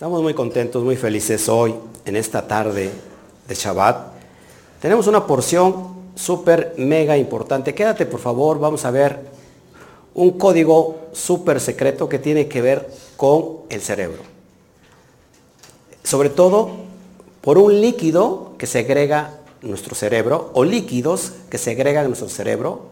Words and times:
Estamos 0.00 0.22
muy 0.22 0.32
contentos, 0.32 0.82
muy 0.82 0.96
felices 0.96 1.46
hoy, 1.50 1.74
en 2.06 2.16
esta 2.16 2.48
tarde 2.48 2.90
de 3.46 3.54
Shabbat. 3.54 4.14
Tenemos 4.80 5.06
una 5.08 5.26
porción 5.26 5.88
súper 6.14 6.72
mega 6.78 7.18
importante. 7.18 7.74
Quédate 7.74 8.06
por 8.06 8.18
favor, 8.18 8.58
vamos 8.58 8.86
a 8.86 8.90
ver 8.90 9.20
un 10.14 10.38
código 10.38 11.10
súper 11.12 11.60
secreto 11.60 12.08
que 12.08 12.18
tiene 12.18 12.48
que 12.48 12.62
ver 12.62 12.88
con 13.18 13.58
el 13.68 13.82
cerebro. 13.82 14.22
Sobre 16.02 16.30
todo 16.30 16.70
por 17.42 17.58
un 17.58 17.78
líquido 17.82 18.54
que 18.56 18.66
segrega 18.66 19.40
nuestro 19.60 19.94
cerebro 19.94 20.50
o 20.54 20.64
líquidos 20.64 21.34
que 21.50 21.58
segregan 21.58 22.06
nuestro 22.06 22.30
cerebro. 22.30 22.86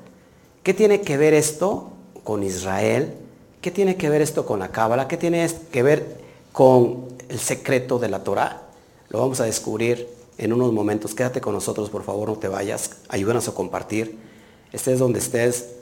¿Qué 0.62 0.74
tiene 0.74 1.00
que 1.00 1.16
ver 1.16 1.32
esto 1.32 1.88
con 2.22 2.42
Israel? 2.42 3.14
¿Qué 3.62 3.70
tiene 3.70 3.96
que 3.96 4.10
ver 4.10 4.20
esto 4.20 4.44
con 4.44 4.58
la 4.58 4.68
Cábala? 4.68 5.08
¿Qué 5.08 5.16
tiene 5.16 5.48
que 5.72 5.82
ver 5.82 6.27
con 6.58 7.04
el 7.28 7.38
secreto 7.38 8.00
de 8.00 8.08
la 8.08 8.24
Torah? 8.24 8.62
Lo 9.10 9.20
vamos 9.20 9.38
a 9.38 9.44
descubrir 9.44 10.08
en 10.38 10.52
unos 10.52 10.72
momentos. 10.72 11.14
Quédate 11.14 11.40
con 11.40 11.54
nosotros, 11.54 11.88
por 11.88 12.02
favor, 12.02 12.30
no 12.30 12.34
te 12.34 12.48
vayas. 12.48 12.96
Ayúdanos 13.08 13.46
a 13.46 13.54
compartir. 13.54 14.18
Estés 14.72 14.98
donde 14.98 15.20
estés, 15.20 15.76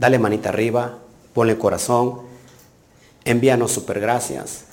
dale 0.00 0.18
manita 0.18 0.48
arriba, 0.48 0.98
ponle 1.32 1.56
corazón, 1.58 2.22
envíanos 3.24 3.70
super 3.70 4.00
gracias, 4.00 4.64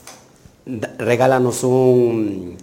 regálanos 0.97 1.63
un, 1.63 2.57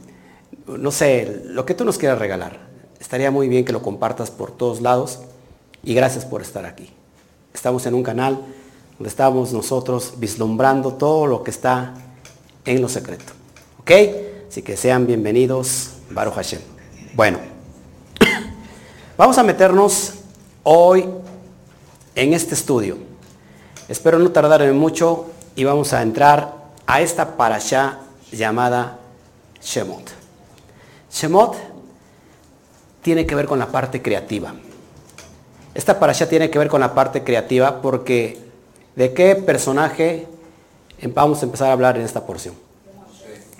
no 0.66 0.90
sé, 0.90 1.42
lo 1.44 1.64
que 1.64 1.74
tú 1.74 1.84
nos 1.84 1.96
quieras 1.96 2.18
regalar. 2.18 2.58
Estaría 2.98 3.30
muy 3.30 3.46
bien 3.46 3.64
que 3.64 3.72
lo 3.72 3.82
compartas 3.82 4.32
por 4.32 4.50
todos 4.50 4.80
lados 4.80 5.20
y 5.84 5.94
gracias 5.94 6.24
por 6.24 6.42
estar 6.42 6.66
aquí. 6.66 6.90
Estamos 7.54 7.86
en 7.86 7.94
un 7.94 8.02
canal 8.02 8.40
donde 8.98 9.10
estamos 9.10 9.52
nosotros 9.52 10.14
vislumbrando 10.16 10.94
todo 10.94 11.28
lo 11.28 11.44
que 11.44 11.52
está 11.52 11.94
en 12.64 12.82
lo 12.82 12.88
secreto. 12.88 13.32
¿Ok? 13.80 13.90
Así 14.48 14.62
que 14.62 14.76
sean 14.76 15.06
bienvenidos, 15.06 15.90
Baruch 16.10 16.34
Hashem. 16.34 16.60
Bueno, 17.14 17.38
vamos 19.16 19.38
a 19.38 19.42
meternos 19.42 20.14
hoy 20.62 21.06
en 22.14 22.32
este 22.32 22.54
estudio. 22.54 22.98
Espero 23.88 24.18
no 24.18 24.30
tardar 24.30 24.62
en 24.62 24.76
mucho 24.76 25.26
y 25.56 25.64
vamos 25.64 25.92
a 25.92 26.02
entrar 26.02 26.54
a 26.86 27.00
esta 27.00 27.36
parasha 27.36 28.00
llamada 28.32 28.98
Shemot. 29.62 30.10
Shemot 31.10 31.56
tiene 33.02 33.26
que 33.26 33.34
ver 33.34 33.46
con 33.46 33.58
la 33.58 33.66
parte 33.66 34.00
creativa. 34.00 34.54
Esta 35.74 35.98
parasha 35.98 36.28
tiene 36.28 36.50
que 36.50 36.58
ver 36.58 36.68
con 36.68 36.80
la 36.80 36.94
parte 36.94 37.22
creativa 37.24 37.82
porque 37.82 38.38
¿de 38.96 39.12
qué 39.12 39.34
personaje 39.34 40.26
vamos 41.08 41.42
a 41.42 41.46
empezar 41.46 41.68
a 41.68 41.72
hablar 41.72 41.96
en 41.96 42.02
esta 42.04 42.24
porción? 42.24 42.54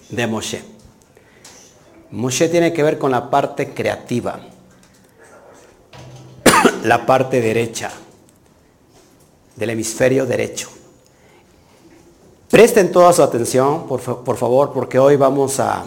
De 0.08 0.26
Moshe. 0.26 0.62
Moshe 2.10 2.48
tiene 2.48 2.72
que 2.72 2.82
ver 2.82 2.98
con 2.98 3.10
la 3.10 3.30
parte 3.30 3.74
creativa, 3.74 4.40
la 6.84 7.04
parte 7.06 7.40
derecha, 7.40 7.90
del 9.56 9.70
hemisferio 9.70 10.26
derecho. 10.26 10.68
Presten 12.50 12.92
toda 12.92 13.12
su 13.12 13.22
atención, 13.22 13.88
por, 13.88 14.00
por 14.00 14.36
favor, 14.36 14.72
porque 14.72 14.98
hoy 14.98 15.16
vamos 15.16 15.58
a 15.58 15.84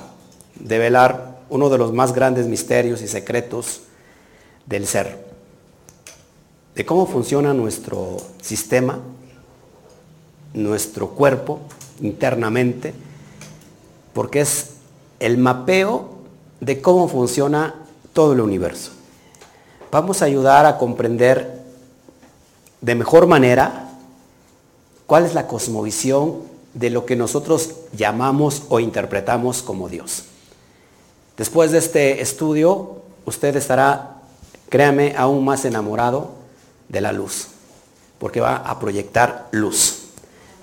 develar 0.56 1.38
uno 1.50 1.70
de 1.70 1.78
los 1.78 1.94
más 1.94 2.14
grandes 2.14 2.46
misterios 2.46 3.02
y 3.02 3.08
secretos 3.08 3.82
del 4.66 4.86
ser 4.86 5.28
de 6.78 6.86
cómo 6.86 7.08
funciona 7.08 7.56
nuestro 7.56 8.18
sistema, 8.40 9.00
nuestro 10.64 11.10
cuerpo 11.10 11.60
internamente, 12.02 12.94
porque 14.14 14.42
es 14.42 14.72
el 15.20 15.38
mapeo 15.38 16.10
de 16.60 16.82
cómo 16.82 17.08
funciona 17.08 17.76
todo 18.14 18.34
el 18.34 18.42
universo. 18.42 18.92
Vamos 19.92 20.22
a 20.22 20.26
ayudar 20.26 20.66
a 20.66 20.78
comprender 20.78 21.62
de 22.82 22.96
mejor 22.96 23.28
manera 23.28 23.90
cuál 25.06 25.26
es 25.26 25.34
la 25.34 25.48
cosmovisión 25.48 26.42
de 26.74 26.90
lo 26.90 27.06
que 27.06 27.16
nosotros 27.16 27.72
llamamos 27.94 28.64
o 28.70 28.80
interpretamos 28.80 29.62
como 29.62 29.90
Dios. 29.90 30.26
Después 31.38 31.72
de 31.72 31.78
este 31.78 32.22
estudio, 32.22 33.02
usted 33.26 33.56
estará, 33.56 34.22
créame, 34.70 35.16
aún 35.16 35.46
más 35.46 35.66
enamorado 35.66 36.32
de 36.90 37.02
la 37.02 37.12
luz, 37.12 37.48
porque 38.20 38.42
va 38.42 38.58
a 38.58 38.80
proyectar 38.80 39.48
luz. 39.52 40.07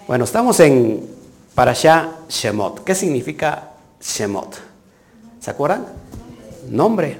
Bueno, 0.06 0.24
estamos 0.24 0.60
en 0.60 1.08
Parashá 1.54 2.16
Shemot. 2.28 2.84
¿Qué 2.84 2.94
significa 2.94 3.70
Shemot? 4.02 4.54
¿Se 5.40 5.50
acuerdan? 5.50 5.86
Nombre, 6.68 7.16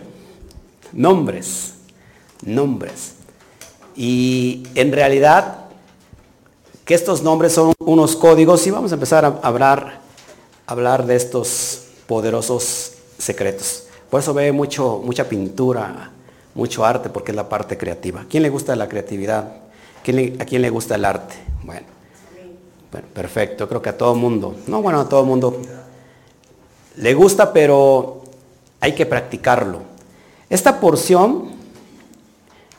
nombres, 0.92 1.76
nombres. 2.42 3.14
Y 3.96 4.64
en 4.74 4.92
realidad, 4.92 5.64
que 6.84 6.92
estos 6.92 7.22
nombres 7.22 7.54
son 7.54 7.72
unos 7.78 8.16
códigos 8.16 8.66
y 8.66 8.70
vamos 8.70 8.92
a 8.92 8.96
empezar 8.96 9.24
a 9.24 9.28
hablar, 9.42 10.00
hablar 10.66 11.06
de 11.06 11.16
estos 11.16 11.86
poderosos 12.06 12.92
secretos. 13.16 13.84
Por 14.10 14.20
eso 14.20 14.34
ve 14.34 14.52
mucho, 14.52 15.00
mucha 15.02 15.26
pintura, 15.26 16.10
mucho 16.54 16.84
arte 16.84 17.08
porque 17.08 17.32
es 17.32 17.36
la 17.36 17.48
parte 17.48 17.78
creativa. 17.78 18.20
¿A 18.20 18.24
quién 18.26 18.42
le 18.42 18.50
gusta 18.50 18.76
la 18.76 18.90
creatividad? 18.90 19.44
¿A 19.48 20.44
quién 20.44 20.60
le 20.60 20.68
gusta 20.68 20.96
el 20.96 21.06
arte? 21.06 21.34
Bueno, 21.62 21.93
perfecto, 23.02 23.68
creo 23.68 23.82
que 23.82 23.90
a 23.90 23.98
todo 23.98 24.14
mundo. 24.14 24.54
No, 24.66 24.82
bueno, 24.82 25.00
a 25.00 25.08
todo 25.08 25.24
mundo 25.24 25.60
le 26.96 27.14
gusta, 27.14 27.52
pero 27.52 28.22
hay 28.80 28.94
que 28.94 29.06
practicarlo. 29.06 29.80
Esta 30.48 30.78
porción, 30.80 31.50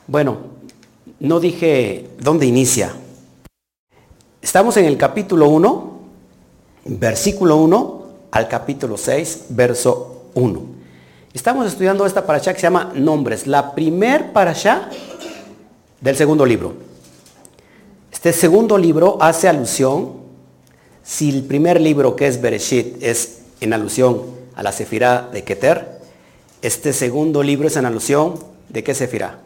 bueno, 0.06 0.38
no 1.20 1.40
dije 1.40 2.10
dónde 2.18 2.46
inicia. 2.46 2.94
Estamos 4.40 4.76
en 4.76 4.84
el 4.84 4.96
capítulo 4.96 5.48
1, 5.48 5.98
versículo 6.84 7.56
1 7.56 8.06
al 8.30 8.48
capítulo 8.48 8.96
6, 8.96 9.46
verso 9.50 10.30
1. 10.34 10.60
Estamos 11.34 11.66
estudiando 11.66 12.06
esta 12.06 12.24
parasha 12.24 12.54
que 12.54 12.60
se 12.60 12.66
llama 12.66 12.92
Nombres, 12.94 13.46
la 13.46 13.74
primer 13.74 14.32
parasha 14.32 14.88
del 16.00 16.16
segundo 16.16 16.46
libro. 16.46 16.85
Este 18.16 18.32
segundo 18.32 18.78
libro 18.78 19.18
hace 19.20 19.46
alusión, 19.46 20.14
si 21.04 21.28
el 21.28 21.44
primer 21.44 21.78
libro 21.78 22.16
que 22.16 22.26
es 22.26 22.40
Bereshit 22.40 23.02
es 23.02 23.42
en 23.60 23.74
alusión 23.74 24.22
a 24.54 24.62
la 24.62 24.72
Sefirá 24.72 25.28
de 25.30 25.44
Keter, 25.44 26.00
este 26.62 26.94
segundo 26.94 27.42
libro 27.42 27.68
es 27.68 27.76
en 27.76 27.84
alusión 27.84 28.42
de 28.70 28.82
qué 28.82 28.94
Sefirá? 28.94 29.38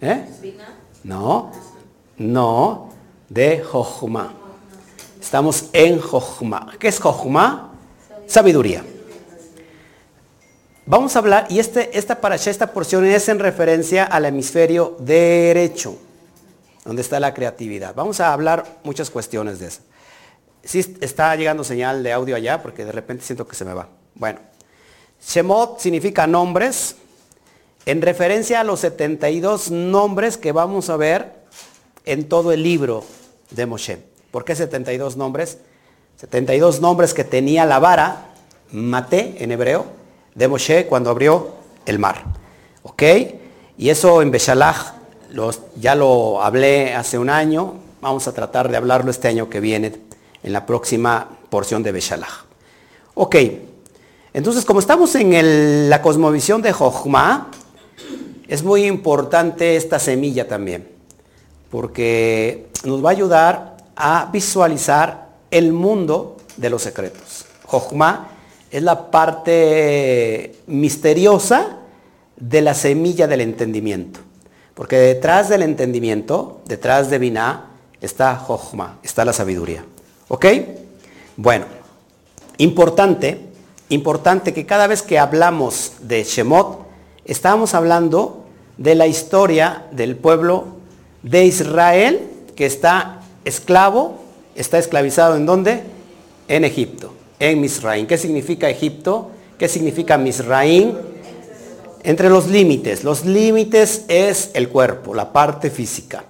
¿Eh? 0.00 0.24
No, 1.02 1.50
no, 2.16 2.90
de 3.28 3.60
Jochma. 3.60 4.34
Estamos 5.20 5.64
en 5.72 5.98
Jochma. 5.98 6.74
¿Qué 6.78 6.86
es 6.86 7.00
Jochma? 7.00 7.72
Sabiduría. 8.28 8.84
Vamos 10.86 11.16
a 11.16 11.18
hablar, 11.18 11.46
y 11.50 11.58
este, 11.58 11.98
esta 11.98 12.20
parasha, 12.20 12.52
esta 12.52 12.72
porción 12.72 13.04
es 13.04 13.28
en 13.28 13.40
referencia 13.40 14.04
al 14.04 14.26
hemisferio 14.26 14.96
derecho, 15.00 15.98
donde 16.84 17.02
está 17.02 17.20
la 17.20 17.34
creatividad. 17.34 17.94
Vamos 17.94 18.20
a 18.20 18.32
hablar 18.32 18.80
muchas 18.84 19.10
cuestiones 19.10 19.58
de 19.58 19.68
eso. 19.68 19.80
Sí 20.64 20.96
está 21.00 21.34
llegando 21.36 21.64
señal 21.64 22.02
de 22.02 22.12
audio 22.12 22.36
allá, 22.36 22.62
porque 22.62 22.84
de 22.84 22.92
repente 22.92 23.24
siento 23.24 23.46
que 23.46 23.56
se 23.56 23.64
me 23.64 23.74
va. 23.74 23.88
Bueno, 24.14 24.40
Shemot 25.24 25.78
significa 25.80 26.26
nombres, 26.26 26.96
en 27.86 28.02
referencia 28.02 28.60
a 28.60 28.64
los 28.64 28.80
72 28.80 29.70
nombres 29.70 30.36
que 30.36 30.52
vamos 30.52 30.88
a 30.90 30.96
ver 30.96 31.32
en 32.04 32.28
todo 32.28 32.52
el 32.52 32.62
libro 32.62 33.04
de 33.50 33.66
Moshe. 33.66 33.98
¿Por 34.30 34.44
qué 34.44 34.54
72 34.54 35.16
nombres? 35.16 35.58
72 36.16 36.80
nombres 36.80 37.14
que 37.14 37.24
tenía 37.24 37.66
la 37.66 37.78
vara, 37.78 38.28
mate 38.70 39.36
en 39.38 39.50
hebreo, 39.50 39.86
de 40.34 40.48
Moshe 40.48 40.86
cuando 40.86 41.10
abrió 41.10 41.54
el 41.86 41.98
mar. 41.98 42.24
¿Ok? 42.82 43.02
Y 43.76 43.90
eso 43.90 44.22
en 44.22 44.30
Beshalach 44.30 45.01
ya 45.76 45.94
lo 45.94 46.42
hablé 46.42 46.94
hace 46.94 47.18
un 47.18 47.30
año. 47.30 47.74
Vamos 48.00 48.26
a 48.28 48.32
tratar 48.32 48.68
de 48.70 48.76
hablarlo 48.76 49.10
este 49.10 49.28
año 49.28 49.48
que 49.48 49.60
viene 49.60 49.92
en 50.42 50.52
la 50.52 50.66
próxima 50.66 51.28
porción 51.50 51.82
de 51.82 51.92
Beshalach. 51.92 52.44
Ok. 53.14 53.36
Entonces, 54.34 54.64
como 54.64 54.80
estamos 54.80 55.14
en 55.14 55.90
la 55.90 56.00
cosmovisión 56.00 56.62
de 56.62 56.72
Jochma, 56.72 57.50
es 58.48 58.62
muy 58.62 58.84
importante 58.84 59.76
esta 59.76 59.98
semilla 59.98 60.48
también, 60.48 60.88
porque 61.70 62.68
nos 62.84 63.04
va 63.04 63.10
a 63.10 63.12
ayudar 63.12 63.76
a 63.94 64.30
visualizar 64.32 65.28
el 65.50 65.72
mundo 65.72 66.38
de 66.56 66.70
los 66.70 66.82
secretos. 66.82 67.44
Jochma 67.66 68.28
es 68.70 68.82
la 68.82 69.10
parte 69.10 70.56
misteriosa 70.66 71.78
de 72.36 72.62
la 72.62 72.74
semilla 72.74 73.26
del 73.26 73.42
entendimiento. 73.42 74.20
Porque 74.74 74.96
detrás 74.96 75.48
del 75.48 75.62
entendimiento, 75.62 76.60
detrás 76.66 77.10
de 77.10 77.18
Binah, 77.18 77.70
está 78.00 78.36
Jochma, 78.36 78.98
está 79.02 79.24
la 79.24 79.32
sabiduría. 79.32 79.84
¿Ok? 80.28 80.46
Bueno, 81.36 81.66
Importante, 82.62 83.40
importante 83.88 84.52
que 84.52 84.66
cada 84.66 84.86
vez 84.86 85.02
que 85.02 85.18
hablamos 85.18 85.94
de 86.00 86.22
Shemot, 86.22 86.86
estamos 87.24 87.74
hablando 87.74 88.44
de 88.76 88.94
la 88.94 89.06
historia 89.06 89.86
del 89.90 90.16
pueblo 90.16 90.66
de 91.22 91.44
Israel 91.44 92.20
que 92.54 92.66
está 92.66 93.20
esclavo, 93.44 94.20
está 94.54 94.78
esclavizado 94.78 95.34
en 95.36 95.46
dónde? 95.46 95.82
En 96.46 96.64
Egipto, 96.64 97.12
en 97.38 97.60
Misraín. 97.60 98.06
¿Qué 98.06 98.18
significa 98.18 98.68
Egipto? 98.68 99.30
¿Qué 99.58 99.66
significa 99.66 100.18
Misraín? 100.18 100.96
Entre 102.04 102.28
los 102.28 102.48
límites. 102.48 103.04
Los 103.04 103.24
límites 103.24 104.04
es 104.08 104.50
el 104.54 104.68
cuerpo, 104.68 105.14
la 105.14 105.32
parte 105.32 105.70
física. 105.70 106.24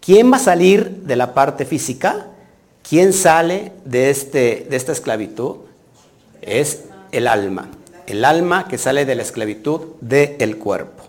¿Quién 0.00 0.30
va 0.30 0.36
a 0.36 0.40
salir 0.40 1.02
de 1.04 1.16
la 1.16 1.32
parte 1.32 1.64
física? 1.64 2.26
¿Quién 2.86 3.14
sale 3.14 3.72
de, 3.86 4.10
este, 4.10 4.66
de 4.68 4.76
esta 4.76 4.92
esclavitud? 4.92 5.56
Es 6.42 6.84
el 7.12 7.26
alma. 7.26 7.70
El 8.06 8.26
alma 8.26 8.68
que 8.68 8.76
sale 8.76 9.06
de 9.06 9.14
la 9.14 9.22
esclavitud 9.22 9.80
del 10.00 10.58
cuerpo. 10.58 11.04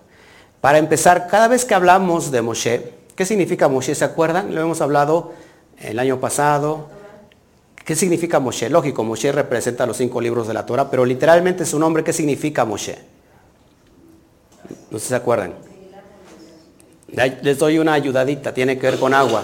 Para 0.61 0.77
empezar, 0.77 1.27
cada 1.27 1.49
vez 1.49 1.65
que 1.65 1.73
hablamos 1.73 2.31
de 2.31 2.41
Moshe, 2.41 2.93
¿qué 3.15 3.25
significa 3.25 3.67
Moshe? 3.67 3.93
¿Se 3.93 4.05
acuerdan? 4.05 4.55
Lo 4.55 4.61
hemos 4.61 4.79
hablado 4.79 5.33
el 5.77 5.99
año 5.99 6.21
pasado. 6.21 6.87
¿Qué 7.83 7.95
significa 7.97 8.39
Moshe? 8.39 8.69
Lógico, 8.69 9.03
Moshe 9.03 9.33
representa 9.33 9.85
los 9.85 9.97
cinco 9.97 10.21
libros 10.21 10.47
de 10.47 10.53
la 10.53 10.65
Torah, 10.65 10.89
pero 10.89 11.05
literalmente 11.05 11.65
su 11.65 11.77
nombre, 11.77 12.05
¿qué 12.05 12.13
significa 12.13 12.63
Moshe? 12.63 13.14
No 14.91 14.99
sé 14.99 15.05
si 15.05 15.09
se 15.09 15.15
acuerdan. 15.15 15.53
Les 17.41 17.57
doy 17.57 17.79
una 17.79 17.93
ayudadita, 17.93 18.53
tiene 18.53 18.77
que 18.77 18.89
ver 18.89 18.99
con 18.99 19.13
agua. 19.13 19.43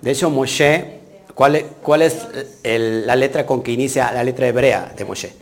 De 0.00 0.10
hecho, 0.10 0.28
Moshe, 0.30 0.98
¿cuál 1.34 1.56
es, 1.56 1.64
cuál 1.82 2.02
es 2.02 2.26
la 2.62 3.16
letra 3.16 3.46
con 3.46 3.62
que 3.62 3.72
inicia 3.72 4.12
la 4.12 4.24
letra 4.24 4.48
hebrea 4.48 4.92
de 4.96 5.04
Moshe? 5.04 5.32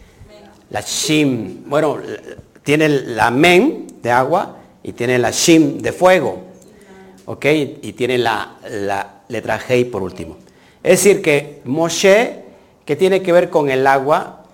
La 0.70 0.82
Shim. 0.82 1.64
Bueno, 1.67 1.99
tiene 2.62 2.88
la 2.88 3.31
Men 3.31 3.87
de 4.03 4.11
agua 4.11 4.56
y 4.82 4.93
tiene 4.93 5.19
la 5.19 5.31
Shim 5.31 5.79
de 5.79 5.93
fuego. 5.93 6.44
¿Ok? 7.26 7.46
Y 7.82 7.93
tiene 7.94 8.19
la, 8.19 8.56
la 8.69 9.23
letra 9.29 9.58
Hei 9.69 9.85
por 9.85 10.03
último. 10.03 10.37
Es 10.82 11.03
decir, 11.03 11.23
que 11.23 11.61
Moshe, 11.64 12.44
que 12.85 12.96
tiene 12.96 13.23
que 13.23 13.32
ver 13.32 13.50
con 13.50 13.70
el 13.70 13.87
agua, 13.87 14.44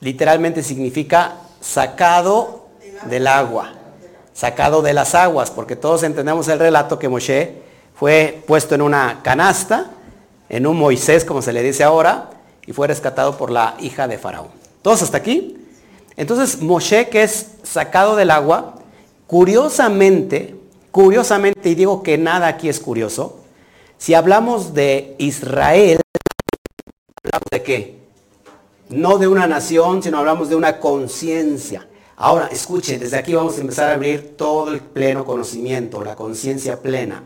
literalmente 0.00 0.62
significa 0.62 1.36
sacado 1.60 2.55
del 3.04 3.26
agua. 3.26 3.74
Sacado 4.32 4.82
de 4.82 4.92
las 4.92 5.14
aguas, 5.14 5.50
porque 5.50 5.76
todos 5.76 6.02
entendemos 6.02 6.48
el 6.48 6.58
relato 6.58 6.98
que 6.98 7.08
Moshe 7.08 7.62
fue 7.94 8.42
puesto 8.46 8.74
en 8.74 8.82
una 8.82 9.20
canasta, 9.22 9.90
en 10.48 10.66
un 10.66 10.76
Moisés, 10.76 11.24
como 11.24 11.42
se 11.42 11.52
le 11.52 11.62
dice 11.62 11.84
ahora, 11.84 12.30
y 12.66 12.72
fue 12.72 12.86
rescatado 12.86 13.36
por 13.36 13.50
la 13.50 13.76
hija 13.80 14.06
de 14.08 14.18
Faraón. 14.18 14.48
¿Todos 14.82 15.02
hasta 15.02 15.16
aquí? 15.18 15.56
Entonces, 16.16 16.60
Moshe, 16.60 17.08
que 17.08 17.22
es 17.22 17.52
sacado 17.62 18.16
del 18.16 18.30
agua, 18.30 18.74
curiosamente, 19.26 20.54
curiosamente, 20.90 21.68
y 21.70 21.74
digo 21.74 22.02
que 22.02 22.18
nada 22.18 22.46
aquí 22.46 22.68
es 22.68 22.80
curioso, 22.80 23.40
si 23.98 24.14
hablamos 24.14 24.74
de 24.74 25.14
Israel, 25.18 26.00
¿hablamos 27.24 27.48
de 27.50 27.62
qué? 27.62 27.98
No 28.90 29.18
de 29.18 29.26
una 29.26 29.46
nación, 29.46 30.02
sino 30.02 30.18
hablamos 30.18 30.48
de 30.48 30.56
una 30.56 30.78
conciencia. 30.78 31.86
Ahora, 32.16 32.48
escuchen, 32.48 33.00
desde 33.00 33.18
aquí 33.18 33.34
vamos 33.34 33.58
a 33.58 33.60
empezar 33.60 33.90
a 33.90 33.94
abrir 33.94 34.36
todo 34.36 34.72
el 34.72 34.80
pleno 34.80 35.24
conocimiento, 35.24 36.02
la 36.02 36.16
conciencia 36.16 36.80
plena 36.80 37.22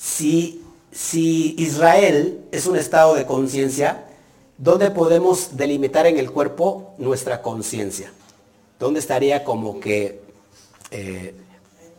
si, 0.00 1.54
Israel 1.58 2.40
es 2.50 2.66
un 2.66 2.76
estado 2.76 3.14
de 3.14 3.26
conciencia, 3.26 4.06
¿dónde 4.58 4.90
podemos 4.90 5.56
delimitar 5.56 6.06
en 6.06 6.18
el 6.18 6.30
cuerpo 6.30 6.94
nuestra 6.98 7.42
conciencia? 7.42 8.12
¿Dónde 8.78 9.00
estaría 9.00 9.44
como 9.44 9.78
que 9.78 10.22
eh, 10.90 11.34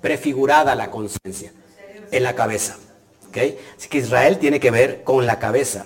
prefigurada 0.02 0.76
la 0.76 0.90
conciencia? 0.90 1.54
En 2.12 2.24
la 2.24 2.36
cabeza. 2.36 2.78
Así 3.78 3.88
que 3.88 4.00
Israel 4.00 4.38
tiene 4.40 4.60
que 4.60 4.72
ver 4.72 5.04
con 5.04 5.26
la 5.26 5.40
cabeza. 5.40 5.86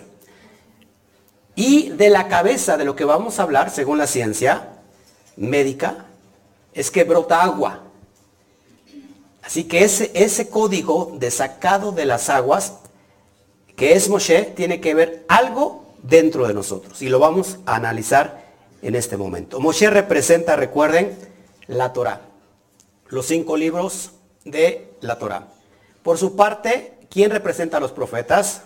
Y 1.54 1.90
de 1.90 2.10
la 2.10 2.28
cabeza 2.28 2.76
de 2.78 2.86
lo 2.86 2.96
que 2.96 3.06
vamos 3.06 3.40
a 3.40 3.44
hablar, 3.44 3.70
según 3.70 4.00
la 4.00 4.08
ciencia 4.08 4.70
médica, 5.36 6.06
es 6.74 6.92
que 6.92 7.04
brota 7.04 7.42
agua. 7.42 7.82
Así 9.44 9.66
que 9.66 9.84
ese, 9.84 10.12
ese 10.14 10.50
código 10.50 11.16
de 11.20 11.30
sacado 11.32 11.92
de 11.92 12.06
las 12.06 12.30
aguas, 12.30 12.78
que 13.76 13.94
es 13.94 14.10
Moshe, 14.10 14.44
tiene 14.56 14.82
que 14.82 14.96
ver 14.96 15.26
algo 15.28 15.86
dentro 16.02 16.48
de 16.48 16.54
nosotros. 16.54 17.02
Y 17.02 17.10
lo 17.10 17.20
vamos 17.20 17.60
a 17.66 17.76
analizar 17.76 18.46
en 18.82 18.96
este 18.96 19.18
momento. 19.18 19.60
Moshe 19.60 19.90
representa, 19.90 20.56
recuerden, 20.56 21.18
la 21.68 21.94
Torah. 21.94 22.22
Los 23.08 23.28
cinco 23.28 23.58
libros 23.58 24.12
de 24.44 24.94
la 25.02 25.18
Torah. 25.18 25.48
Por 26.04 26.18
su 26.18 26.36
parte, 26.36 26.94
¿quién 27.10 27.32
representa 27.32 27.78
a 27.78 27.80
los 27.80 27.92
profetas? 27.92 28.64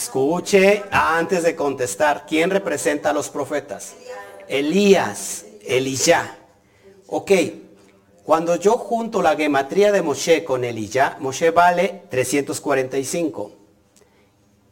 Escuche 0.00 0.82
antes 0.90 1.42
de 1.42 1.54
contestar. 1.54 2.24
¿Quién 2.26 2.48
representa 2.48 3.10
a 3.10 3.12
los 3.12 3.28
profetas? 3.28 3.96
Elías, 4.48 5.44
Elías. 5.62 6.26
Ok, 7.06 7.30
cuando 8.24 8.56
yo 8.56 8.78
junto 8.78 9.20
la 9.20 9.36
gematría 9.36 9.92
de 9.92 10.00
Moshe 10.00 10.42
con 10.42 10.64
Elías, 10.64 11.20
Moshe 11.20 11.50
vale 11.50 12.04
345. 12.08 13.52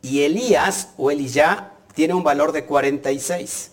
Y 0.01 0.23
Elías 0.23 0.95
o 0.97 1.11
Elías 1.11 1.59
tiene 1.95 2.15
un 2.15 2.25
valor 2.25 2.53
de 2.53 2.65
46. 2.65 3.73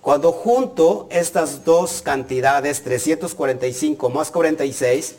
Cuando 0.00 0.30
junto 0.30 1.08
estas 1.10 1.64
dos 1.64 2.00
cantidades, 2.00 2.80
345 2.84 4.08
más 4.08 4.30
46, 4.30 5.16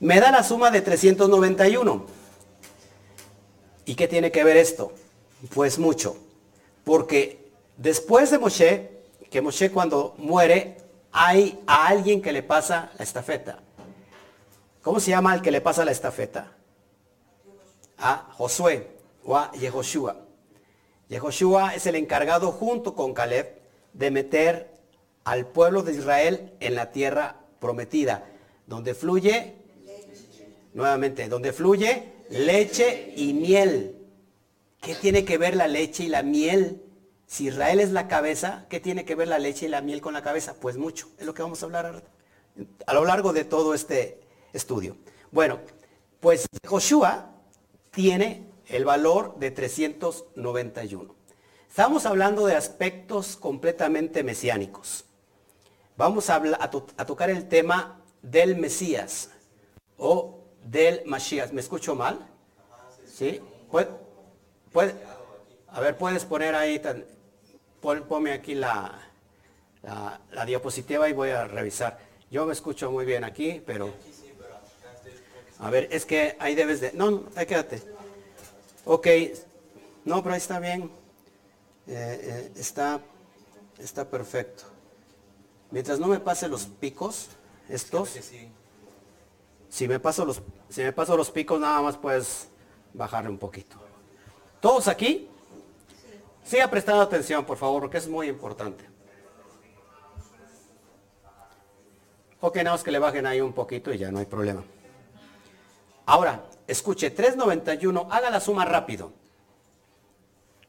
me 0.00 0.18
da 0.18 0.32
la 0.32 0.42
suma 0.42 0.72
de 0.72 0.80
391. 0.80 2.04
¿Y 3.84 3.94
qué 3.94 4.08
tiene 4.08 4.32
que 4.32 4.42
ver 4.42 4.56
esto? 4.56 4.92
Pues 5.48 5.78
mucho. 5.78 6.16
Porque 6.84 7.50
después 7.76 8.30
de 8.30 8.38
Moshe, 8.38 8.90
que 9.30 9.40
Moshe 9.40 9.70
cuando 9.70 10.14
muere 10.18 10.76
hay 11.12 11.58
a 11.66 11.86
alguien 11.88 12.20
que 12.22 12.32
le 12.32 12.42
pasa 12.42 12.92
la 12.98 13.04
estafeta. 13.04 13.58
¿Cómo 14.82 15.00
se 15.00 15.10
llama 15.10 15.34
el 15.34 15.42
que 15.42 15.50
le 15.50 15.60
pasa 15.60 15.84
la 15.84 15.90
estafeta? 15.90 16.52
A 17.98 18.28
Josué 18.32 18.88
o 19.24 19.36
a 19.36 19.52
Yehoshua. 19.52 20.16
Yehoshua 21.08 21.74
es 21.74 21.86
el 21.86 21.96
encargado 21.96 22.52
junto 22.52 22.94
con 22.94 23.12
Caleb 23.12 23.58
de 23.92 24.10
meter 24.10 24.70
al 25.24 25.46
pueblo 25.46 25.82
de 25.82 25.92
Israel 25.92 26.52
en 26.60 26.74
la 26.74 26.92
tierra 26.92 27.36
prometida, 27.58 28.26
donde 28.66 28.94
fluye, 28.94 29.54
nuevamente, 30.72 31.28
donde 31.28 31.52
fluye 31.52 32.12
leche 32.30 33.12
y 33.16 33.34
miel. 33.34 33.99
¿Qué 34.80 34.94
tiene 34.94 35.24
que 35.24 35.38
ver 35.38 35.56
la 35.56 35.68
leche 35.68 36.04
y 36.04 36.08
la 36.08 36.22
miel 36.22 36.82
si 37.30 37.46
Israel 37.46 37.78
es 37.78 37.92
la 37.92 38.08
cabeza, 38.08 38.66
¿qué 38.68 38.80
tiene 38.80 39.04
que 39.04 39.14
ver 39.14 39.28
la 39.28 39.38
leche 39.38 39.66
y 39.66 39.68
la 39.68 39.82
miel 39.82 40.00
con 40.00 40.14
la 40.14 40.20
cabeza? 40.20 40.56
Pues 40.60 40.76
mucho, 40.76 41.08
es 41.16 41.26
lo 41.26 41.32
que 41.32 41.42
vamos 41.42 41.62
a 41.62 41.66
hablar 41.66 42.02
a 42.86 42.92
lo 42.94 43.04
largo 43.04 43.32
de 43.32 43.44
todo 43.44 43.72
este 43.72 44.20
estudio. 44.52 44.96
Bueno, 45.30 45.60
pues 46.18 46.48
Joshua 46.66 47.30
tiene 47.92 48.50
el 48.66 48.84
valor 48.84 49.38
de 49.38 49.52
391. 49.52 51.14
Estamos 51.68 52.04
hablando 52.04 52.46
de 52.46 52.56
aspectos 52.56 53.36
completamente 53.36 54.24
mesiánicos. 54.24 55.04
Vamos 55.96 56.30
a, 56.30 56.42
a, 56.58 57.06
tocar 57.06 57.30
el 57.30 57.48
tema 57.48 58.02
del 58.22 58.56
Mesías 58.56 59.30
o 59.98 60.40
del 60.64 61.02
Mashiach. 61.06 61.52
¿Me 61.52 61.60
escucho 61.60 61.94
mal? 61.94 62.26
¿Sí? 63.06 63.40
¿Puede, 64.72 64.94
a 65.68 65.80
ver, 65.80 65.96
puedes 65.96 66.24
poner 66.24 66.54
ahí 66.54 66.80
ponme 67.80 68.32
aquí 68.32 68.54
la, 68.54 69.00
la, 69.82 70.44
diapositiva 70.44 71.08
y 71.08 71.12
voy 71.12 71.30
a 71.30 71.46
revisar. 71.46 71.98
Yo 72.30 72.46
me 72.46 72.52
escucho 72.52 72.90
muy 72.90 73.04
bien 73.04 73.24
aquí, 73.24 73.62
pero... 73.64 73.92
A 75.58 75.70
ver, 75.70 75.88
es 75.90 76.06
que 76.06 76.36
ahí 76.38 76.54
debes 76.54 76.80
de... 76.80 76.92
No, 76.92 77.24
ahí 77.34 77.46
quédate. 77.46 77.82
Ok, 78.84 79.06
no, 80.04 80.22
pero 80.22 80.34
ahí 80.34 80.40
está 80.40 80.58
bien. 80.58 80.90
Eh, 81.86 82.20
eh, 82.22 82.52
está, 82.56 83.00
está 83.78 84.08
perfecto. 84.08 84.64
Mientras 85.70 85.98
no 85.98 86.06
me 86.06 86.20
pase 86.20 86.48
los 86.48 86.66
picos, 86.66 87.28
estos... 87.68 88.18
Si 89.68 89.86
me 89.86 90.00
paso 90.00 90.24
los, 90.24 90.42
si 90.68 90.82
me 90.82 90.92
paso 90.92 91.16
los 91.16 91.30
picos, 91.30 91.60
nada 91.60 91.80
más 91.82 91.96
puedes 91.96 92.48
bajarle 92.92 93.30
un 93.30 93.38
poquito. 93.38 93.89
¿Todos 94.60 94.88
aquí? 94.88 95.28
Siga 96.44 96.68
prestando 96.68 97.02
atención, 97.02 97.44
por 97.44 97.56
favor, 97.56 97.82
porque 97.82 97.98
es 97.98 98.08
muy 98.08 98.28
importante. 98.28 98.84
Ok, 102.40 102.56
nada 102.56 102.72
más 102.72 102.82
que 102.82 102.90
le 102.90 102.98
bajen 102.98 103.26
ahí 103.26 103.40
un 103.40 103.52
poquito 103.52 103.92
y 103.92 103.98
ya 103.98 104.10
no 104.10 104.18
hay 104.18 104.26
problema. 104.26 104.64
Ahora, 106.06 106.42
escuche, 106.66 107.10
391, 107.10 108.08
haga 108.10 108.30
la 108.30 108.40
suma 108.40 108.64
rápido. 108.64 109.12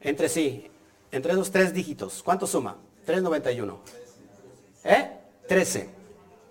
Entre 0.00 0.28
sí, 0.28 0.70
entre 1.10 1.32
esos 1.32 1.50
tres 1.50 1.72
dígitos. 1.72 2.22
¿Cuánto 2.22 2.46
suma? 2.46 2.76
391. 3.06 3.80
¿Eh? 4.84 5.18
13. 5.48 5.88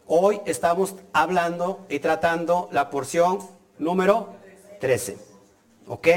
Hoy 0.07 0.41
estamos 0.45 0.95
hablando 1.13 1.85
y 1.89 1.99
tratando 1.99 2.67
la 2.71 2.89
porción 2.89 3.39
número 3.77 4.33
13. 4.79 5.17
¿Ok? 5.87 6.07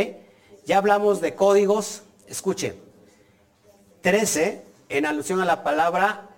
Ya 0.67 0.79
hablamos 0.79 1.21
de 1.21 1.35
códigos. 1.35 2.03
Escuche. 2.27 2.79
13 4.01 4.65
en 4.89 5.07
alusión 5.07 5.41
a 5.41 5.45
la 5.45 5.63
palabra 5.63 6.29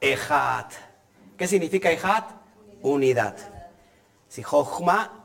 Ejat. 0.00 0.72
¿Qué 1.36 1.46
significa 1.46 1.90
Ejat? 1.90 2.30
Unidad. 2.82 3.36
Si 4.28 4.42
Jochma, 4.42 5.24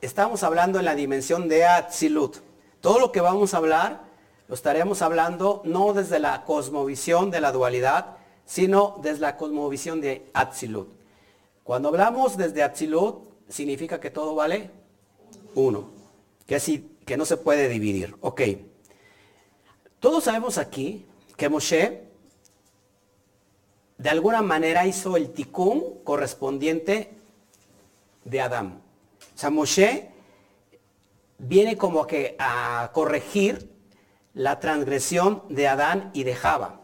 estamos 0.00 0.42
hablando 0.42 0.78
en 0.78 0.84
la 0.84 0.94
dimensión 0.94 1.48
de 1.48 1.66
Atzilut. 1.66 2.36
Todo 2.80 2.98
lo 2.98 3.12
que 3.12 3.20
vamos 3.20 3.54
a 3.54 3.58
hablar, 3.58 4.00
lo 4.48 4.54
estaremos 4.54 5.02
hablando 5.02 5.62
no 5.64 5.92
desde 5.92 6.18
la 6.18 6.44
cosmovisión 6.44 7.30
de 7.30 7.40
la 7.40 7.52
dualidad, 7.52 8.16
sino 8.44 8.98
desde 9.02 9.20
la 9.20 9.36
cosmovisión 9.36 10.00
de 10.00 10.30
Atzilut. 10.32 10.88
Cuando 11.64 11.88
hablamos 11.88 12.36
desde 12.36 12.62
Atzilut, 12.62 13.28
significa 13.48 14.00
que 14.00 14.10
todo 14.10 14.34
vale 14.34 14.70
uno, 15.54 15.99
que, 16.50 16.56
así, 16.56 16.96
que 17.06 17.16
no 17.16 17.24
se 17.24 17.36
puede 17.36 17.68
dividir. 17.68 18.16
Ok. 18.22 18.40
Todos 20.00 20.24
sabemos 20.24 20.58
aquí 20.58 21.06
que 21.36 21.48
Moshe 21.48 22.02
de 23.98 24.10
alguna 24.10 24.42
manera 24.42 24.84
hizo 24.84 25.16
el 25.16 25.30
tikkun 25.30 26.02
correspondiente 26.02 27.14
de 28.24 28.40
Adán. 28.40 28.82
O 29.32 29.38
sea, 29.38 29.50
Moshe 29.50 30.10
viene 31.38 31.76
como 31.76 32.08
que 32.08 32.34
a 32.40 32.90
corregir 32.92 33.70
la 34.34 34.58
transgresión 34.58 35.44
de 35.50 35.68
Adán 35.68 36.10
y 36.14 36.24
de 36.24 36.34
Java, 36.34 36.80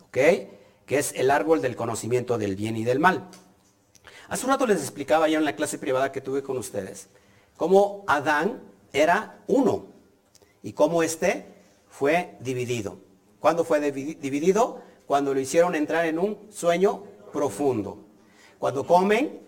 ¿ok? 0.00 0.16
Que 0.86 0.98
es 0.98 1.12
el 1.16 1.32
árbol 1.32 1.60
del 1.60 1.74
conocimiento 1.74 2.38
del 2.38 2.54
bien 2.54 2.76
y 2.76 2.84
del 2.84 3.00
mal. 3.00 3.28
Hace 4.28 4.46
un 4.46 4.52
rato 4.52 4.64
les 4.64 4.80
explicaba 4.80 5.28
ya 5.28 5.38
en 5.38 5.44
la 5.44 5.56
clase 5.56 5.76
privada 5.76 6.12
que 6.12 6.20
tuve 6.20 6.44
con 6.44 6.56
ustedes 6.56 7.08
cómo 7.56 8.04
Adán 8.06 8.77
era 8.92 9.42
uno 9.46 9.86
y 10.62 10.72
cómo 10.72 11.02
este 11.02 11.46
fue 11.88 12.36
dividido. 12.40 12.98
¿Cuándo 13.40 13.64
fue 13.64 13.80
dividido? 13.80 14.82
cuando 15.08 15.32
lo 15.32 15.40
hicieron 15.40 15.74
entrar 15.74 16.04
en 16.04 16.18
un 16.18 16.38
sueño 16.52 17.02
profundo. 17.32 18.04
Cuando 18.58 18.86
comen 18.86 19.40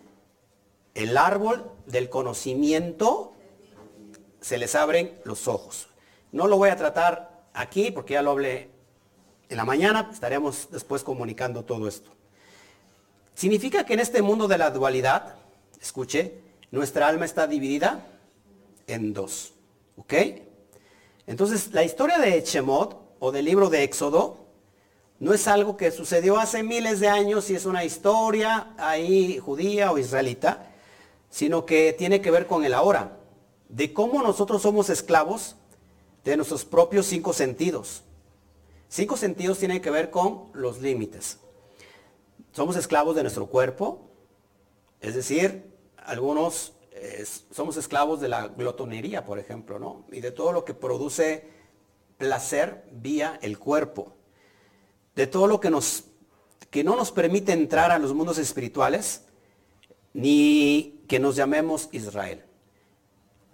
el 0.94 1.18
árbol 1.18 1.70
del 1.84 2.08
conocimiento, 2.08 3.34
se 4.40 4.56
les 4.56 4.74
abren 4.74 5.20
los 5.24 5.46
ojos. 5.48 5.88
No 6.32 6.48
lo 6.48 6.56
voy 6.56 6.70
a 6.70 6.76
tratar 6.76 7.44
aquí 7.52 7.90
porque 7.90 8.14
ya 8.14 8.22
lo 8.22 8.30
hablé 8.30 8.70
en 9.50 9.56
la 9.58 9.66
mañana, 9.66 10.08
estaremos 10.10 10.68
después 10.70 11.02
comunicando 11.04 11.62
todo 11.62 11.86
esto. 11.86 12.10
Significa 13.34 13.84
que 13.84 13.92
en 13.92 14.00
este 14.00 14.22
mundo 14.22 14.48
de 14.48 14.56
la 14.56 14.70
dualidad, 14.70 15.34
escuche, 15.78 16.40
nuestra 16.70 17.06
alma 17.06 17.26
está 17.26 17.46
dividida 17.46 18.06
en 18.92 19.12
dos. 19.12 19.54
¿Ok? 19.96 20.14
Entonces, 21.26 21.72
la 21.72 21.84
historia 21.84 22.18
de 22.18 22.36
Echemot 22.36 23.16
o 23.18 23.32
del 23.32 23.44
libro 23.44 23.70
de 23.70 23.84
Éxodo 23.84 24.38
no 25.18 25.34
es 25.34 25.46
algo 25.46 25.76
que 25.76 25.90
sucedió 25.90 26.38
hace 26.38 26.62
miles 26.62 26.98
de 26.98 27.08
años 27.08 27.50
y 27.50 27.54
es 27.54 27.66
una 27.66 27.84
historia 27.84 28.74
ahí 28.78 29.38
judía 29.38 29.92
o 29.92 29.98
israelita, 29.98 30.70
sino 31.28 31.66
que 31.66 31.92
tiene 31.92 32.22
que 32.22 32.30
ver 32.30 32.46
con 32.46 32.64
el 32.64 32.72
ahora, 32.72 33.18
de 33.68 33.92
cómo 33.92 34.22
nosotros 34.22 34.62
somos 34.62 34.88
esclavos 34.88 35.56
de 36.24 36.36
nuestros 36.36 36.64
propios 36.64 37.06
cinco 37.06 37.32
sentidos. 37.32 38.02
Cinco 38.88 39.16
sentidos 39.16 39.58
tienen 39.58 39.80
que 39.80 39.90
ver 39.90 40.10
con 40.10 40.50
los 40.54 40.80
límites. 40.80 41.38
Somos 42.52 42.76
esclavos 42.76 43.14
de 43.14 43.22
nuestro 43.22 43.46
cuerpo, 43.46 44.10
es 45.00 45.14
decir, 45.14 45.70
algunos 45.96 46.72
somos 47.50 47.76
esclavos 47.76 48.20
de 48.20 48.28
la 48.28 48.48
glotonería, 48.48 49.24
por 49.24 49.38
ejemplo, 49.38 49.78
¿no? 49.78 50.04
Y 50.12 50.20
de 50.20 50.30
todo 50.30 50.52
lo 50.52 50.64
que 50.64 50.74
produce 50.74 51.48
placer 52.18 52.84
vía 52.92 53.38
el 53.42 53.58
cuerpo 53.58 54.14
de 55.14 55.26
todo 55.26 55.46
lo 55.46 55.60
que, 55.60 55.70
nos, 55.70 56.04
que 56.70 56.84
no 56.84 56.96
nos 56.96 57.12
permite 57.12 57.52
entrar 57.52 57.90
a 57.90 57.98
los 57.98 58.14
mundos 58.14 58.38
espirituales, 58.38 59.24
ni 60.12 61.02
que 61.08 61.18
nos 61.18 61.36
llamemos 61.36 61.88
Israel. 61.92 62.42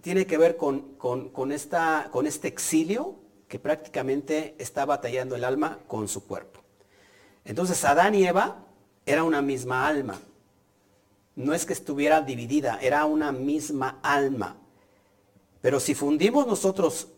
Tiene 0.01 0.27
que 0.27 0.39
ver 0.39 0.57
con, 0.57 0.95
con, 0.97 1.53
esta, 1.53 2.09
con 2.13 2.27
este 2.27 2.49
exilio 2.49 3.17
que 3.49 3.59
prácticamente 3.59 4.55
está 4.59 4.85
batallando 4.85 5.35
el 5.35 5.45
alma 5.45 5.81
con 5.89 6.09
su 6.09 6.25
cuerpo. 6.27 6.61
Entonces 7.45 7.85
Adán 7.85 8.15
y 8.15 8.25
Eva 8.25 8.65
era 9.05 9.25
una 9.25 9.43
misma 9.43 9.87
alma. 9.87 10.21
No 11.37 11.53
es 11.53 11.67
que 11.67 11.75
estuviera 11.75 12.23
dividida, 12.23 12.79
era 12.81 13.05
una 13.05 13.31
misma 13.31 14.01
alma. 14.03 14.57
Pero 15.61 15.81
si 15.81 15.95
fundimos 15.95 16.47
nosotros, 16.47 17.09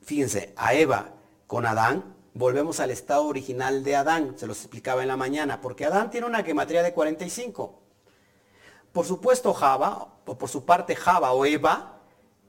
fíjense, 0.00 0.52
a 0.56 0.74
Eva 0.74 1.14
con 1.48 1.66
Adán, 1.66 2.14
volvemos 2.34 2.78
al 2.78 2.92
estado 2.92 3.26
original 3.26 3.82
de 3.82 3.96
Adán, 3.96 4.34
se 4.38 4.46
los 4.46 4.60
explicaba 4.60 5.02
en 5.02 5.08
la 5.08 5.16
mañana, 5.16 5.60
porque 5.60 5.84
Adán 5.84 6.10
tiene 6.10 6.26
una 6.26 6.44
gematría 6.44 6.84
de 6.84 6.94
45. 6.94 7.80
Por 8.92 9.06
supuesto, 9.06 9.52
Java, 9.52 10.18
o 10.24 10.38
por 10.38 10.48
su 10.48 10.64
parte 10.64 10.94
Java 10.94 11.32
o 11.32 11.44
Eva, 11.44 12.00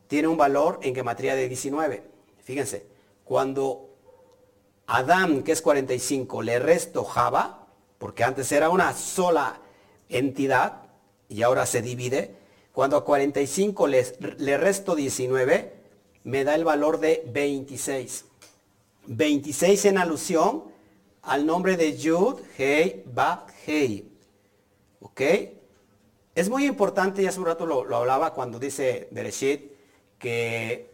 tiene 0.07 0.27
un 0.27 0.37
valor 0.37 0.79
en 0.83 0.93
gematría 0.93 1.35
de 1.35 1.49
19. 1.49 2.07
Fíjense, 2.43 2.85
cuando 3.23 3.89
Adán, 4.85 5.41
que 5.41 5.53
es 5.53 5.63
45, 5.63 6.43
le 6.43 6.59
resto 6.59 7.03
Java, 7.03 7.65
porque 7.97 8.23
antes 8.23 8.51
era 8.51 8.69
una 8.69 8.93
sola 8.93 9.59
entidad 10.09 10.84
y 11.35 11.43
ahora 11.43 11.65
se 11.65 11.81
divide, 11.81 12.33
cuando 12.71 12.95
a 12.95 13.03
45 13.03 13.87
le, 13.87 14.05
le 14.37 14.57
resto 14.57 14.95
19, 14.95 15.73
me 16.23 16.45
da 16.45 16.55
el 16.55 16.63
valor 16.63 17.01
de 17.01 17.23
26. 17.27 18.23
26 19.07 19.85
en 19.85 19.97
alusión 19.97 20.63
al 21.23 21.45
nombre 21.45 21.75
de 21.75 21.97
Yud, 21.97 22.39
Hei, 22.57 23.03
Bab, 23.05 23.47
Hei. 23.67 24.09
¿Ok? 25.01 25.21
Es 26.35 26.47
muy 26.49 26.65
importante, 26.65 27.21
y 27.21 27.25
hace 27.25 27.39
un 27.39 27.47
rato 27.47 27.65
lo, 27.65 27.93
hablaba 27.93 28.33
cuando 28.33 28.57
dice 28.57 29.09
Bereshit, 29.11 29.73
que 30.17 30.89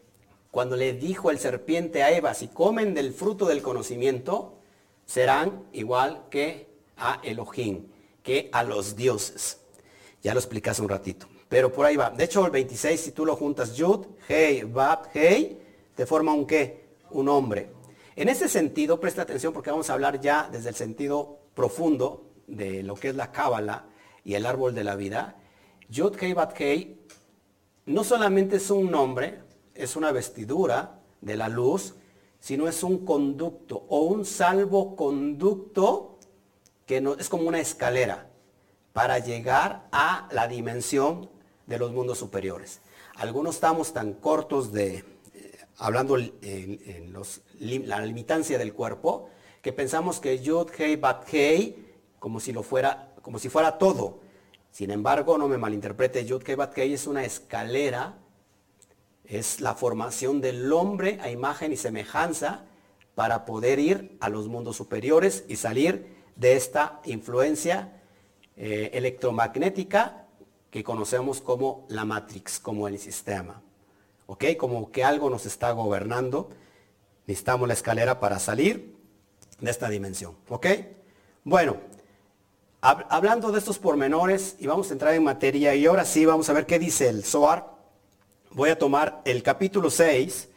cuando 0.50 0.76
le 0.76 0.94
dijo 0.94 1.30
el 1.30 1.38
serpiente 1.38 2.02
a 2.02 2.10
Eva, 2.10 2.34
si 2.34 2.48
comen 2.48 2.96
del 2.96 3.14
fruto 3.14 3.46
del 3.46 3.62
conocimiento, 3.62 4.58
serán 5.06 5.66
igual 5.72 6.24
que 6.32 6.68
a 6.98 7.20
Elohim, 7.24 7.90
que 8.24 8.50
a 8.52 8.64
los 8.64 8.96
dioses. 8.96 9.61
Ya 10.22 10.34
lo 10.34 10.40
explicas 10.40 10.80
un 10.80 10.90
ratito. 10.90 11.28
Pero 11.50 11.72
por 11.72 11.86
ahí 11.86 11.96
va. 11.96 12.12
De 12.12 12.24
hecho, 12.24 12.46
el 12.46 12.52
26, 12.52 13.00
si 13.00 13.12
tú 13.12 13.26
lo 13.26 13.36
juntas, 13.36 13.76
Yud, 13.76 14.06
Hei, 14.28 14.64
Bab, 14.64 15.10
Hei, 15.14 15.60
te 15.96 16.06
forma 16.06 16.34
un 16.34 16.46
qué? 16.46 16.96
Un 17.10 17.28
hombre. 17.28 17.72
En 18.16 18.30
ese 18.30 18.48
sentido, 18.48 19.00
presta 19.00 19.24
atención 19.24 19.52
porque 19.52 19.72
vamos 19.72 19.90
a 19.90 19.94
hablar 19.94 20.22
ya 20.22 20.48
desde 20.52 20.70
el 20.70 20.76
sentido 20.76 21.40
profundo 21.56 22.30
de 22.48 22.84
lo 22.84 22.96
que 22.96 23.10
es 23.10 23.16
la 23.16 23.32
cábala 23.32 23.88
y 24.24 24.36
el 24.36 24.46
árbol 24.46 24.76
de 24.76 24.84
la 24.84 24.96
vida. 24.96 25.38
Yud 25.90 26.16
Kei 26.16 26.34
Bat 26.34 26.54
Kei 26.54 27.02
no 27.86 28.04
solamente 28.04 28.58
es 28.58 28.70
un 28.70 28.92
nombre, 28.92 29.40
es 29.74 29.96
una 29.96 30.12
vestidura 30.12 31.02
de 31.20 31.36
la 31.36 31.50
luz, 31.50 31.96
sino 32.40 32.68
es 32.68 32.84
un 32.84 33.06
conducto 33.06 33.86
o 33.90 34.02
un 34.02 34.26
salvoconducto 34.26 36.20
que 36.86 37.02
no, 37.02 37.16
es 37.16 37.30
como 37.30 37.48
una 37.48 37.60
escalera 37.60 38.31
para 38.94 39.20
llegar 39.20 39.88
a 39.92 40.28
la 40.32 40.48
dimensión 40.48 41.30
de 41.66 41.78
los 41.78 41.92
mundos 41.92 42.18
superiores. 42.18 42.82
Algunos 43.16 43.56
estamos 43.56 43.94
tan 43.94 44.14
cortos 44.14 44.72
de, 44.72 45.06
hablando 45.78 46.18
en, 46.18 47.14
la 47.60 48.06
limitancia 48.06 48.58
del 48.58 48.74
cuerpo, 48.74 49.30
que 49.62 49.74
pensamos 49.74 50.20
que 50.20 50.40
Yud, 50.40 50.70
Hei, 50.78 50.96
Bat, 50.96 51.28
como 52.20 52.40
si 52.40 52.52
lo 52.52 52.64
fuera, 52.64 53.14
como 53.22 53.40
si 53.40 53.50
fuera 53.50 53.78
todo. 53.78 54.20
Sin 54.72 54.92
embargo, 54.92 55.38
no 55.38 55.48
me 55.48 55.58
malinterprete, 55.58 56.26
Yud, 56.26 56.44
Hei, 56.48 56.56
Bat, 56.56 56.78
es 56.80 57.08
una 57.08 57.24
escalera, 57.24 58.18
es 59.24 59.62
la 59.62 59.76
formación 59.76 60.42
del 60.42 60.72
hombre 60.74 61.20
a 61.22 61.30
imagen 61.30 61.72
y 61.72 61.78
semejanza 61.78 62.66
para 63.16 63.46
poder 63.46 63.80
ir 63.80 64.18
a 64.20 64.30
los 64.30 64.48
mundos 64.48 64.78
superiores 64.78 65.46
y 65.48 65.58
salir 65.58 66.16
de 66.36 66.56
esta 66.56 67.02
influencia 67.06 68.01
eh, 68.58 68.92
electromagnética 68.94 70.28
que 70.70 70.84
conocemos 70.84 71.42
como 71.42 71.86
la 71.90 72.06
Matrix, 72.06 72.60
como 72.60 72.88
el 72.88 72.98
sistema. 73.00 73.62
¿ok? 74.32 74.46
Como 74.58 74.92
que 74.92 75.04
algo 75.04 75.30
nos 75.30 75.46
está 75.46 75.72
gobernando. 75.72 76.50
Necesitamos 77.28 77.68
la 77.68 77.74
escalera 77.74 78.22
para 78.22 78.40
salir 78.40 78.96
de 79.60 79.70
esta 79.70 79.90
dimensión, 79.90 80.38
¿ok? 80.48 80.68
Bueno, 81.44 81.78
hablando 82.80 83.52
de 83.52 83.60
estos 83.60 83.78
pormenores, 83.78 84.56
y 84.60 84.68
vamos 84.68 84.90
a 84.90 84.94
entrar 84.94 85.14
en 85.14 85.24
materia, 85.26 85.76
y 85.76 85.86
ahora 85.86 86.06
sí 86.06 86.26
vamos 86.26 86.50
a 86.50 86.54
ver 86.54 86.66
qué 86.66 86.80
dice 86.80 87.10
el 87.10 87.26
Zohar. 87.26 87.76
Voy 88.52 88.70
a 88.70 88.80
tomar 88.80 89.22
el 89.26 89.44
capítulo 89.44 89.90
6 89.90 90.48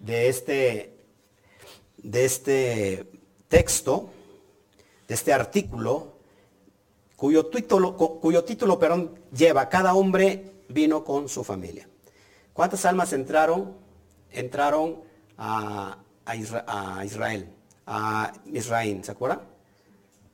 de 0.00 0.28
este, 0.28 0.98
de 1.98 2.24
este 2.24 3.06
texto, 3.48 4.10
de 5.06 5.14
este 5.14 5.32
artículo, 5.32 6.16
cuyo 7.20 7.44
título, 7.44 7.98
cuyo 7.98 8.44
título 8.44 8.80
lleva, 9.30 9.68
cada 9.68 9.92
hombre 9.92 10.54
vino 10.70 11.04
con 11.04 11.28
su 11.28 11.44
familia. 11.44 11.86
¿Cuántas 12.54 12.86
almas 12.86 13.12
entraron? 13.12 13.76
Entraron 14.30 15.02
a, 15.36 15.98
Israel, 16.34 17.46
a 17.84 18.32
Israel, 18.50 19.04
¿se 19.04 19.12
acuerdan? 19.12 19.42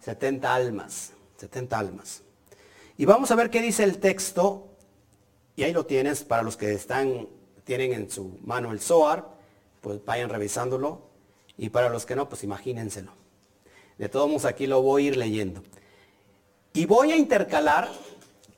70 0.04 0.54
almas, 0.54 1.12
70 1.38 1.76
almas. 1.76 2.22
Y 2.96 3.04
vamos 3.04 3.32
a 3.32 3.34
ver 3.34 3.50
qué 3.50 3.60
dice 3.60 3.82
el 3.82 3.98
texto, 3.98 4.68
y 5.56 5.64
ahí 5.64 5.72
lo 5.72 5.86
tienes 5.86 6.22
para 6.22 6.44
los 6.44 6.56
que 6.56 6.72
están, 6.72 7.26
tienen 7.64 7.94
en 7.94 8.08
su 8.12 8.38
mano 8.44 8.70
el 8.70 8.78
Zohar, 8.78 9.26
pues 9.80 10.04
vayan 10.04 10.30
revisándolo, 10.30 11.00
y 11.58 11.68
para 11.70 11.88
los 11.88 12.06
que 12.06 12.14
no, 12.14 12.28
pues 12.28 12.44
imagínenselo. 12.44 13.10
De 13.98 14.08
todos 14.08 14.28
modos 14.28 14.44
aquí 14.44 14.68
lo 14.68 14.82
voy 14.82 15.06
a 15.06 15.08
ir 15.08 15.16
leyendo. 15.16 15.64
Y 16.76 16.84
voy 16.84 17.10
a 17.10 17.16
intercalar 17.16 17.88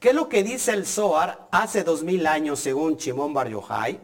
qué 0.00 0.08
es 0.08 0.14
lo 0.16 0.28
que 0.28 0.42
dice 0.42 0.72
el 0.72 0.86
Zohar 0.86 1.46
hace 1.52 1.84
dos 1.84 2.02
mil 2.02 2.26
años 2.26 2.58
según 2.58 2.96
Chimón 2.96 3.32
Bar 3.32 3.48
Yochai, 3.48 4.00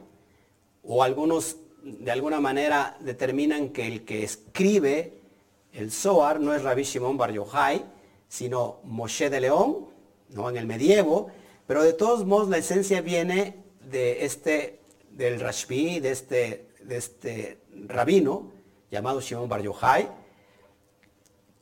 o 0.85 1.03
algunos 1.03 1.57
de 1.83 2.13
alguna 2.13 2.39
manera 2.39 2.97
determinan 3.01 3.71
que 3.71 3.89
el 3.89 4.05
que 4.05 4.23
escribe 4.23 5.15
el 5.73 5.91
Zohar 5.91 6.39
no 6.39 6.55
es 6.55 6.63
Rabbi 6.63 6.85
Shimon 6.85 7.17
Bar 7.17 7.33
Yochai, 7.33 7.85
sino 8.29 8.79
Moshe 8.85 9.31
de 9.31 9.41
León, 9.41 9.89
¿no? 10.29 10.49
en 10.49 10.59
el 10.59 10.67
medievo, 10.67 11.33
pero 11.67 11.83
de 11.83 11.93
todos 11.93 12.25
modos 12.25 12.49
la 12.49 12.59
esencia 12.59 13.01
viene 13.01 13.65
de 13.81 14.25
este, 14.25 14.79
del 15.11 15.41
Rashbi, 15.41 15.99
de 15.99 16.13
este, 16.13 16.69
de 16.85 16.97
este 16.99 17.59
rabino 17.89 18.53
llamado 18.93 19.21
Shimon 19.21 19.49
Bar 19.49 19.63
Yochai, 19.63 20.09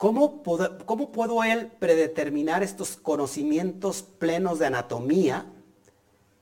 ¿Cómo 0.03 0.43
puedo, 0.43 1.45
él 1.45 1.71
predeterminar 1.79 2.65
estos 2.65 2.97
conocimientos 2.97 4.03
plenos 4.03 4.59
de 4.59 4.67
anatomía, 4.67 5.47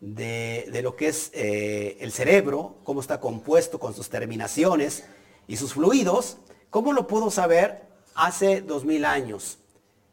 de, 0.00 0.80
lo 0.82 0.96
que 0.96 1.08
es 1.08 1.30
eh, 1.34 1.98
el 2.00 2.10
cerebro, 2.10 2.76
cómo 2.84 3.02
está 3.02 3.20
compuesto 3.20 3.78
con 3.78 3.92
sus 3.92 4.08
terminaciones 4.08 5.04
y 5.46 5.58
sus 5.58 5.74
fluidos? 5.74 6.38
¿Cómo 6.70 6.94
lo 6.94 7.06
pudo 7.06 7.30
saber 7.30 7.82
hace 8.14 8.62
dos 8.62 8.86
mil 8.86 9.04
años? 9.04 9.58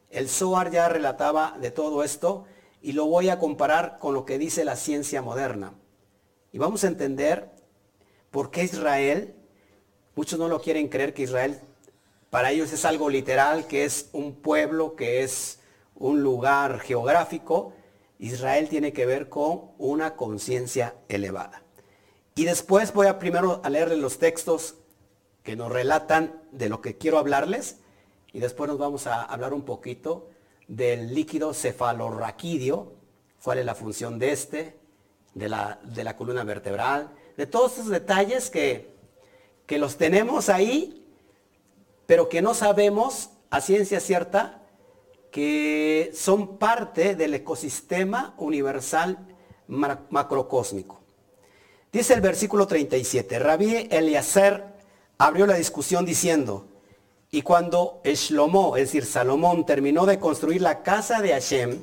El 0.10 0.28
Zohar 0.28 0.70
ya 0.70 0.90
relataba 0.90 1.58
de 1.62 1.72
todo 1.72 2.04
esto 2.04 2.44
y 2.82 2.92
lo 2.92 3.06
voy 3.06 3.30
a 3.30 3.40
comparar 3.40 3.98
con 4.00 4.14
lo 4.14 4.26
que 4.26 4.38
dice 4.38 4.66
la 4.66 4.76
ciencia 4.76 5.22
moderna. 5.22 5.72
Y 6.52 6.58
vamos 6.58 6.84
a 6.84 6.88
entender 6.88 7.50
por 8.30 8.52
qué 8.52 8.66
Israel, 8.66 9.36
muchos 10.16 10.38
no 10.38 10.50
lo 10.50 10.60
quieren 10.60 10.90
creer 10.90 11.14
que 11.14 11.24
Israel 11.24 11.62
para 12.30 12.52
ellos 12.52 12.74
es 12.74 12.86
algo 12.86 13.10
literal, 13.10 13.68
que 13.68 13.86
es 13.86 14.10
un 14.12 14.36
pueblo, 14.36 14.96
que 14.96 15.24
es 15.24 15.60
un 15.96 16.22
lugar 16.22 16.80
geográfico. 16.80 17.74
Israel 18.20 18.68
tiene 18.70 18.94
que 18.94 19.06
ver 19.06 19.30
con 19.30 19.72
una 19.78 20.16
conciencia 20.16 20.96
elevada. 21.08 21.64
Y 22.36 22.46
después 22.46 22.94
voy 22.94 23.08
a 23.08 23.18
primero 23.18 23.62
a 23.64 23.70
leerles 23.70 24.00
los 24.00 24.20
textos 24.20 24.76
que 25.44 25.56
nos 25.56 25.72
relatan 25.72 26.42
de 26.52 26.70
lo 26.70 26.82
que 26.82 26.98
quiero 26.98 27.18
hablarles 27.18 27.78
y 28.34 28.40
después 28.40 28.70
nos 28.70 28.78
vamos 28.78 29.08
a 29.08 29.24
hablar 29.24 29.54
un 29.54 29.64
poquito 29.64 30.30
del 30.68 31.16
líquido 31.16 31.54
cefalorraquídeo, 31.54 32.94
cuál 33.42 33.60
es 33.60 33.66
la 33.66 33.74
función 33.74 34.20
de 34.20 34.32
este, 34.32 34.78
de 35.34 35.50
la, 35.50 35.80
de 35.84 36.04
la 36.04 36.18
columna 36.18 36.44
vertebral, 36.44 37.12
de 37.38 37.48
todos 37.48 37.74
esos 37.74 37.88
detalles 37.88 38.50
que, 38.50 38.94
que 39.66 39.78
los 39.78 39.98
tenemos 39.98 40.50
ahí 40.50 40.97
pero 42.08 42.30
que 42.30 42.42
no 42.42 42.56
sabemos 42.56 43.30
a 43.52 43.62
ciencia 43.62 44.00
cierta 44.00 44.64
que 45.30 46.12
son 46.16 46.58
parte 46.58 47.16
del 47.16 47.36
ecosistema 47.36 48.34
universal 48.38 49.20
macrocósmico. 49.68 51.02
Dice 51.92 52.14
el 52.14 52.22
versículo 52.22 52.66
37, 52.66 53.38
Rabí 53.40 53.88
Eliezer 53.92 54.64
abrió 55.18 55.46
la 55.46 55.56
discusión 55.56 56.06
diciendo, 56.06 56.68
y 57.30 57.42
cuando 57.42 58.02
Shlomo, 58.04 58.78
es 58.78 58.86
decir, 58.86 59.06
Salomón, 59.06 59.66
terminó 59.66 60.06
de 60.06 60.20
construir 60.20 60.62
la 60.62 60.82
casa 60.84 61.22
de 61.22 61.32
Hashem 61.32 61.82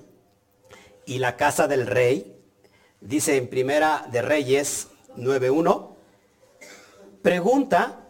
y 1.04 1.18
la 1.18 1.36
casa 1.36 1.68
del 1.68 1.86
rey, 1.86 2.34
dice 3.00 3.36
en 3.36 3.48
Primera 3.48 4.06
de 4.10 4.22
Reyes 4.22 4.88
9.1, 5.16 5.90
pregunta 7.22 8.03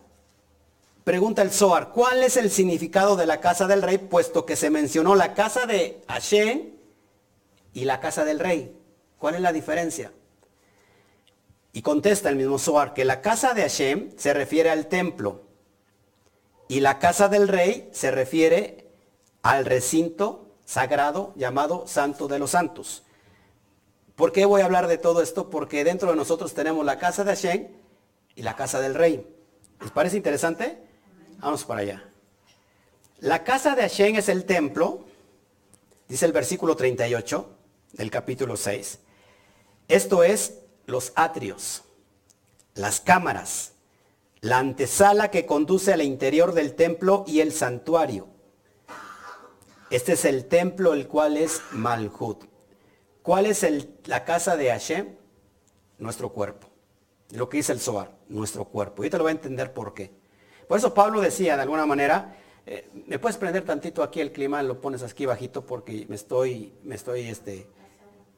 Pregunta 1.04 1.42
el 1.42 1.50
Zohar, 1.50 1.90
¿cuál 1.90 2.22
es 2.22 2.38
el 2.38 2.50
significado 2.50 3.14
de 3.14 3.26
la 3.26 3.40
casa 3.40 3.66
del 3.66 3.82
rey? 3.82 3.98
Puesto 3.98 4.46
que 4.46 4.56
se 4.56 4.70
mencionó 4.70 5.14
la 5.14 5.34
casa 5.34 5.66
de 5.66 6.02
Hashem 6.08 6.70
y 7.74 7.84
la 7.84 8.00
casa 8.00 8.24
del 8.24 8.38
rey. 8.38 8.74
¿Cuál 9.18 9.34
es 9.34 9.42
la 9.42 9.52
diferencia? 9.52 10.12
Y 11.72 11.82
contesta 11.82 12.30
el 12.30 12.36
mismo 12.36 12.58
Zohar 12.58 12.94
que 12.94 13.04
la 13.04 13.20
casa 13.20 13.52
de 13.52 13.62
Hashem 13.62 14.12
se 14.16 14.32
refiere 14.32 14.70
al 14.70 14.86
templo 14.86 15.42
y 16.68 16.80
la 16.80 16.98
casa 16.98 17.28
del 17.28 17.48
rey 17.48 17.90
se 17.92 18.10
refiere 18.10 18.90
al 19.42 19.66
recinto 19.66 20.56
sagrado 20.64 21.34
llamado 21.36 21.86
Santo 21.86 22.28
de 22.28 22.38
los 22.38 22.52
Santos. 22.52 23.02
¿Por 24.14 24.32
qué 24.32 24.46
voy 24.46 24.62
a 24.62 24.64
hablar 24.64 24.86
de 24.86 24.96
todo 24.96 25.20
esto? 25.20 25.50
Porque 25.50 25.84
dentro 25.84 26.08
de 26.08 26.16
nosotros 26.16 26.54
tenemos 26.54 26.82
la 26.86 26.98
casa 26.98 27.24
de 27.24 27.30
Hashem 27.30 27.68
y 28.36 28.42
la 28.42 28.56
casa 28.56 28.80
del 28.80 28.94
rey. 28.94 29.26
¿Les 29.82 29.90
parece 29.90 30.16
interesante? 30.16 30.93
Vamos 31.38 31.64
para 31.64 31.80
allá. 31.80 32.04
La 33.18 33.44
casa 33.44 33.74
de 33.74 33.82
Hashem 33.82 34.16
es 34.16 34.28
el 34.28 34.44
templo, 34.44 35.04
dice 36.08 36.26
el 36.26 36.32
versículo 36.32 36.76
38 36.76 37.48
del 37.92 38.10
capítulo 38.10 38.56
6. 38.56 38.98
Esto 39.88 40.24
es 40.24 40.60
los 40.86 41.12
atrios, 41.14 41.84
las 42.74 43.00
cámaras, 43.00 43.72
la 44.40 44.58
antesala 44.58 45.30
que 45.30 45.46
conduce 45.46 45.92
al 45.92 46.02
interior 46.02 46.52
del 46.52 46.74
templo 46.74 47.24
y 47.26 47.40
el 47.40 47.52
santuario. 47.52 48.28
Este 49.90 50.14
es 50.14 50.24
el 50.24 50.46
templo, 50.46 50.92
el 50.92 51.06
cual 51.06 51.36
es 51.36 51.62
Malhut. 51.72 52.44
¿Cuál 53.22 53.46
es 53.46 53.66
la 54.04 54.24
casa 54.24 54.56
de 54.56 54.70
Hashem? 54.70 55.16
Nuestro 55.98 56.30
cuerpo. 56.32 56.68
Lo 57.30 57.48
que 57.48 57.58
dice 57.58 57.72
el 57.72 57.80
Zohar, 57.80 58.14
nuestro 58.28 58.66
cuerpo. 58.66 59.04
Y 59.04 59.10
te 59.10 59.16
lo 59.16 59.24
voy 59.24 59.30
a 59.30 59.36
entender 59.36 59.72
por 59.72 59.94
qué. 59.94 60.23
Por 60.68 60.78
eso 60.78 60.94
Pablo 60.94 61.20
decía 61.20 61.56
de 61.56 61.62
alguna 61.62 61.86
manera, 61.86 62.36
eh, 62.66 62.88
me 63.06 63.18
puedes 63.18 63.36
prender 63.36 63.64
tantito 63.64 64.02
aquí 64.02 64.20
el 64.20 64.32
clima, 64.32 64.62
lo 64.62 64.80
pones 64.80 65.02
aquí 65.02 65.26
bajito 65.26 65.66
porque 65.66 66.06
me 66.08 66.16
estoy, 66.16 66.72
me 66.82 66.94
estoy, 66.94 67.28
este, 67.28 67.66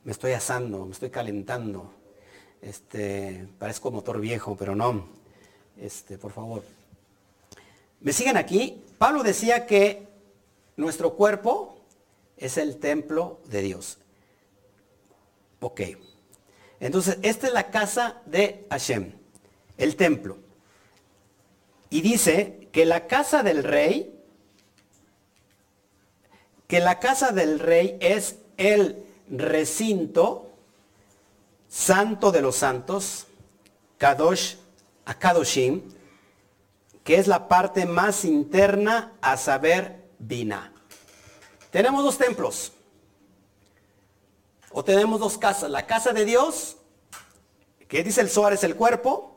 me 0.04 0.12
estoy 0.12 0.32
asando, 0.32 0.84
me 0.84 0.92
estoy 0.92 1.10
calentando. 1.10 1.92
Este, 2.60 3.46
parezco 3.58 3.90
motor 3.90 4.20
viejo, 4.20 4.56
pero 4.56 4.74
no. 4.74 5.06
Este, 5.80 6.18
por 6.18 6.32
favor. 6.32 6.62
¿Me 8.00 8.12
siguen 8.12 8.36
aquí? 8.36 8.82
Pablo 8.98 9.22
decía 9.22 9.66
que 9.66 10.08
nuestro 10.76 11.14
cuerpo 11.14 11.76
es 12.36 12.58
el 12.58 12.78
templo 12.78 13.40
de 13.46 13.62
Dios. 13.62 13.98
Ok. 15.60 15.80
Entonces, 16.80 17.18
esta 17.22 17.46
es 17.46 17.52
la 17.52 17.70
casa 17.70 18.20
de 18.26 18.66
Hashem, 18.70 19.12
el 19.78 19.96
templo. 19.96 20.38
Y 21.96 22.02
dice 22.02 22.68
que 22.72 22.84
la 22.84 23.06
casa 23.06 23.42
del 23.42 23.64
rey, 23.64 24.14
que 26.66 26.80
la 26.80 26.98
casa 27.00 27.32
del 27.32 27.58
rey 27.58 27.96
es 28.02 28.36
el 28.58 29.02
recinto 29.30 30.50
santo 31.70 32.32
de 32.32 32.42
los 32.42 32.56
santos, 32.56 33.28
Kadosh, 33.96 34.56
Akadoshim, 35.06 35.84
que 37.02 37.16
es 37.16 37.28
la 37.28 37.48
parte 37.48 37.86
más 37.86 38.26
interna 38.26 39.14
a 39.22 39.38
saber 39.38 40.10
Bina. 40.18 40.74
Tenemos 41.70 42.04
dos 42.04 42.18
templos. 42.18 42.72
O 44.70 44.84
tenemos 44.84 45.18
dos 45.18 45.38
casas. 45.38 45.70
La 45.70 45.86
casa 45.86 46.12
de 46.12 46.26
Dios, 46.26 46.76
que 47.88 48.04
dice 48.04 48.20
el 48.20 48.28
Zohar 48.28 48.52
es 48.52 48.64
el 48.64 48.76
cuerpo, 48.76 49.35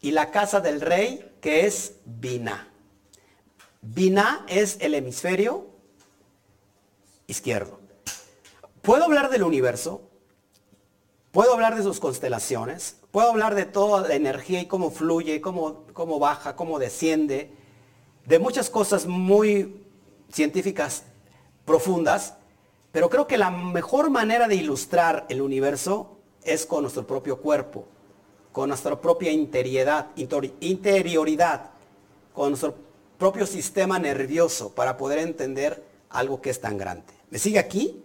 y 0.00 0.12
la 0.12 0.30
casa 0.30 0.60
del 0.60 0.80
rey, 0.80 1.32
que 1.40 1.66
es 1.66 1.96
Bina. 2.04 2.68
Bina 3.80 4.44
es 4.48 4.78
el 4.80 4.94
hemisferio 4.94 5.66
izquierdo. 7.26 7.78
Puedo 8.82 9.04
hablar 9.04 9.30
del 9.30 9.42
universo, 9.42 10.02
puedo 11.30 11.52
hablar 11.52 11.76
de 11.76 11.82
sus 11.82 12.00
constelaciones, 12.00 12.96
puedo 13.10 13.28
hablar 13.28 13.54
de 13.54 13.64
toda 13.64 14.06
la 14.06 14.14
energía 14.14 14.60
y 14.60 14.66
cómo 14.66 14.90
fluye, 14.90 15.40
cómo, 15.40 15.84
cómo 15.92 16.18
baja, 16.18 16.56
cómo 16.56 16.78
desciende, 16.78 17.52
de 18.26 18.38
muchas 18.38 18.70
cosas 18.70 19.06
muy 19.06 19.84
científicas, 20.32 21.04
profundas, 21.64 22.34
pero 22.92 23.08
creo 23.10 23.26
que 23.26 23.38
la 23.38 23.50
mejor 23.50 24.10
manera 24.10 24.48
de 24.48 24.56
ilustrar 24.56 25.26
el 25.28 25.42
universo 25.42 26.18
es 26.42 26.66
con 26.66 26.82
nuestro 26.82 27.06
propio 27.06 27.40
cuerpo, 27.40 27.86
con 28.58 28.70
nuestra 28.70 29.00
propia 29.00 29.30
interioridad, 29.30 30.08
interioridad, 30.16 31.70
con 32.34 32.48
nuestro 32.48 32.74
propio 33.16 33.46
sistema 33.46 34.00
nervioso 34.00 34.74
para 34.74 34.96
poder 34.96 35.20
entender 35.20 35.80
algo 36.10 36.40
que 36.40 36.50
es 36.50 36.60
tan 36.60 36.76
grande. 36.76 37.06
¿Me 37.30 37.38
sigue 37.38 37.60
aquí? 37.60 38.02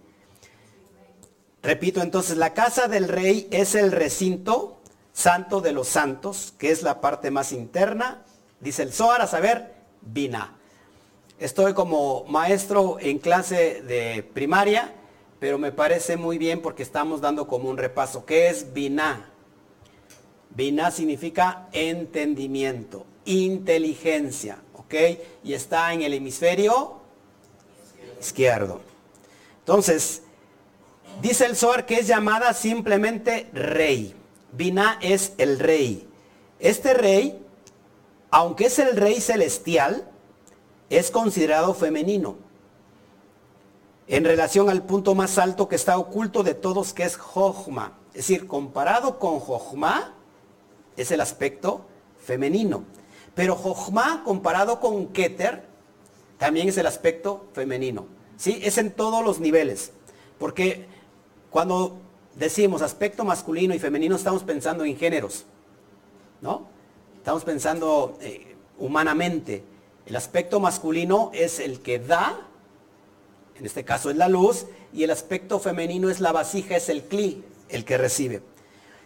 Repito 1.63 2.03
entonces, 2.03 2.37
la 2.37 2.53
casa 2.53 2.87
del 2.87 3.07
rey 3.07 3.47
es 3.49 3.73
el 3.73 3.91
recinto 3.91 4.77
santo 5.11 5.59
de 5.59 5.71
los 5.71 5.87
santos, 5.87 6.53
que 6.59 6.69
es 6.69 6.83
la 6.83 7.01
parte 7.01 7.31
más 7.31 7.51
interna, 7.51 8.23
dice 8.59 8.83
el 8.83 8.93
Zohar, 8.93 9.21
a 9.21 9.27
saber, 9.27 9.73
Bina. 10.01 10.55
Estoy 11.39 11.73
como 11.73 12.25
maestro 12.25 12.97
en 12.99 13.17
clase 13.17 13.81
de 13.81 14.21
primaria, 14.21 14.93
pero 15.39 15.57
me 15.57 15.71
parece 15.71 16.15
muy 16.15 16.37
bien 16.37 16.61
porque 16.61 16.83
estamos 16.83 17.21
dando 17.21 17.47
como 17.47 17.71
un 17.71 17.77
repaso. 17.77 18.23
¿Qué 18.27 18.49
es 18.49 18.71
Bina? 18.71 19.32
Bina 20.55 20.91
significa 20.91 21.67
entendimiento, 21.71 23.05
inteligencia, 23.25 24.59
¿ok? 24.73 24.93
Y 25.43 25.53
está 25.53 25.93
en 25.93 26.01
el 26.03 26.13
hemisferio 26.13 27.01
izquierdo. 28.19 28.81
Entonces, 29.59 30.21
dice 31.21 31.45
el 31.45 31.55
Zohar 31.55 31.85
que 31.85 31.99
es 31.99 32.07
llamada 32.07 32.53
simplemente 32.53 33.49
rey. 33.53 34.15
Bina 34.51 34.99
es 35.01 35.33
el 35.37 35.59
rey. 35.59 36.07
Este 36.59 36.93
rey, 36.93 37.43
aunque 38.29 38.65
es 38.65 38.77
el 38.77 38.95
rey 38.95 39.19
celestial, 39.19 40.07
es 40.89 41.09
considerado 41.09 41.73
femenino 41.73 42.37
en 44.07 44.25
relación 44.25 44.69
al 44.69 44.83
punto 44.83 45.15
más 45.15 45.37
alto 45.37 45.67
que 45.67 45.75
está 45.75 45.97
oculto 45.97 46.43
de 46.43 46.53
todos, 46.53 46.93
que 46.93 47.03
es 47.03 47.15
Jochma. 47.15 47.97
Es 48.09 48.27
decir, 48.27 48.47
comparado 48.47 49.17
con 49.17 49.39
Jochma, 49.39 50.13
es 50.97 51.11
el 51.11 51.21
aspecto 51.21 51.85
femenino. 52.19 52.83
Pero 53.35 53.55
Jochma, 53.55 54.23
comparado 54.23 54.79
con 54.79 55.07
Keter, 55.07 55.63
también 56.37 56.69
es 56.69 56.77
el 56.77 56.85
aspecto 56.85 57.47
femenino. 57.53 58.05
¿Sí? 58.37 58.59
Es 58.63 58.77
en 58.77 58.91
todos 58.91 59.23
los 59.23 59.39
niveles. 59.39 59.91
Porque 60.37 60.85
cuando 61.49 61.97
decimos 62.35 62.81
aspecto 62.81 63.23
masculino 63.23 63.73
y 63.73 63.79
femenino, 63.79 64.15
estamos 64.15 64.43
pensando 64.43 64.85
en 64.85 64.97
géneros. 64.97 65.45
¿No? 66.41 66.67
Estamos 67.17 67.43
pensando 67.43 68.17
eh, 68.21 68.55
humanamente. 68.77 69.63
El 70.05 70.15
aspecto 70.15 70.59
masculino 70.59 71.31
es 71.33 71.59
el 71.59 71.79
que 71.79 71.99
da, 71.99 72.47
en 73.55 73.65
este 73.65 73.85
caso 73.85 74.09
es 74.09 74.17
la 74.17 74.27
luz, 74.27 74.65
y 74.91 75.03
el 75.03 75.11
aspecto 75.11 75.59
femenino 75.59 76.09
es 76.09 76.19
la 76.19 76.33
vasija, 76.33 76.75
es 76.75 76.89
el 76.89 77.03
cli, 77.03 77.43
el 77.69 77.85
que 77.85 77.97
recibe. 77.97 78.41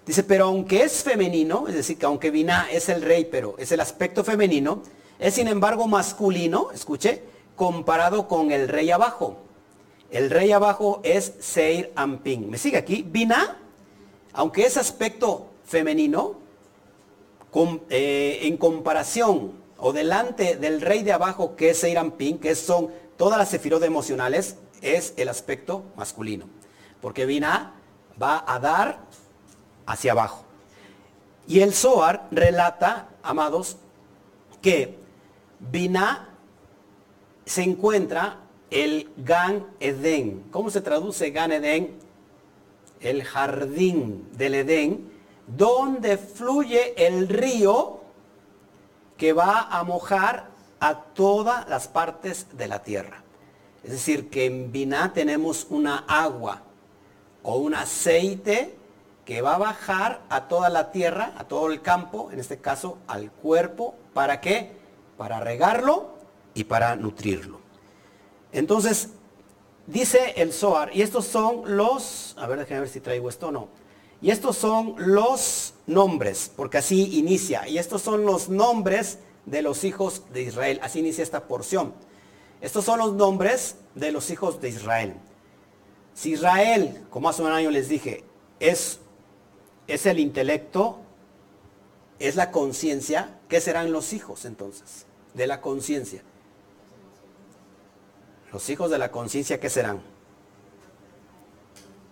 Dice, 0.08 0.24
pero 0.24 0.46
aunque 0.46 0.84
es 0.84 1.04
femenino, 1.04 1.67
es 1.67 1.76
decir, 1.76 1.98
que 1.98 2.06
aunque 2.06 2.32
Vina 2.32 2.67
es 2.72 2.88
el 2.88 3.02
rey, 3.02 3.28
pero 3.30 3.56
es 3.58 3.74
el 3.74 3.82
aspecto 3.82 4.24
femenino, 4.24 4.82
es 5.20 5.34
sin 5.34 5.50
embargo 5.50 5.86
masculino, 5.88 6.72
escuche, 6.72 7.24
comparado 7.58 8.28
con 8.28 8.52
el 8.52 8.70
rey 8.70 8.89
abajo. 8.89 9.38
El 10.10 10.30
rey 10.30 10.54
abajo 10.54 11.02
es 11.04 11.34
Seir 11.39 11.91
Amping. 11.96 12.50
¿Me 12.50 12.58
sigue 12.58 12.78
aquí? 12.78 13.04
Vina, 13.06 13.58
aunque 14.32 14.65
es 14.65 14.78
aspecto 14.78 15.48
femenino, 15.65 16.38
eh, 17.89 18.39
en 18.43 18.56
comparación 18.58 19.54
o 19.78 19.91
delante 19.91 20.58
del 20.58 20.80
rey 20.80 21.04
de 21.04 21.12
abajo, 21.12 21.56
que 21.56 21.72
es 21.72 21.86
Pin, 22.17 22.38
que 22.38 22.56
son 22.56 22.91
todas 23.17 23.38
las 23.38 23.50
sefirot 23.50 23.84
emocionales, 23.84 24.58
es 24.82 25.13
el 25.17 25.28
aspecto 25.28 25.84
masculino. 25.96 26.46
Porque 27.02 27.26
Binah 27.26 27.74
va 28.22 28.43
a 28.48 28.60
dar 28.60 29.07
hacia 29.88 30.12
abajo. 30.12 30.43
Y 31.47 31.62
el 31.62 31.73
Zohar 31.73 32.28
relata, 32.30 33.10
amados, 33.23 33.78
que 34.62 34.97
Binah 35.60 36.30
se 37.45 37.63
encuentra 37.63 38.41
el 38.69 39.10
Gan 39.17 39.65
Eden. 39.80 40.43
¿Cómo 40.52 40.69
se 40.69 40.82
traduce 40.82 41.32
Gan 41.32 41.54
Eden? 41.54 41.97
El 43.00 43.23
jardín 43.23 44.28
del 44.34 44.56
Edén, 44.56 45.12
donde 45.47 46.17
fluye 46.17 46.93
el 47.08 47.30
río 47.30 48.02
que 49.15 49.34
va 49.34 49.62
a 49.62 49.84
mojar 49.84 50.50
a 50.80 50.95
todas 51.00 51.67
las 51.69 51.88
partes 51.88 52.58
de 52.58 52.67
la 52.67 52.84
tierra. 52.84 53.23
Es 53.84 53.91
decir, 53.91 54.30
que 54.30 54.45
en 54.45 54.71
Biná 54.71 55.13
tenemos 55.13 55.67
una 55.69 56.00
agua 56.08 56.63
o 57.43 57.58
un 57.58 57.73
aceite 57.73 58.77
que 59.28 59.42
va 59.42 59.56
a 59.56 59.58
bajar 59.58 60.22
a 60.30 60.48
toda 60.48 60.70
la 60.70 60.94
tierra, 60.94 61.34
a 61.38 61.44
todo 61.44 61.70
el 61.70 61.82
campo, 61.82 62.32
en 62.32 62.40
este 62.40 62.60
caso 62.60 62.98
al 63.08 63.30
cuerpo, 63.30 63.94
¿para 64.13 64.40
qué? 64.40 64.72
Para 65.18 65.42
regarlo 65.42 66.12
y 66.54 66.63
para 66.63 66.96
nutrirlo. 66.96 67.60
Entonces, 68.54 69.10
dice 69.86 70.36
el 70.38 70.54
Zohar, 70.54 70.96
y 70.96 71.02
estos 71.02 71.26
son 71.26 71.76
los, 71.76 72.38
a 72.40 72.48
ver, 72.48 72.60
déjenme 72.60 72.80
ver 72.80 72.90
si 72.90 73.02
traigo 73.02 73.28
esto 73.28 73.50
o 73.50 73.52
no. 73.52 73.68
Y 74.22 74.32
estos 74.32 74.56
son 74.56 74.96
los 74.98 75.74
nombres, 75.88 76.50
porque 76.56 76.78
así 76.78 77.18
inicia. 77.18 77.68
Y 77.68 77.80
estos 77.80 78.02
son 78.02 78.26
los 78.26 78.48
nombres 78.48 79.20
de 79.46 79.62
los 79.62 79.84
hijos 79.84 80.24
de 80.32 80.44
Israel. 80.44 80.80
Así 80.82 81.00
inicia 81.00 81.22
esta 81.22 81.50
porción. 81.50 81.94
Estos 82.62 82.86
son 82.86 83.00
los 83.00 83.12
nombres 83.12 83.76
de 83.94 84.13
los 84.13 84.30
hijos 84.30 84.62
de 84.62 84.70
Israel. 84.70 85.16
Si 86.13 86.32
Israel, 86.32 87.06
como 87.10 87.28
hace 87.28 87.42
un 87.42 87.52
año 87.52 87.70
les 87.72 87.90
dije, 87.90 88.24
es, 88.62 89.02
es 89.88 90.06
el 90.06 90.19
intelecto, 90.19 91.00
es 92.19 92.36
la 92.36 92.52
conciencia, 92.52 93.39
¿qué 93.47 93.62
serán 93.62 93.91
los 93.91 94.13
hijos 94.13 94.45
entonces? 94.45 95.06
De 95.34 95.47
la 95.47 95.62
conciencia. 95.62 96.21
Los 98.52 98.69
hijos 98.69 98.89
de 98.89 98.97
la 98.97 99.12
conciencia, 99.12 99.60
¿qué 99.60 99.69
serán? 99.69 100.02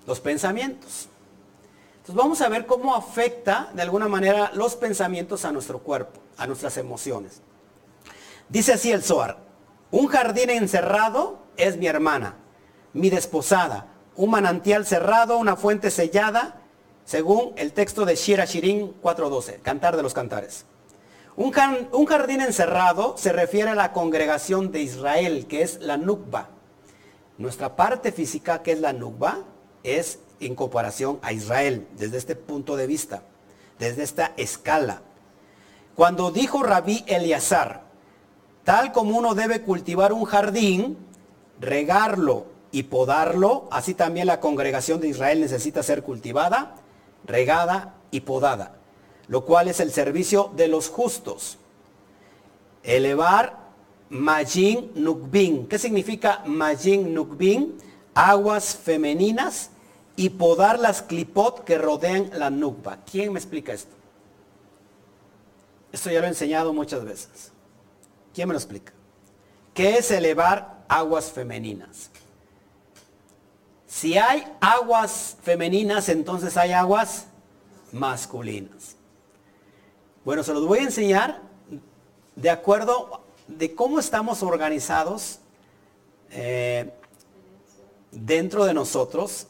Los 0.05 0.19
pensamientos. 0.19 1.09
Entonces 1.95 2.15
vamos 2.15 2.41
a 2.41 2.49
ver 2.49 2.65
cómo 2.65 2.95
afecta 2.95 3.71
de 3.73 3.81
alguna 3.81 4.07
manera 4.07 4.51
los 4.53 4.75
pensamientos 4.75 5.43
a 5.43 5.51
nuestro 5.51 5.79
cuerpo, 5.79 6.19
a 6.38 6.45
nuestras 6.45 6.77
emociones. 6.77 7.41
Dice 8.47 8.73
así 8.73 8.91
el 8.91 9.01
Zohar, 9.01 9.39
un 9.89 10.07
jardín 10.07 10.51
encerrado 10.51 11.39
es 11.57 11.77
mi 11.77 11.88
hermana, 11.88 12.35
mi 12.93 13.09
desposada, 13.09 13.88
un 14.15 14.29
manantial 14.29 14.85
cerrado, 14.85 15.38
una 15.38 15.55
fuente 15.55 15.89
sellada, 15.89 16.61
según 17.05 17.53
el 17.55 17.71
texto 17.71 18.03
de 18.03 18.15
Shira 18.15 18.45
Shirin 18.45 18.93
4.12, 19.01 19.61
Cantar 19.61 19.95
de 19.95 20.03
los 20.03 20.13
Cantares. 20.13 20.65
Un, 21.37 21.51
jardín 21.51 22.41
encerrado 22.41 23.15
se 23.17 23.31
refiere 23.31 23.69
a 23.69 23.75
la 23.75 23.91
congregación 23.91 24.71
de 24.71 24.81
Israel, 24.81 25.45
que 25.47 25.61
es 25.61 25.79
la 25.81 25.97
Nukba. 25.97 26.49
Nuestra 27.37 27.75
parte 27.75 28.11
física, 28.11 28.63
que 28.63 28.71
es 28.71 28.79
la 28.79 28.93
Nukba, 28.93 29.39
es 29.83 30.19
en 30.39 30.55
comparación 30.55 31.19
a 31.21 31.31
Israel, 31.31 31.87
desde 31.97 32.17
este 32.17 32.35
punto 32.35 32.75
de 32.75 32.87
vista, 32.87 33.23
desde 33.77 34.03
esta 34.03 34.33
escala. 34.37 35.01
Cuando 35.93 36.31
dijo 36.31 36.63
Rabí 36.63 37.03
Eleazar, 37.05 37.83
tal 38.63 38.91
como 38.93 39.17
uno 39.17 39.35
debe 39.35 39.61
cultivar 39.61 40.11
un 40.11 40.23
jardín, 40.23 40.97
regarlo 41.59 42.45
y 42.71 42.83
podarlo, 42.83 43.67
así 43.71 43.93
también 43.93 44.27
la 44.27 44.39
congregación 44.39 45.01
de 45.01 45.09
Israel 45.09 45.41
necesita 45.41 45.83
ser 45.83 46.01
cultivada, 46.01 46.75
regada 47.25 47.95
y 48.11 48.21
podada, 48.21 48.75
lo 49.27 49.45
cual 49.45 49.67
es 49.67 49.79
el 49.79 49.91
servicio 49.91 50.51
de 50.55 50.67
los 50.67 50.89
justos. 50.89 51.57
Elevar 52.83 53.57
Majin 54.09 54.91
Nukbin. 54.95 55.67
¿Qué 55.67 55.79
significa 55.79 56.43
Majin 56.45 57.13
Nukbin? 57.13 57.77
Aguas 58.13 58.75
femeninas 58.75 59.71
y 60.15 60.29
podar 60.29 60.79
las 60.79 61.01
clipot 61.01 61.63
que 61.63 61.77
rodean 61.77 62.29
la 62.33 62.49
nukba. 62.49 62.99
¿Quién 63.09 63.33
me 63.33 63.39
explica 63.39 63.73
esto? 63.73 63.93
Esto 65.91 66.09
ya 66.11 66.19
lo 66.19 66.25
he 66.25 66.29
enseñado 66.29 66.73
muchas 66.73 67.03
veces. 67.03 67.51
¿Quién 68.33 68.47
me 68.47 68.53
lo 68.53 68.59
explica? 68.59 68.93
¿Qué 69.73 69.97
es 69.97 70.11
elevar 70.11 70.85
aguas 70.88 71.31
femeninas? 71.31 72.11
Si 73.95 74.17
hay 74.17 74.43
aguas 74.60 75.38
femeninas, 75.41 76.10
entonces 76.10 76.58
hay 76.58 76.73
aguas 76.73 77.27
masculinas. 77.93 78.97
Bueno, 80.25 80.43
se 80.43 80.51
los 80.53 80.67
voy 80.67 80.79
a 80.79 80.84
enseñar 80.84 81.41
de 82.36 82.49
acuerdo 82.49 83.21
de 83.47 83.73
cómo 83.73 83.97
estamos 83.97 84.43
organizados 84.43 85.39
eh, 86.31 86.91
dentro 88.12 88.65
de 88.65 88.73
nosotros 88.73 89.47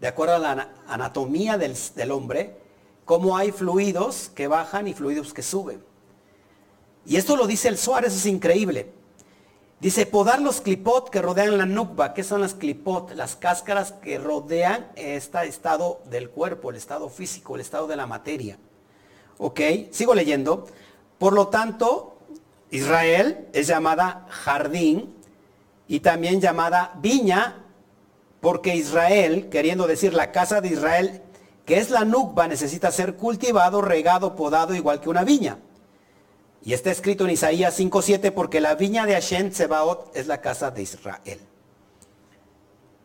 de 0.00 0.08
acuerdo 0.08 0.36
a 0.36 0.38
la 0.38 0.70
anatomía 0.88 1.58
del, 1.58 2.10
hombre, 2.12 2.56
cómo 3.04 3.36
hay 3.36 3.52
fluidos 3.52 4.30
que 4.34 4.48
bajan 4.48 4.88
y 4.88 4.94
fluidos 4.94 5.34
que 5.34 5.42
suben. 5.42 5.84
Y 7.04 7.16
esto 7.16 7.36
lo 7.36 7.46
dice 7.46 7.68
el 7.68 7.76
Suárez, 7.76 8.16
es 8.16 8.24
increíble. 8.24 9.03
Dice, 9.84 10.06
podar 10.06 10.40
los 10.40 10.62
clipot 10.62 11.10
que 11.10 11.20
rodean 11.20 11.58
la 11.58 11.66
nukba. 11.66 12.14
¿Qué 12.14 12.24
son 12.24 12.40
las 12.40 12.54
clipot? 12.54 13.12
Las 13.12 13.36
cáscaras 13.36 13.92
que 13.92 14.16
rodean 14.16 14.90
este 14.96 15.46
estado 15.46 16.00
del 16.06 16.30
cuerpo, 16.30 16.70
el 16.70 16.76
estado 16.76 17.10
físico, 17.10 17.54
el 17.54 17.60
estado 17.60 17.86
de 17.86 17.94
la 17.94 18.06
materia. 18.06 18.56
¿Ok? 19.36 19.60
Sigo 19.90 20.14
leyendo. 20.14 20.66
Por 21.18 21.34
lo 21.34 21.48
tanto, 21.48 22.16
Israel 22.70 23.46
es 23.52 23.66
llamada 23.66 24.24
jardín 24.30 25.14
y 25.86 26.00
también 26.00 26.40
llamada 26.40 26.94
viña, 27.02 27.66
porque 28.40 28.76
Israel, 28.76 29.50
queriendo 29.50 29.86
decir 29.86 30.14
la 30.14 30.32
casa 30.32 30.62
de 30.62 30.68
Israel, 30.68 31.20
que 31.66 31.76
es 31.76 31.90
la 31.90 32.06
nukba, 32.06 32.48
necesita 32.48 32.90
ser 32.90 33.16
cultivado, 33.16 33.82
regado, 33.82 34.34
podado, 34.34 34.74
igual 34.74 35.02
que 35.02 35.10
una 35.10 35.24
viña. 35.24 35.58
Y 36.64 36.72
está 36.72 36.90
escrito 36.90 37.24
en 37.24 37.30
Isaías 37.30 37.78
5.7 37.78 38.32
porque 38.32 38.58
la 38.58 38.74
viña 38.74 39.04
de 39.04 39.12
Hashem 39.12 39.50
Tsebaot 39.50 40.16
es 40.16 40.26
la 40.26 40.40
casa 40.40 40.70
de 40.70 40.80
Israel. 40.80 41.38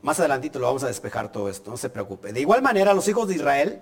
Más 0.02 0.18
adelantito 0.18 0.60
lo 0.60 0.68
vamos 0.68 0.84
a 0.84 0.88
despejar 0.88 1.30
todo 1.30 1.50
esto, 1.50 1.70
no 1.70 1.76
se 1.76 1.90
preocupe. 1.90 2.32
De 2.32 2.40
igual 2.40 2.62
manera, 2.62 2.94
los 2.94 3.10
hijos 3.10 3.28
de 3.28 3.36
Israel, 3.36 3.82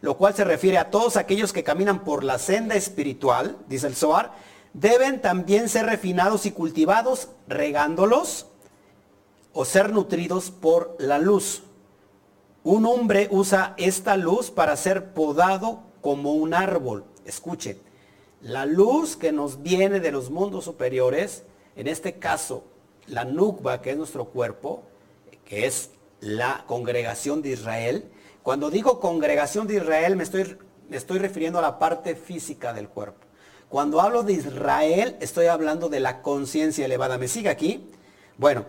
lo 0.00 0.16
cual 0.16 0.34
se 0.34 0.44
refiere 0.44 0.78
a 0.78 0.90
todos 0.90 1.16
aquellos 1.16 1.52
que 1.52 1.64
caminan 1.64 2.04
por 2.04 2.22
la 2.22 2.38
senda 2.38 2.76
espiritual, 2.76 3.58
dice 3.68 3.88
el 3.88 3.96
Zohar, 3.96 4.30
deben 4.74 5.20
también 5.20 5.68
ser 5.68 5.86
refinados 5.86 6.46
y 6.46 6.52
cultivados, 6.52 7.30
regándolos 7.48 8.46
o 9.52 9.64
ser 9.64 9.92
nutridos 9.92 10.52
por 10.52 10.94
la 11.00 11.18
luz. 11.18 11.64
Un 12.62 12.86
hombre 12.86 13.26
usa 13.32 13.74
esta 13.76 14.16
luz 14.16 14.52
para 14.52 14.76
ser 14.76 15.14
podado 15.14 15.82
como 16.00 16.34
un 16.34 16.54
árbol. 16.54 17.04
Escuche, 17.24 17.80
la 18.46 18.64
luz 18.64 19.16
que 19.16 19.32
nos 19.32 19.62
viene 19.62 19.98
de 19.98 20.12
los 20.12 20.30
mundos 20.30 20.64
superiores, 20.64 21.42
en 21.74 21.88
este 21.88 22.20
caso 22.20 22.62
la 23.08 23.24
Nukba, 23.24 23.82
que 23.82 23.90
es 23.90 23.96
nuestro 23.96 24.26
cuerpo, 24.26 24.84
que 25.44 25.66
es 25.66 25.90
la 26.20 26.62
congregación 26.68 27.42
de 27.42 27.50
Israel. 27.50 28.04
Cuando 28.44 28.70
digo 28.70 29.00
congregación 29.00 29.66
de 29.66 29.76
Israel 29.76 30.14
me 30.14 30.22
estoy, 30.22 31.18
refiriendo 31.18 31.58
a 31.58 31.62
la 31.62 31.80
parte 31.80 32.14
física 32.14 32.72
del 32.72 32.88
cuerpo. 32.88 33.26
Cuando 33.68 34.00
hablo 34.00 34.22
de 34.22 34.34
Israel 34.34 35.16
estoy 35.20 35.46
hablando 35.46 35.88
de 35.88 35.98
la 35.98 36.22
conciencia 36.22 36.84
elevada. 36.84 37.18
¿Me 37.18 37.26
sigue 37.26 37.48
aquí? 37.48 37.90
Bueno, 38.38 38.64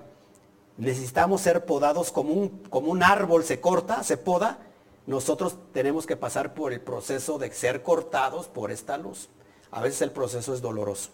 necesitamos 0.78 1.42
ser 1.42 1.66
podados 1.66 2.12
como 2.12 2.34
un 2.34 3.04
árbol 3.04 3.44
se 3.44 3.62
corta, 3.62 4.04
se 4.04 4.18
poda. 4.18 4.58
Nosotros 5.06 5.56
tenemos 5.72 6.08
que 6.08 6.18
pasar 6.18 6.56
por 6.56 6.74
el 6.74 6.82
proceso 6.82 7.38
de 7.38 7.54
ser 7.54 7.84
cortados 7.84 8.48
por 8.48 8.72
esta 8.72 8.98
luz. 8.98 9.30
A 9.72 9.82
veces 9.82 10.02
el 10.02 10.12
proceso 10.12 10.54
es 10.54 10.62
doloroso. 10.62 11.10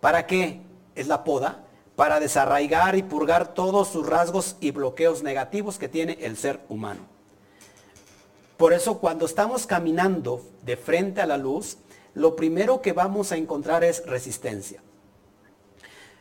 ¿Para 0.00 0.26
qué 0.26 0.60
es 0.94 1.06
la 1.08 1.24
poda? 1.24 1.64
Para 1.96 2.20
desarraigar 2.20 2.96
y 2.96 3.02
purgar 3.02 3.54
todos 3.54 3.88
sus 3.88 4.06
rasgos 4.06 4.56
y 4.60 4.70
bloqueos 4.70 5.22
negativos 5.22 5.78
que 5.78 5.88
tiene 5.88 6.18
el 6.20 6.36
ser 6.36 6.60
humano. 6.68 7.06
Por 8.56 8.72
eso 8.72 8.98
cuando 8.98 9.26
estamos 9.26 9.66
caminando 9.66 10.42
de 10.62 10.76
frente 10.76 11.20
a 11.20 11.26
la 11.26 11.36
luz, 11.36 11.78
lo 12.14 12.36
primero 12.36 12.80
que 12.80 12.92
vamos 12.92 13.32
a 13.32 13.36
encontrar 13.36 13.84
es 13.84 14.06
resistencia. 14.06 14.82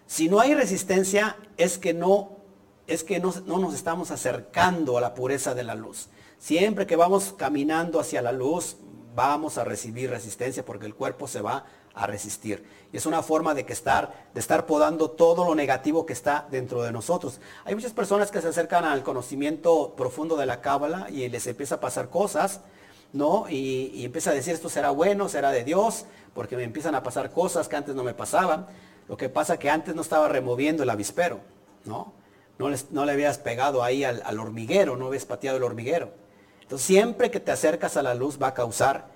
Si 0.08 0.28
no 0.28 0.40
hay 0.40 0.54
resistencia 0.54 1.38
es 1.58 1.78
que 1.78 1.94
no 1.94 2.42
es 2.88 3.04
que 3.04 3.20
no, 3.20 3.34
no, 3.46 3.60
nos 3.60 3.74
estamos 3.74 4.12
acercando 4.12 4.98
a 4.98 5.02
la 5.02 5.14
pureza 5.14 5.54
de 5.54 5.64
la 5.64 5.76
luz. 5.76 6.10
Siempre 6.40 6.86
que 6.86 6.96
vamos 6.96 7.34
caminando 7.38 8.00
hacia 8.00 8.22
la 8.22 8.32
luz, 8.32 8.76
vamos 9.16 9.58
a 9.58 9.64
recibir 9.64 10.10
resistencia 10.10 10.64
porque 10.66 10.86
el 10.86 10.96
cuerpo 10.96 11.28
se 11.28 11.42
va 11.42 11.66
a 11.94 12.08
resistir. 12.08 12.64
Y 12.94 12.98
es 12.98 13.06
una 13.06 13.22
forma 13.22 13.54
de 13.54 13.66
que 13.66 13.74
estar, 13.74 14.28
de 14.34 14.40
estar 14.40 14.66
podando 14.66 15.12
todo 15.12 15.46
lo 15.46 15.56
negativo 15.56 16.06
que 16.06 16.14
está 16.14 16.48
dentro 16.50 16.82
de 16.84 16.92
nosotros. 16.92 17.40
Hay 17.66 17.76
muchas 17.76 17.94
personas 17.94 18.32
que 18.32 18.42
se 18.42 18.48
acercan 18.48 18.86
al 18.86 19.04
conocimiento 19.04 19.94
profundo 19.96 20.38
de 20.38 20.46
la 20.46 20.62
cábala 20.62 21.10
y 21.10 21.28
les 21.30 21.48
empieza 21.48 21.76
a 21.76 21.80
pasar 21.80 22.10
cosas, 22.10 22.62
¿no? 23.14 23.46
Y, 23.50 23.92
y, 23.94 24.06
empieza 24.06 24.32
a 24.32 24.34
decir 24.34 24.54
esto 24.54 24.70
será 24.70 24.92
bueno, 24.92 25.28
será 25.28 25.52
de 25.52 25.66
Dios, 25.66 26.06
porque 26.34 26.56
me 26.56 26.64
empiezan 26.64 26.96
a 26.96 27.04
pasar 27.04 27.32
cosas 27.32 27.68
que 27.68 27.76
antes 27.76 27.94
no 27.94 28.04
me 28.04 28.14
pasaban. 28.14 28.68
Lo 29.10 29.18
que 29.18 29.28
pasa 29.28 29.60
que 29.60 29.70
antes 29.70 29.94
no 29.94 30.02
estaba 30.02 30.30
removiendo 30.30 30.84
el 30.84 30.90
avispero, 30.90 31.42
¿no? 31.84 32.14
No, 32.58 32.70
no 32.92 33.06
le 33.06 33.12
habías 33.12 33.38
pegado 33.38 33.84
ahí 33.84 34.04
al, 34.04 34.22
al 34.24 34.40
hormiguero, 34.40 34.96
no 34.96 35.08
habías 35.08 35.26
pateado 35.26 35.58
el 35.58 35.64
hormiguero. 35.64 36.12
Entonces, 36.72 36.88
siempre 36.88 37.30
que 37.30 37.42
te 37.42 37.52
acercas 37.52 37.98
a 37.98 38.02
la 38.02 38.16
luz 38.16 38.42
va 38.42 38.48
a 38.48 38.54
causar 38.54 39.10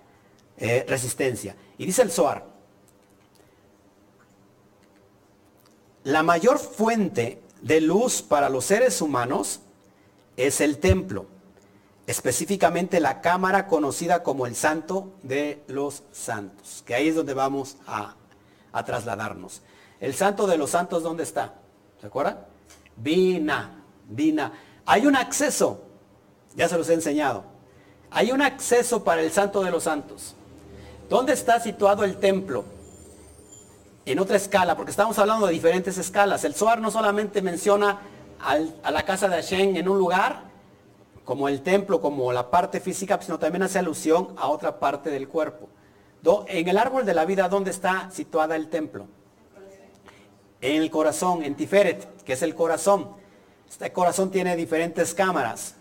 eh, 0.58 0.86
resistencia. 0.90 1.56
Y 1.78 1.86
dice 1.86 2.02
el 2.02 2.12
Zohar, 2.12 2.44
la 6.04 6.22
mayor 6.22 6.60
fuente 6.60 7.42
de 7.62 7.80
luz 7.80 8.22
para 8.22 8.50
los 8.50 8.66
seres 8.66 9.02
humanos 9.02 9.62
es 10.36 10.60
el 10.60 10.80
templo, 10.80 11.28
específicamente 12.08 13.00
la 13.00 13.22
cámara 13.22 13.68
conocida 13.68 14.22
como 14.22 14.48
el 14.48 14.56
santo 14.58 15.14
de 15.24 15.64
los 15.68 16.04
santos, 16.12 16.84
que 16.86 16.94
ahí 16.94 17.08
es 17.08 17.16
donde 17.16 17.34
vamos 17.34 17.78
a, 17.88 18.18
a 18.74 18.84
trasladarnos. 18.84 19.62
El 20.02 20.14
santo 20.14 20.46
de 20.46 20.58
los 20.58 20.72
santos, 20.72 21.04
¿dónde 21.04 21.24
está? 21.24 21.54
¿Se 22.02 22.08
acuerdan? 22.08 22.38
Vina, 22.98 23.82
Vina. 24.10 24.52
Hay 24.86 25.08
un 25.08 25.16
acceso 25.16 25.85
ya 26.56 26.68
se 26.70 26.78
los 26.78 26.90
he 26.90 26.94
enseñado. 26.94 27.44
Hay 28.12 28.32
un 28.32 28.42
acceso 28.42 29.04
para 29.04 29.22
el 29.22 29.32
Santo 29.32 29.64
de 29.64 29.72
los 29.72 29.84
Santos. 29.84 30.36
¿Dónde 31.10 31.34
está 31.34 31.60
situado 31.60 32.04
el 32.04 32.18
templo? 32.18 32.64
En 34.06 34.20
otra 34.20 34.38
escala, 34.38 34.76
porque 34.76 34.92
estamos 34.92 35.18
hablando 35.20 35.48
de 35.48 35.54
diferentes 35.54 35.98
escalas. 35.98 36.44
El 36.44 36.54
Zohar 36.54 36.80
no 36.80 36.92
solamente 36.92 37.42
menciona 37.42 38.00
a 38.40 38.92
la 38.92 39.04
casa 39.04 39.28
de 39.28 39.36
Hashem 39.36 39.76
en 39.76 39.90
un 39.90 39.98
lugar, 39.98 40.44
como 41.26 41.50
el 41.50 41.62
templo, 41.62 42.00
como 42.00 42.32
la 42.32 42.52
parte 42.52 42.80
física, 42.80 43.20
sino 43.22 43.40
también 43.40 43.64
hace 43.64 43.80
alusión 43.80 44.36
a 44.38 44.48
otra 44.48 44.80
parte 44.80 45.10
del 45.10 45.28
cuerpo. 45.28 45.68
En 46.48 46.68
el 46.68 46.78
árbol 46.78 47.06
de 47.06 47.14
la 47.14 47.26
vida, 47.26 47.50
¿dónde 47.50 47.72
está 47.72 48.10
situada 48.12 48.56
el 48.56 48.70
templo? 48.70 49.08
En 50.62 50.82
el 50.82 50.90
corazón, 50.90 51.44
en 51.44 51.56
Tiferet, 51.56 52.24
que 52.24 52.34
es 52.34 52.42
el 52.42 52.56
corazón. 52.56 53.10
Este 53.70 53.92
corazón 53.92 54.32
tiene 54.32 54.56
diferentes 54.56 55.14
cámaras. 55.14 55.75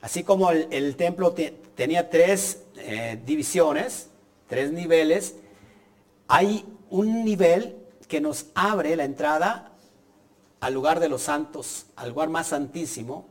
Así 0.00 0.22
como 0.22 0.50
el, 0.50 0.96
templo 0.96 1.34
tenía 1.74 2.08
tres 2.08 2.62
eh, 2.76 3.20
divisiones, 3.24 4.08
tres 4.46 4.72
niveles, 4.72 5.34
hay 6.28 6.64
un 6.90 7.24
nivel 7.24 7.76
que 8.06 8.20
nos 8.20 8.46
abre 8.54 8.94
la 8.96 9.04
entrada 9.04 9.72
al 10.60 10.74
lugar 10.74 11.00
de 11.00 11.08
los 11.08 11.22
santos, 11.22 11.86
al 11.96 12.10
lugar 12.10 12.28
más 12.28 12.48
santísimo, 12.48 13.28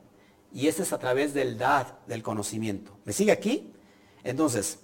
y 0.53 0.67
este 0.67 0.83
es 0.83 0.93
a 0.93 0.99
través 0.99 1.33
del 1.33 1.57
dad, 1.57 1.87
del 2.07 2.23
conocimiento. 2.23 2.97
¿Me 3.05 3.13
sigue 3.13 3.31
aquí? 3.31 3.71
Entonces, 4.23 4.79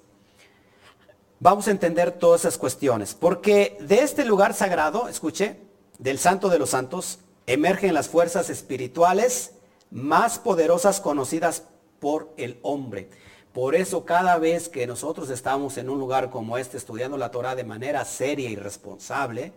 vamos 1.39 1.67
a 1.67 1.71
entender 1.71 2.11
todas 2.11 2.41
esas 2.41 2.57
cuestiones, 2.57 3.13
porque 3.13 3.77
de 3.81 3.99
este 4.01 4.25
lugar 4.25 4.53
sagrado, 4.53 5.07
escuche, 5.07 5.57
del 5.99 6.17
santo 6.17 6.49
de 6.49 6.59
los 6.59 6.69
santos, 6.69 7.19
emergen 7.45 7.93
las 7.93 8.07
fuerzas 8.09 8.49
espirituales 8.49 9.51
más 9.93 10.39
poderosas 10.39 10.99
conocidas 10.99 11.63
por 11.99 12.33
el 12.37 12.59
hombre. 12.63 13.09
Por 13.53 13.75
eso 13.75 14.03
cada 14.03 14.37
vez 14.39 14.67
que 14.67 14.87
nosotros 14.87 15.29
estamos 15.29 15.77
en 15.77 15.89
un 15.89 15.99
lugar 15.99 16.31
como 16.31 16.57
este 16.57 16.77
estudiando 16.77 17.15
la 17.17 17.29
Torah 17.29 17.55
de 17.55 17.63
manera 17.63 18.03
seria 18.03 18.49
y 18.49 18.55
responsable, 18.55 19.53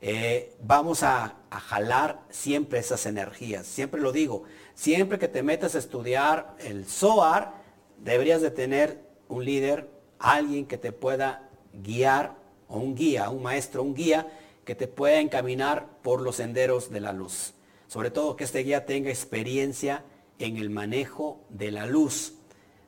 eh, 0.00 0.54
vamos 0.62 1.02
a, 1.02 1.36
jalar 1.50 2.22
siempre 2.30 2.78
esas 2.78 3.04
energías. 3.06 3.66
Siempre 3.66 4.00
lo 4.00 4.12
digo, 4.12 4.44
siempre 4.74 5.18
que 5.18 5.28
te 5.28 5.42
metas 5.42 5.74
a 5.74 5.78
estudiar 5.78 6.54
el 6.60 6.86
Zohar, 6.86 7.54
deberías 7.98 8.40
de 8.40 8.50
tener 8.50 9.00
un 9.28 9.44
líder, 9.44 9.90
alguien 10.18 10.66
que 10.66 10.78
te 10.78 10.92
pueda 10.92 11.50
guiar, 11.72 12.36
o 12.68 12.78
un 12.78 12.94
guía, 12.94 13.30
un 13.30 13.42
maestro, 13.42 13.82
un 13.82 13.94
guía, 13.94 14.28
que 14.64 14.74
te 14.74 14.86
pueda 14.86 15.20
encaminar 15.20 15.86
por 16.02 16.20
los 16.20 16.36
senderos 16.36 16.90
de 16.90 17.00
la 17.00 17.12
luz. 17.12 17.54
Sobre 17.92 18.10
todo 18.10 18.36
que 18.36 18.44
este 18.44 18.60
guía 18.60 18.86
tenga 18.86 19.10
experiencia 19.10 20.02
en 20.38 20.56
el 20.56 20.70
manejo 20.70 21.44
de 21.50 21.70
la 21.70 21.84
luz, 21.84 22.32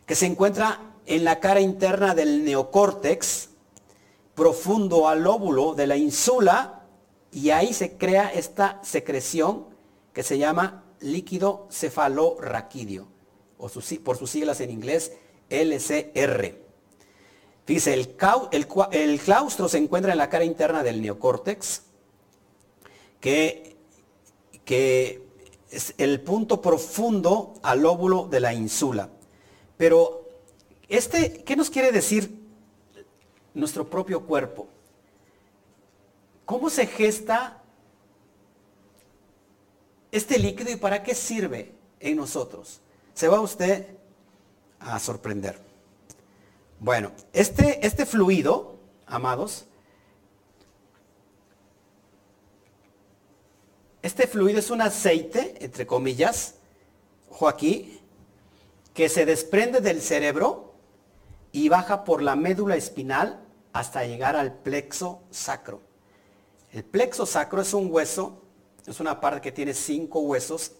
que 0.07 0.14
se 0.14 0.24
encuentra 0.24 0.94
en 1.05 1.22
la 1.22 1.38
cara 1.38 1.61
interna 1.61 2.14
del 2.14 2.44
neocórtex, 2.46 3.50
profundo 4.35 5.09
al 5.09 5.26
óvulo 5.26 5.74
de 5.74 5.87
la 5.87 5.98
insula, 5.98 6.87
y 7.31 7.50
ahí 7.50 7.74
se 7.74 7.98
crea 7.98 8.33
esta 8.33 8.81
secreción 8.83 9.66
que 10.14 10.22
se 10.22 10.38
llama 10.38 10.85
líquido 11.00 11.68
cefalorraquídeo, 11.70 13.07
o 13.59 13.68
por 14.02 14.16
sus 14.16 14.31
siglas 14.31 14.61
en 14.61 14.70
inglés, 14.70 15.12
LCR. 15.50 16.66
Fíjese, 17.66 17.94
el, 17.94 18.16
el, 18.92 19.20
claustro 19.20 19.68
se 19.68 19.78
encuentra 19.78 20.12
en 20.12 20.18
la 20.18 20.30
cara 20.30 20.44
interna 20.44 20.82
del 20.82 21.02
neocórtex, 21.02 21.82
que, 23.20 23.76
que 24.64 25.26
es 25.70 25.94
el 25.98 26.20
punto 26.20 26.62
profundo 26.62 27.54
al 27.62 27.85
óvulo 27.85 28.28
de 28.28 28.40
la 28.40 28.54
insula. 28.54 29.11
Pero, 29.76 30.28
este, 30.88 31.42
¿qué 31.42 31.56
nos 31.56 31.68
quiere 31.68 31.90
decir 31.90 32.38
nuestro 33.52 33.90
propio 33.90 34.24
cuerpo? 34.24 34.68
¿Cómo 36.44 36.70
se 36.70 36.87
gesta 36.87 37.61
este 40.12 40.38
líquido 40.38 40.70
y 40.70 40.76
para 40.76 41.02
qué 41.02 41.16
sirve 41.16 41.74
en 41.98 42.16
nosotros? 42.16 42.80
Se 43.12 43.26
va 43.26 43.40
usted 43.40 43.95
a 44.94 44.99
sorprender. 44.99 45.59
Bueno, 46.79 47.12
este, 47.33 47.87
este 47.87 48.07
fluido, 48.07 48.79
amados, 49.07 49.66
este 54.03 54.27
fluido 54.27 54.59
es 54.59 54.70
un 54.70 54.83
aceite, 54.83 55.57
entre 55.64 55.87
comillas, 55.87 56.55
ojo 57.31 57.49
aquí, 57.49 58.01
que 58.94 59.09
se 59.09 59.27
desprende 59.27 59.81
del 59.81 60.01
cerebro 60.01 60.75
y 61.53 61.68
baja 61.68 62.05
por 62.05 62.22
la 62.22 62.37
médula 62.37 62.77
espinal 62.77 63.42
hasta 63.72 64.05
llegar 64.05 64.37
al 64.37 64.55
plexo 64.55 65.22
sacro. 65.31 65.83
El 66.72 66.85
plexo 66.85 67.27
sacro 67.27 67.61
es 67.61 67.75
un 67.75 67.90
hueso 67.90 68.42
es 68.87 69.01
una 69.01 69.20
parte 69.20 69.40
que 69.40 69.53
tiene 69.53 69.75
cinco 69.75 70.20
huesos 70.20 70.72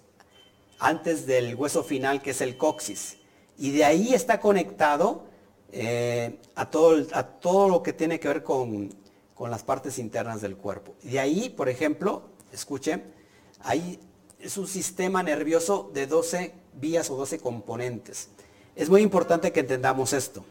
antes 0.79 1.27
del 1.27 1.55
hueso 1.57 1.83
final 1.83 2.23
que 2.23 2.31
es 2.31 2.41
el 2.41 2.57
coxis. 2.57 3.19
Y 3.59 3.71
de 3.73 3.85
ahí 3.85 4.15
está 4.15 4.41
conectado 4.41 5.25
eh, 5.73 6.39
a, 6.55 6.71
todo, 6.71 7.07
a, 7.13 7.23
todo, 7.25 7.69
lo 7.69 7.83
que 7.83 7.93
tiene 7.93 8.21
que 8.21 8.29
ver 8.29 8.43
con, 8.43 8.95
las 9.39 9.63
partes 9.63 9.99
internas 9.99 10.41
del 10.41 10.57
cuerpo. 10.57 10.95
De 11.03 11.19
ahí, 11.21 11.51
por 11.51 11.69
ejemplo, 11.69 12.23
escuchen, 12.53 13.13
ahí 13.61 14.01
es 14.39 14.57
un 14.57 14.67
sistema 14.67 15.23
nervioso 15.23 15.91
de 15.93 16.07
12 16.07 16.55
vías 16.75 17.11
o 17.11 17.17
12 17.17 17.39
componentes. 17.41 18.29
Es 18.75 18.89
muy 18.89 19.03
importante 19.03 19.53
que 19.53 19.61
entendamos 19.61 20.13
esto. 20.13 20.45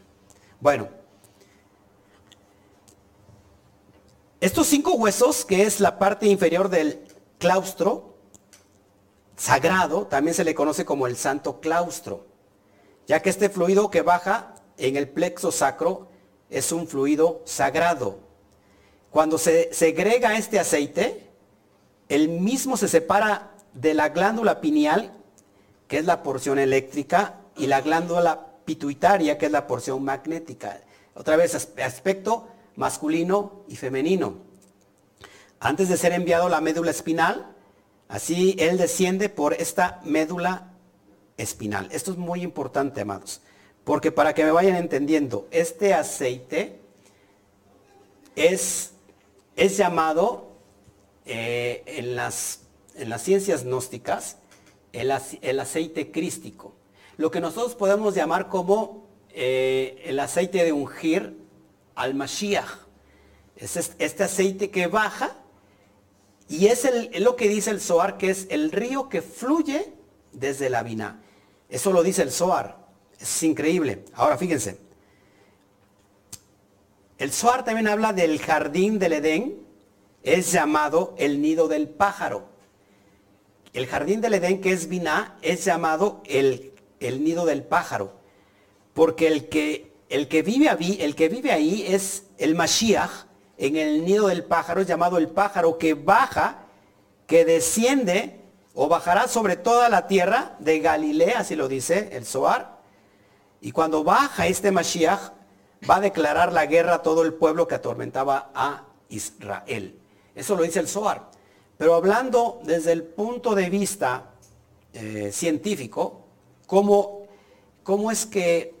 Bueno, 0.60 0.88
estos 4.40 4.66
cinco 4.66 4.94
huesos, 4.94 5.44
que 5.44 5.62
es 5.62 5.80
la 5.80 5.98
parte 5.98 6.26
inferior 6.26 6.68
del 6.68 7.04
claustro 7.38 8.14
sagrado, 9.36 10.06
también 10.06 10.34
se 10.34 10.44
le 10.44 10.54
conoce 10.54 10.84
como 10.84 11.06
el 11.06 11.16
santo 11.16 11.60
claustro, 11.60 12.26
ya 13.06 13.22
que 13.22 13.30
este 13.30 13.48
fluido 13.48 13.90
que 13.90 14.02
baja 14.02 14.54
en 14.78 14.96
el 14.96 15.08
plexo 15.08 15.52
sacro 15.52 16.08
es 16.50 16.72
un 16.72 16.86
fluido 16.86 17.42
sagrado. 17.44 18.18
Cuando 19.10 19.38
se 19.38 19.72
segrega 19.72 20.36
este 20.36 20.58
aceite, 20.58 21.30
el 22.08 22.28
mismo 22.28 22.76
se 22.76 22.88
separa 22.88 23.52
de 23.72 23.94
la 23.94 24.10
glándula 24.10 24.60
pineal, 24.60 25.12
que 25.88 25.98
es 25.98 26.04
la 26.04 26.22
porción 26.22 26.58
eléctrica, 26.58 27.40
y 27.56 27.66
la 27.68 27.80
glándula 27.80 28.48
pituitaria, 28.64 29.38
que 29.38 29.46
es 29.46 29.52
la 29.52 29.66
porción 29.66 30.04
magnética. 30.04 30.82
Otra 31.14 31.36
vez, 31.36 31.54
aspecto 31.54 32.48
masculino 32.76 33.64
y 33.68 33.76
femenino 33.76 34.46
antes 35.60 35.88
de 35.88 35.96
ser 35.96 36.12
enviado 36.12 36.46
a 36.46 36.50
la 36.50 36.60
médula 36.60 36.90
espinal, 36.90 37.46
así 38.08 38.56
él 38.58 38.76
desciende 38.76 39.28
por 39.28 39.54
esta 39.54 40.00
médula 40.04 40.72
espinal. 41.36 41.88
Esto 41.92 42.12
es 42.12 42.16
muy 42.16 42.42
importante, 42.42 43.00
amados, 43.00 43.40
porque 43.84 44.10
para 44.12 44.34
que 44.34 44.44
me 44.44 44.50
vayan 44.50 44.76
entendiendo, 44.76 45.48
este 45.50 45.94
aceite 45.94 46.80
es, 48.34 48.92
es 49.56 49.76
llamado 49.76 50.48
eh, 51.24 51.82
en, 51.86 52.16
las, 52.16 52.60
en, 52.94 53.08
las, 53.08 53.22
ciencias 53.22 53.64
gnósticas 53.64 54.36
el, 54.92 55.10
aceite 55.10 56.10
crístico. 56.10 56.74
Lo 57.16 57.30
que 57.30 57.40
nosotros 57.40 57.74
podemos 57.74 58.14
llamar 58.14 58.48
como 58.48 59.06
eh, 59.30 60.02
el 60.04 60.20
aceite 60.20 60.64
de 60.64 60.72
ungir 60.72 61.36
al 61.94 62.14
Mashiach. 62.14 62.86
Es 63.56 63.94
este 63.98 64.22
aceite 64.22 64.70
que 64.70 64.86
baja 64.86 65.34
y 66.48 66.66
es 66.66 66.88
lo 67.18 67.36
que 67.36 67.48
dice 67.48 67.70
el 67.70 67.80
Zohar, 67.80 68.18
que 68.18 68.30
es 68.30 68.46
el 68.50 68.70
río 68.70 69.08
que 69.08 69.22
fluye 69.22 69.92
desde 70.32 70.70
la 70.70 70.82
vina. 70.82 71.22
Eso 71.68 71.92
lo 71.92 72.02
dice 72.02 72.22
el 72.22 72.30
Zohar. 72.30 72.76
Es 73.18 73.42
increíble. 73.42 74.04
Ahora 74.14 74.36
fíjense. 74.38 74.78
El 77.18 77.32
Zohar 77.32 77.64
también 77.64 77.88
habla 77.88 78.12
del 78.12 78.40
jardín 78.40 78.98
del 78.98 79.14
Edén. 79.14 79.66
Es 80.22 80.52
llamado 80.52 81.14
el 81.18 81.40
nido 81.40 81.68
del 81.68 81.88
pájaro. 81.88 82.48
El 83.72 83.86
jardín 83.86 84.20
del 84.20 84.34
Edén, 84.34 84.60
que 84.60 84.72
es 84.72 84.88
vina, 84.88 85.36
es 85.42 85.64
llamado 85.64 86.22
el, 86.26 86.72
el 87.00 87.22
nido 87.22 87.44
del 87.46 87.62
pájaro. 87.62 88.12
Porque 88.94 89.28
el 89.28 89.48
que, 89.48 89.92
el, 90.08 90.28
que 90.28 90.42
vive 90.42 90.68
ahí, 90.68 90.98
el 91.00 91.14
que 91.14 91.28
vive 91.28 91.52
ahí 91.52 91.84
es 91.86 92.24
el 92.38 92.54
Mashiach, 92.54 93.26
en 93.58 93.76
el 93.76 94.04
nido 94.04 94.28
del 94.28 94.44
pájaro, 94.44 94.80
es 94.80 94.86
llamado 94.86 95.18
el 95.18 95.28
pájaro 95.28 95.78
que 95.78 95.94
baja, 95.94 96.66
que 97.26 97.44
desciende 97.44 98.35
o 98.78 98.88
bajará 98.88 99.26
sobre 99.26 99.56
toda 99.56 99.88
la 99.88 100.06
tierra 100.06 100.54
de 100.58 100.80
Galilea, 100.80 101.40
así 101.40 101.56
lo 101.56 101.66
dice 101.66 102.10
el 102.12 102.26
Zohar. 102.26 102.76
Y 103.62 103.72
cuando 103.72 104.04
baja 104.04 104.46
este 104.46 104.70
Mashiach, 104.70 105.32
va 105.88 105.96
a 105.96 106.00
declarar 106.00 106.52
la 106.52 106.66
guerra 106.66 106.96
a 106.96 107.02
todo 107.02 107.22
el 107.22 107.32
pueblo 107.32 107.66
que 107.66 107.74
atormentaba 107.74 108.50
a 108.54 108.84
Israel. 109.08 109.98
Eso 110.34 110.56
lo 110.56 110.62
dice 110.62 110.80
el 110.80 110.88
Zohar. 110.88 111.30
Pero 111.78 111.94
hablando 111.94 112.60
desde 112.64 112.92
el 112.92 113.02
punto 113.02 113.54
de 113.54 113.70
vista 113.70 114.34
eh, 114.92 115.30
científico, 115.32 116.26
¿cómo, 116.66 117.26
¿cómo, 117.82 118.10
es 118.10 118.26
que, 118.26 118.74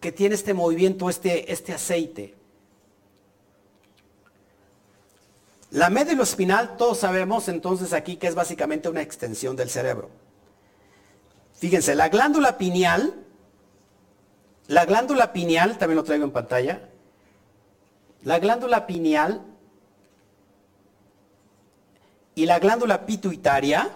que 0.00 0.12
tiene 0.12 0.36
este 0.36 0.54
movimiento, 0.54 1.10
este, 1.10 1.50
este 1.50 1.72
aceite? 1.72 2.36
La 5.72 5.88
médula 5.88 6.22
espinal, 6.22 6.76
todos 6.76 6.98
sabemos 6.98 7.48
entonces 7.48 7.94
aquí 7.94 8.16
que 8.16 8.26
es 8.26 8.34
básicamente 8.34 8.90
una 8.90 9.00
extensión 9.00 9.56
del 9.56 9.70
cerebro. 9.70 10.10
Fíjense, 11.54 11.94
la 11.94 12.10
glándula 12.10 12.58
pineal, 12.58 13.14
la 14.66 14.84
glándula 14.84 15.32
pineal, 15.32 15.78
también 15.78 15.96
lo 15.96 16.04
traigo 16.04 16.24
en 16.24 16.30
pantalla, 16.30 16.90
la 18.22 18.38
glándula 18.38 18.86
pineal 18.86 19.40
y 22.34 22.44
la 22.44 22.58
glándula 22.58 23.06
pituitaria, 23.06 23.88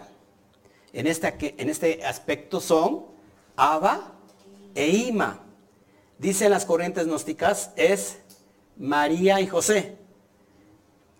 en 0.94 1.06
este, 1.06 1.54
en 1.58 1.68
este 1.68 2.06
aspecto 2.06 2.58
son 2.58 3.04
Abba 3.54 4.14
e 4.74 4.88
Ima. 4.88 5.40
Dicen 6.18 6.50
las 6.50 6.64
corrientes 6.64 7.04
gnósticas, 7.06 7.72
es 7.76 8.18
María 8.78 9.42
y 9.42 9.46
José, 9.46 10.05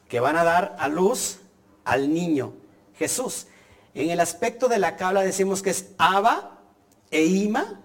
que 0.08 0.20
van 0.20 0.36
a 0.36 0.44
dar 0.44 0.76
a 0.78 0.88
luz 0.88 1.40
al 1.84 2.12
niño 2.12 2.52
Jesús. 2.98 3.46
En 3.94 4.10
el 4.10 4.20
aspecto 4.20 4.68
de 4.68 4.78
la 4.78 4.96
cabla 4.96 5.22
decimos 5.22 5.62
que 5.62 5.70
es 5.70 5.90
Abba 5.98 6.60
e 7.10 7.24
Ima, 7.24 7.80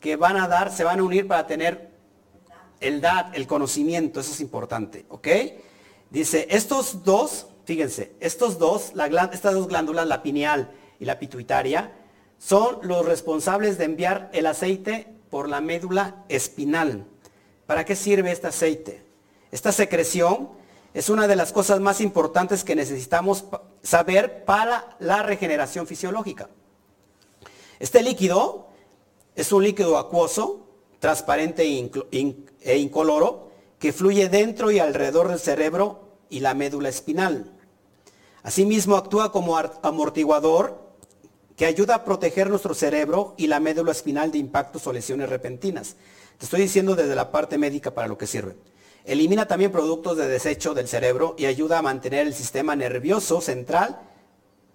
que 0.00 0.16
van 0.16 0.36
a 0.36 0.46
dar, 0.46 0.72
se 0.72 0.84
van 0.84 1.00
a 1.00 1.02
unir 1.02 1.26
para 1.26 1.46
tener 1.46 1.90
el 2.80 3.00
dad, 3.00 3.34
el 3.34 3.46
conocimiento, 3.46 4.20
eso 4.20 4.32
es 4.32 4.40
importante, 4.40 5.04
¿ok? 5.08 5.28
Dice, 6.10 6.46
estos 6.50 7.04
dos, 7.04 7.48
fíjense, 7.64 8.14
estos 8.20 8.58
dos, 8.58 8.92
estas 9.32 9.54
dos 9.54 9.68
glándulas, 9.68 10.06
la 10.06 10.22
pineal 10.22 10.70
y 11.00 11.04
la 11.04 11.18
pituitaria, 11.18 11.92
son 12.38 12.78
los 12.82 13.04
responsables 13.04 13.78
de 13.78 13.84
enviar 13.84 14.30
el 14.32 14.46
aceite 14.46 15.08
por 15.28 15.48
la 15.48 15.60
médula 15.60 16.24
espinal. 16.28 17.04
¿Para 17.66 17.84
qué 17.84 17.96
sirve 17.96 18.30
este 18.30 18.46
aceite? 18.46 19.02
Esta 19.50 19.72
secreción 19.72 20.50
es 20.98 21.08
una 21.10 21.28
de 21.28 21.36
las 21.36 21.52
cosas 21.52 21.78
más 21.78 22.00
importantes 22.00 22.64
que 22.64 22.74
necesitamos 22.74 23.44
saber 23.84 24.44
para 24.44 24.96
la 24.98 25.22
regeneración 25.22 25.86
fisiológica. 25.86 26.48
Este 27.78 28.02
líquido 28.02 28.66
es 29.36 29.52
un 29.52 29.62
líquido 29.62 29.96
acuoso, 29.96 30.66
transparente 30.98 31.62
e 31.62 32.76
incoloro, 32.78 33.48
que 33.78 33.92
fluye 33.92 34.28
dentro 34.28 34.72
y 34.72 34.80
alrededor 34.80 35.28
del 35.28 35.38
cerebro 35.38 36.00
y 36.30 36.40
la 36.40 36.54
médula 36.54 36.88
espinal. 36.88 37.52
Asimismo 38.42 38.96
actúa 38.96 39.30
como 39.30 39.56
amortiguador 39.56 40.82
que 41.54 41.66
ayuda 41.66 41.94
a 41.94 42.04
proteger 42.04 42.50
nuestro 42.50 42.74
cerebro 42.74 43.34
y 43.36 43.46
la 43.46 43.60
médula 43.60 43.92
espinal 43.92 44.32
de 44.32 44.38
impactos 44.38 44.84
o 44.88 44.92
lesiones 44.92 45.28
repentinas. 45.28 45.94
Te 46.38 46.46
estoy 46.46 46.62
diciendo 46.62 46.96
desde 46.96 47.14
la 47.14 47.30
parte 47.30 47.56
médica 47.56 47.92
para 47.92 48.08
lo 48.08 48.18
que 48.18 48.26
sirve. 48.26 48.56
Elimina 49.08 49.48
también 49.48 49.72
productos 49.72 50.18
de 50.18 50.28
desecho 50.28 50.74
del 50.74 50.86
cerebro 50.86 51.34
y 51.38 51.46
ayuda 51.46 51.78
a 51.78 51.82
mantener 51.82 52.26
el 52.26 52.34
sistema 52.34 52.76
nervioso 52.76 53.40
central 53.40 53.98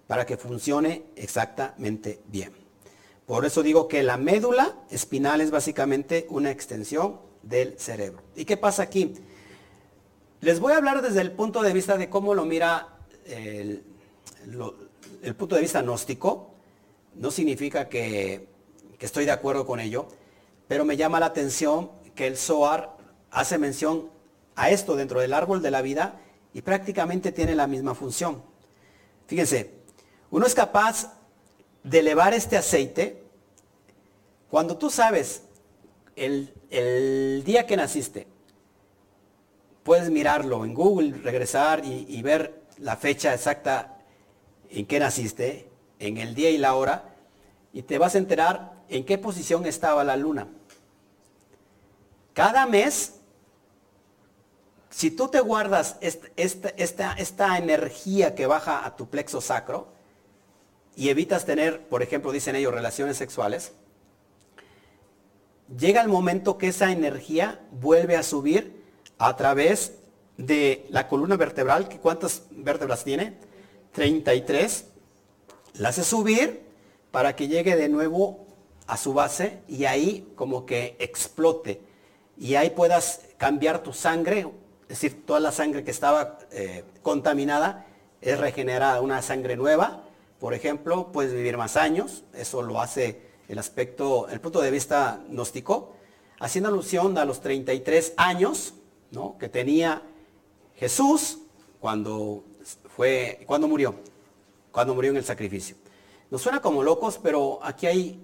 para 0.08 0.26
que 0.26 0.36
funcione 0.36 1.04
exactamente 1.14 2.20
bien. 2.26 2.52
Por 3.26 3.44
eso 3.44 3.62
digo 3.62 3.86
que 3.86 4.02
la 4.02 4.16
médula 4.16 4.74
espinal 4.90 5.40
es 5.40 5.52
básicamente 5.52 6.26
una 6.30 6.50
extensión 6.50 7.20
del 7.44 7.78
cerebro. 7.78 8.24
¿Y 8.34 8.44
qué 8.44 8.56
pasa 8.56 8.82
aquí? 8.82 9.14
Les 10.40 10.58
voy 10.58 10.72
a 10.72 10.78
hablar 10.78 11.00
desde 11.00 11.20
el 11.20 11.30
punto 11.30 11.62
de 11.62 11.72
vista 11.72 11.96
de 11.96 12.10
cómo 12.10 12.34
lo 12.34 12.44
mira 12.44 12.88
el, 13.26 13.84
el 15.22 15.34
punto 15.36 15.54
de 15.54 15.62
vista 15.62 15.80
gnóstico, 15.80 16.50
no 17.14 17.30
significa 17.30 17.88
que, 17.88 18.48
estoy 18.98 19.26
de 19.26 19.30
acuerdo 19.30 19.64
con 19.64 19.80
ello, 19.80 20.08
pero 20.66 20.84
me 20.84 20.96
llama 20.96 21.20
la 21.20 21.26
atención 21.26 21.90
que 22.14 22.26
el 22.26 22.36
Zohar 22.36 22.96
hace 23.30 23.58
mención 23.58 24.13
a 24.56 24.70
esto 24.70 24.96
dentro 24.96 25.20
del 25.20 25.32
árbol 25.32 25.62
de 25.62 25.70
la 25.70 25.82
vida 25.82 26.20
y 26.52 26.62
prácticamente 26.62 27.32
tiene 27.32 27.54
la 27.54 27.66
misma 27.66 27.94
función. 27.94 28.42
Fíjense, 29.26 29.72
uno 30.30 30.46
es 30.46 30.54
capaz 30.54 31.12
de 31.82 31.98
elevar 31.98 32.34
este 32.34 32.56
aceite 32.56 33.24
cuando 34.48 34.76
tú 34.76 34.90
sabes 34.90 35.42
el, 36.16 36.52
día 37.44 37.66
que 37.66 37.76
naciste. 37.76 38.26
Puedes 39.82 40.10
mirarlo 40.10 40.64
en 40.64 40.74
Google, 40.74 41.16
regresar 41.22 41.84
y, 41.84 42.06
y 42.08 42.22
ver 42.22 42.62
la 42.78 42.96
fecha 42.96 43.34
exacta 43.34 43.98
en 44.70 44.86
que 44.86 44.98
naciste 44.98 45.68
en 45.98 46.18
el 46.18 46.34
día 46.34 46.50
y 46.50 46.58
la 46.58 46.74
hora 46.74 47.14
y 47.72 47.82
te 47.82 47.98
vas 47.98 48.14
a 48.14 48.18
enterar 48.18 48.72
en 48.88 49.04
qué 49.04 49.18
posición 49.18 49.66
estaba 49.66 50.04
la 50.04 50.16
luna. 50.16 50.48
Cada 52.32 52.66
mes, 52.66 53.20
si 55.04 55.10
tú 55.10 55.28
te 55.28 55.40
guardas 55.40 55.98
esta, 56.00 57.58
energía 57.58 58.34
que 58.34 58.46
baja 58.46 58.86
a 58.86 58.96
tu 58.96 59.10
plexo 59.10 59.42
sacro 59.42 59.88
y 60.96 61.10
evitas 61.10 61.44
tener, 61.44 61.86
por 61.88 62.02
ejemplo, 62.02 62.32
dicen 62.32 62.56
ellos, 62.56 62.72
relaciones 62.72 63.18
sexuales, 63.18 63.72
llega 65.76 66.00
el 66.00 66.08
momento 66.08 66.56
que 66.56 66.68
esa 66.68 66.90
energía 66.90 67.60
vuelve 67.70 68.16
a 68.16 68.22
subir 68.22 68.82
a 69.18 69.36
través 69.36 69.98
de 70.38 70.86
la 70.88 71.06
columna 71.06 71.36
vertebral, 71.36 71.86
que 71.86 71.98
¿cuántas 71.98 72.44
vértebras 72.52 73.04
tiene? 73.04 73.36
33 73.92 74.86
la 75.74 75.90
hace 75.90 76.02
subir 76.02 76.62
para 77.10 77.36
que 77.36 77.46
llegue 77.46 77.76
de 77.76 77.90
nuevo 77.90 78.46
a 78.86 78.96
su 78.96 79.12
base 79.12 79.58
y 79.68 79.84
ahí 79.84 80.32
como 80.34 80.64
que 80.64 80.96
explote. 80.98 81.82
Y 82.38 82.54
ahí 82.54 82.70
puedas 82.70 83.20
cambiar 83.36 83.82
tu 83.82 83.92
sangre, 83.92 84.46
es 84.84 85.00
decir, 85.00 85.24
toda 85.26 85.40
la 85.40 85.52
sangre 85.52 85.84
que 85.84 85.90
estaba 85.90 86.38
eh, 86.52 86.84
contaminada 87.02 87.86
es 88.20 88.38
regenerada, 88.38 89.00
una 89.00 89.22
sangre 89.22 89.56
nueva. 89.56 90.04
Por 90.38 90.54
ejemplo, 90.54 91.10
puedes 91.12 91.32
vivir 91.32 91.56
más 91.56 91.76
años, 91.76 92.24
eso 92.34 92.62
lo 92.62 92.80
hace 92.80 93.20
el 93.48 93.58
aspecto, 93.58 94.28
el 94.28 94.40
punto 94.40 94.60
de 94.60 94.70
vista 94.70 95.20
gnóstico, 95.28 95.94
haciendo 96.40 96.68
alusión 96.68 97.16
a 97.18 97.24
los 97.24 97.40
33 97.40 98.14
años 98.16 98.74
¿no? 99.10 99.36
que 99.38 99.48
tenía 99.48 100.02
Jesús 100.76 101.38
cuando, 101.80 102.44
fue, 102.88 103.42
cuando 103.46 103.68
murió 103.68 103.94
cuando 104.74 104.92
murió 104.92 105.12
en 105.12 105.18
el 105.18 105.24
sacrificio. 105.24 105.76
Nos 106.32 106.42
suena 106.42 106.60
como 106.60 106.82
locos, 106.82 107.20
pero 107.22 107.60
aquí 107.62 107.86
hay 107.86 108.20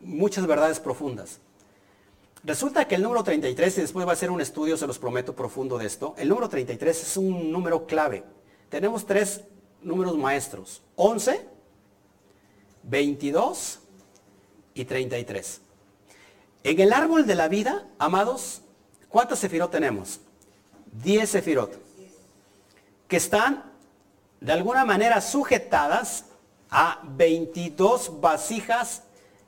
muchas 0.00 0.44
verdades 0.44 0.80
profundas. 0.80 1.38
Resulta 2.42 2.88
que 2.88 2.94
el 2.94 3.02
número 3.02 3.22
33, 3.22 3.78
y 3.78 3.80
después 3.82 4.06
va 4.06 4.12
a 4.12 4.16
ser 4.16 4.30
un 4.30 4.40
estudio, 4.40 4.76
se 4.76 4.86
los 4.86 4.98
prometo, 4.98 5.34
profundo 5.34 5.76
de 5.76 5.86
esto, 5.86 6.14
el 6.16 6.28
número 6.28 6.48
33 6.48 7.02
es 7.02 7.16
un 7.18 7.52
número 7.52 7.86
clave. 7.86 8.24
Tenemos 8.70 9.04
tres 9.04 9.42
números 9.82 10.16
maestros, 10.16 10.82
11, 10.96 11.46
22 12.84 13.80
y 14.72 14.84
33. 14.86 15.60
En 16.64 16.80
el 16.80 16.92
árbol 16.94 17.26
de 17.26 17.34
la 17.34 17.48
vida, 17.48 17.86
amados, 17.98 18.62
¿cuántos 19.10 19.38
sefirot 19.38 19.70
tenemos? 19.70 20.20
10 20.92 21.28
sefirot, 21.28 21.78
que 23.06 23.16
están 23.16 23.70
de 24.40 24.52
alguna 24.52 24.86
manera 24.86 25.20
sujetadas 25.20 26.24
a 26.70 27.02
22 27.04 28.20
vasijas 28.20 29.02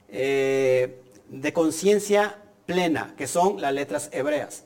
eh, 0.09 1.03
de 1.29 1.53
conciencia 1.55 2.42
plena, 2.67 3.15
que 3.17 3.27
son 3.27 3.61
las 3.61 3.73
letras 3.73 4.09
hebreas. 4.13 4.65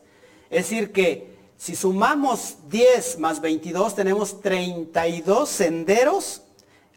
Es 0.50 0.68
decir, 0.68 0.92
que 0.92 1.36
si 1.56 1.74
sumamos 1.74 2.56
10 2.68 3.18
más 3.18 3.40
22, 3.40 3.94
tenemos 3.94 4.40
32 4.40 5.48
senderos 5.48 6.42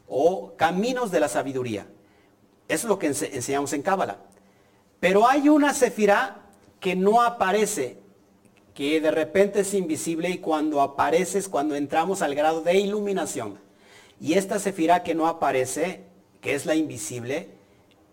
o 0.08 0.54
caminos 0.58 1.12
de 1.12 1.20
la 1.20 1.30
sabiduría. 1.30 1.88
Eso 2.68 2.88
es 2.88 2.90
lo 2.90 3.00
que 3.00 3.08
enseñamos 3.08 3.74
en 3.74 3.82
Cábala. 3.82 4.18
Pero 5.00 5.28
hay 5.28 5.50
una 5.50 5.74
sefirá 5.74 6.42
que 6.80 6.96
no 6.96 7.22
aparece 7.22 7.98
que 8.74 9.02
de 9.02 9.12
repente 9.12 9.62
es 9.62 9.74
invisible 9.74 10.30
y 10.30 10.38
cuando 10.38 10.82
apareces, 10.82 11.50
cuando 11.50 11.76
entramos 11.76 12.22
al 12.22 12.36
grado 12.36 12.62
de 12.62 12.76
iluminación. 12.78 13.60
Y 14.22 14.34
esta 14.34 14.60
sefirá 14.60 15.04
que 15.04 15.16
no 15.16 15.28
aparece, 15.28 16.06
que 16.42 16.54
es 16.54 16.66
la 16.66 16.76
invisible, 16.76 17.50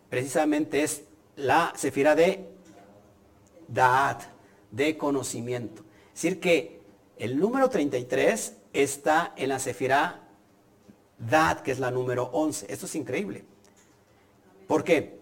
precisamente 0.08 0.82
es 0.82 1.02
la 1.36 1.72
sefirá 1.76 2.14
de 2.14 2.55
Da'at, 3.68 4.22
de 4.70 4.96
conocimiento. 4.96 5.82
Es 6.14 6.22
decir, 6.22 6.40
que 6.40 6.80
el 7.18 7.38
número 7.38 7.68
33 7.68 8.56
está 8.72 9.32
en 9.36 9.48
la 9.48 9.58
sefirá 9.58 10.22
Da'at, 11.18 11.62
que 11.62 11.72
es 11.72 11.78
la 11.78 11.90
número 11.90 12.30
11. 12.32 12.66
Esto 12.72 12.86
es 12.86 12.94
increíble. 12.94 13.44
¿Por 14.66 14.84
qué? 14.84 15.18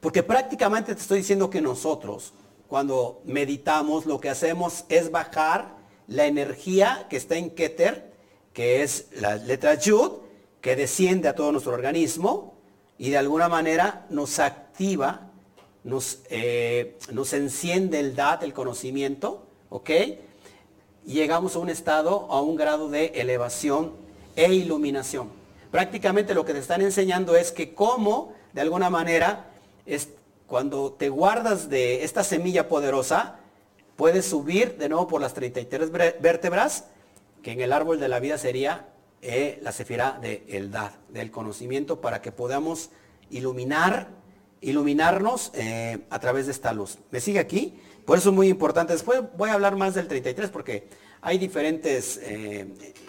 Porque 0.00 0.22
prácticamente 0.22 0.94
te 0.94 1.00
estoy 1.00 1.18
diciendo 1.18 1.50
que 1.50 1.60
nosotros, 1.60 2.32
cuando 2.68 3.22
meditamos, 3.24 4.06
lo 4.06 4.20
que 4.20 4.30
hacemos 4.30 4.84
es 4.88 5.10
bajar 5.10 5.76
la 6.06 6.26
energía 6.26 7.06
que 7.08 7.16
está 7.16 7.36
en 7.36 7.50
Keter, 7.50 8.12
que 8.52 8.82
es 8.82 9.08
la 9.14 9.36
letra 9.36 9.74
Yud, 9.74 10.12
que 10.60 10.76
desciende 10.76 11.28
a 11.28 11.34
todo 11.34 11.52
nuestro 11.52 11.72
organismo 11.72 12.58
y 12.98 13.10
de 13.10 13.18
alguna 13.18 13.48
manera 13.48 14.06
nos 14.10 14.38
activa, 14.38 15.29
nos, 15.84 16.20
eh, 16.28 16.98
nos 17.12 17.32
enciende 17.32 18.00
el 18.00 18.14
DAT, 18.14 18.42
el 18.42 18.52
conocimiento, 18.52 19.46
¿ok? 19.68 19.90
Llegamos 21.06 21.56
a 21.56 21.58
un 21.60 21.70
estado, 21.70 22.26
a 22.30 22.40
un 22.42 22.56
grado 22.56 22.88
de 22.88 23.06
elevación 23.06 23.92
e 24.36 24.52
iluminación. 24.52 25.30
Prácticamente 25.70 26.34
lo 26.34 26.44
que 26.44 26.52
te 26.52 26.58
están 26.58 26.82
enseñando 26.82 27.36
es 27.36 27.52
que 27.52 27.74
cómo, 27.74 28.34
de 28.52 28.60
alguna 28.60 28.90
manera, 28.90 29.50
es, 29.86 30.10
cuando 30.46 30.92
te 30.92 31.08
guardas 31.08 31.68
de 31.70 32.04
esta 32.04 32.24
semilla 32.24 32.68
poderosa, 32.68 33.38
puedes 33.96 34.26
subir 34.26 34.76
de 34.76 34.88
nuevo 34.88 35.06
por 35.06 35.20
las 35.20 35.34
33 35.34 35.90
vértebras, 36.20 36.86
que 37.42 37.52
en 37.52 37.60
el 37.60 37.72
árbol 37.72 38.00
de 38.00 38.08
la 38.08 38.20
vida 38.20 38.36
sería 38.36 38.88
eh, 39.22 39.58
la 39.62 39.72
cefira 39.72 40.18
de 40.20 40.44
Eldad, 40.48 40.92
del 41.08 41.30
conocimiento, 41.30 42.00
para 42.00 42.20
que 42.20 42.32
podamos 42.32 42.90
iluminar 43.30 44.08
iluminarnos 44.60 45.50
eh, 45.54 45.98
a 46.10 46.18
través 46.18 46.46
de 46.46 46.52
esta 46.52 46.72
luz. 46.72 46.98
¿Me 47.10 47.20
sigue 47.20 47.38
aquí? 47.38 47.80
Por 48.04 48.18
eso 48.18 48.30
es 48.30 48.34
muy 48.34 48.48
importante. 48.48 48.92
Después 48.92 49.22
voy 49.36 49.50
a 49.50 49.54
hablar 49.54 49.76
más 49.76 49.94
del 49.94 50.08
33 50.08 50.50
porque 50.50 50.88
hay 51.22 51.38
diferentes, 51.38 52.20
eh, 52.22 52.66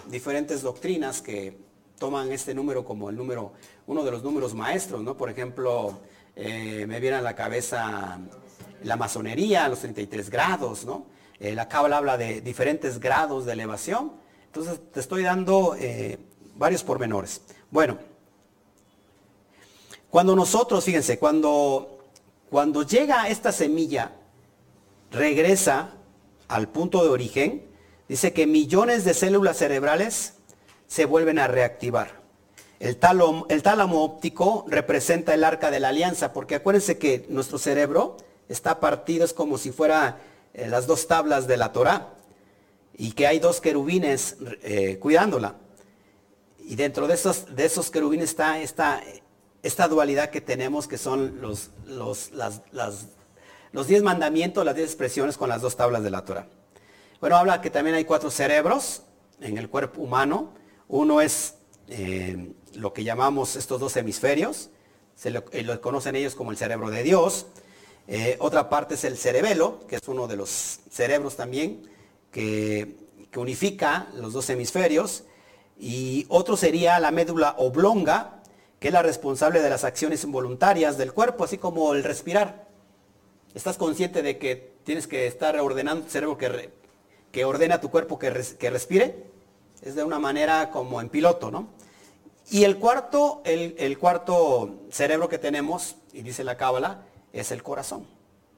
diferentes 0.09 0.61
doctrinas 0.61 1.21
que 1.21 1.57
toman 1.97 2.31
este 2.31 2.53
número 2.53 2.83
como 2.83 3.09
el 3.09 3.15
número, 3.15 3.53
uno 3.87 4.03
de 4.03 4.11
los 4.11 4.23
números 4.23 4.53
maestros, 4.53 5.01
¿no? 5.01 5.15
Por 5.15 5.29
ejemplo, 5.29 5.99
eh, 6.35 6.85
me 6.87 6.99
viene 6.99 7.17
a 7.17 7.21
la 7.21 7.35
cabeza 7.35 8.19
la 8.83 8.95
masonería, 8.95 9.67
los 9.67 9.79
33 9.79 10.29
grados, 10.29 10.85
¿no? 10.85 11.05
la 11.39 11.67
cábala 11.67 11.97
habla 11.97 12.17
de 12.17 12.39
diferentes 12.41 12.99
grados 12.99 13.47
de 13.47 13.53
elevación. 13.53 14.11
Entonces 14.45 14.79
te 14.91 14.99
estoy 14.99 15.23
dando 15.23 15.75
varios 16.55 16.83
pormenores. 16.83 17.41
Bueno, 17.71 17.97
cuando 20.12 20.36
nosotros, 20.36 20.84
fíjense, 20.84 21.18
cuando, 21.18 21.99
cuando 22.49 22.84
llega 22.84 23.30
esta 23.30 23.53
semilla, 23.53 24.12
regresa 25.09 25.93
al 26.49 26.68
punto 26.68 27.01
de 27.01 27.09
origen, 27.09 27.66
dice 28.09 28.34
que 28.34 28.45
millones 28.45 29.05
de 29.05 29.14
células 29.14 29.57
cerebrales 29.57 30.34
se 30.86 31.05
vuelven 31.05 31.39
a 31.39 31.47
reactivar. 31.47 32.22
El 32.82 32.97
tálamo, 32.97 33.45
el 33.47 33.64
tálamo 33.64 34.03
óptico 34.03 34.66
representa 34.68 35.34
el 35.34 35.45
arca 35.45 35.72
de 35.72 35.80
la 35.80 35.89
alianza, 35.89 36.34
porque 36.34 36.55
acuérdense 36.55 36.97
que 36.97 37.26
nuestro 37.30 37.57
cerebro 37.57 38.18
está 38.49 38.82
partido, 38.82 39.24
es 39.24 39.32
como 39.32 39.57
si 39.57 39.72
fuera 39.72 40.20
eh, 40.53 40.68
las 40.68 40.88
dos 40.88 41.07
tablas 41.07 41.47
de 41.47 41.55
la 41.55 41.72
Torah, 41.72 42.16
y 42.97 43.14
que 43.14 43.28
hay 43.28 43.39
dos 43.39 43.62
querubines 43.62 44.36
eh, 44.62 44.97
cuidándola. 44.99 45.55
Y 46.59 46.76
dentro 46.76 47.07
de 47.07 47.14
esos, 47.14 47.55
de 47.55 47.66
esos 47.66 47.89
querubines 47.89 48.32
está 48.32 48.59
esta, 48.59 49.01
esta 49.64 49.88
dualidad 49.88 50.30
que 50.30 50.41
tenemos, 50.41 50.88
que 50.88 50.97
son 50.97 51.41
los, 51.41 51.70
los, 51.86 52.32
los 53.72 53.88
diez 53.88 54.03
mandamientos, 54.03 54.66
las 54.66 54.76
diez 54.76 54.88
expresiones 54.88 55.38
con 55.38 55.49
las 55.49 55.62
dos 55.62 55.76
tablas 55.76 56.03
de 56.03 56.12
la 56.12 56.26
Torah. 56.26 56.47
Bueno, 57.20 57.36
habla 57.36 57.62
que 57.62 57.70
también 57.70 57.95
hay 57.95 58.05
cuatro 58.05 58.32
cerebros 58.32 59.03
en 59.39 59.57
el 59.57 59.70
cuerpo 59.70 60.01
humano. 60.01 60.53
Uno 60.88 61.22
es 61.22 61.55
eh, 61.88 62.53
lo 62.74 62.93
que 62.93 63.03
llamamos 63.03 63.55
estos 63.55 63.80
dos 63.80 63.95
hemisferios, 63.97 64.70
se 65.16 65.30
lo, 65.30 65.43
eh, 65.51 65.80
conocen 65.80 66.16
ellos 66.16 66.34
como 66.34 66.51
el 66.51 66.57
cerebro 66.57 66.89
de 66.89 67.03
Dios. 67.03 67.45
Eh, 68.07 68.38
otra 68.39 68.70
parte 68.70 68.95
es 68.95 69.03
el 69.03 69.18
cerebelo, 69.18 69.86
que 69.88 69.97
es 69.97 70.07
uno 70.07 70.28
de 70.28 70.36
los 70.36 70.80
cerebros 70.89 71.36
también 71.36 71.88
que, 72.32 72.97
que 73.30 73.39
unifica 73.39 74.07
los 74.16 74.34
dos 74.34 74.49
hemisferios. 74.49 75.24
Y 75.80 76.26
otro 76.30 76.57
sería 76.57 76.99
la 76.99 77.12
médula 77.12 77.55
oblonga, 77.57 78.40
que 78.82 78.88
es 78.88 78.93
la 78.95 79.03
responsable 79.03 79.61
de 79.61 79.69
las 79.69 79.84
acciones 79.84 80.23
involuntarias 80.23 80.97
del 80.97 81.13
cuerpo, 81.13 81.43
así 81.43 81.59
como 81.59 81.93
el 81.93 82.03
respirar. 82.03 82.67
¿Estás 83.53 83.77
consciente 83.77 84.23
de 84.23 84.39
que 84.39 84.73
tienes 84.84 85.05
que 85.05 85.27
estar 85.27 85.55
ordenando 85.59 86.03
tu 86.03 86.09
cerebro 86.09 86.36
que, 86.36 86.71
que 87.32 87.45
ordena 87.45 87.79
tu 87.79 87.91
cuerpo 87.91 88.17
que, 88.17 88.34
que, 88.57 88.69
respire? 88.71 89.23
Es 89.84 89.93
de 89.93 90.03
una 90.03 90.17
manera 90.17 90.71
como 90.71 90.99
en 90.99 91.09
piloto, 91.09 91.51
¿no? 91.51 91.67
Y 92.49 92.63
el 92.63 92.79
cuarto, 92.79 93.43
el, 93.45 93.75
el 93.77 93.99
cuarto 93.99 94.79
cerebro 94.89 95.29
que 95.29 95.38
tenemos, 95.38 95.97
y 96.11 96.23
dice 96.23 96.43
la 96.43 96.57
cábala, 96.57 97.03
es 97.34 97.51
el 97.51 97.61
corazón. 97.61 98.07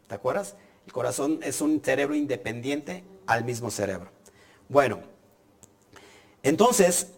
¿Te 0.07 0.15
acuerdas? 0.15 0.55
El 0.85 0.93
corazón 0.93 1.41
es 1.43 1.59
un 1.59 1.81
cerebro 1.83 2.15
independiente 2.15 3.03
al 3.27 3.43
mismo 3.43 3.69
cerebro. 3.69 4.09
Bueno, 4.69 5.01
entonces, 6.43 7.11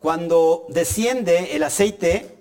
cuando 0.00 0.66
desciende 0.68 1.56
el 1.56 1.62
aceite, 1.62 2.38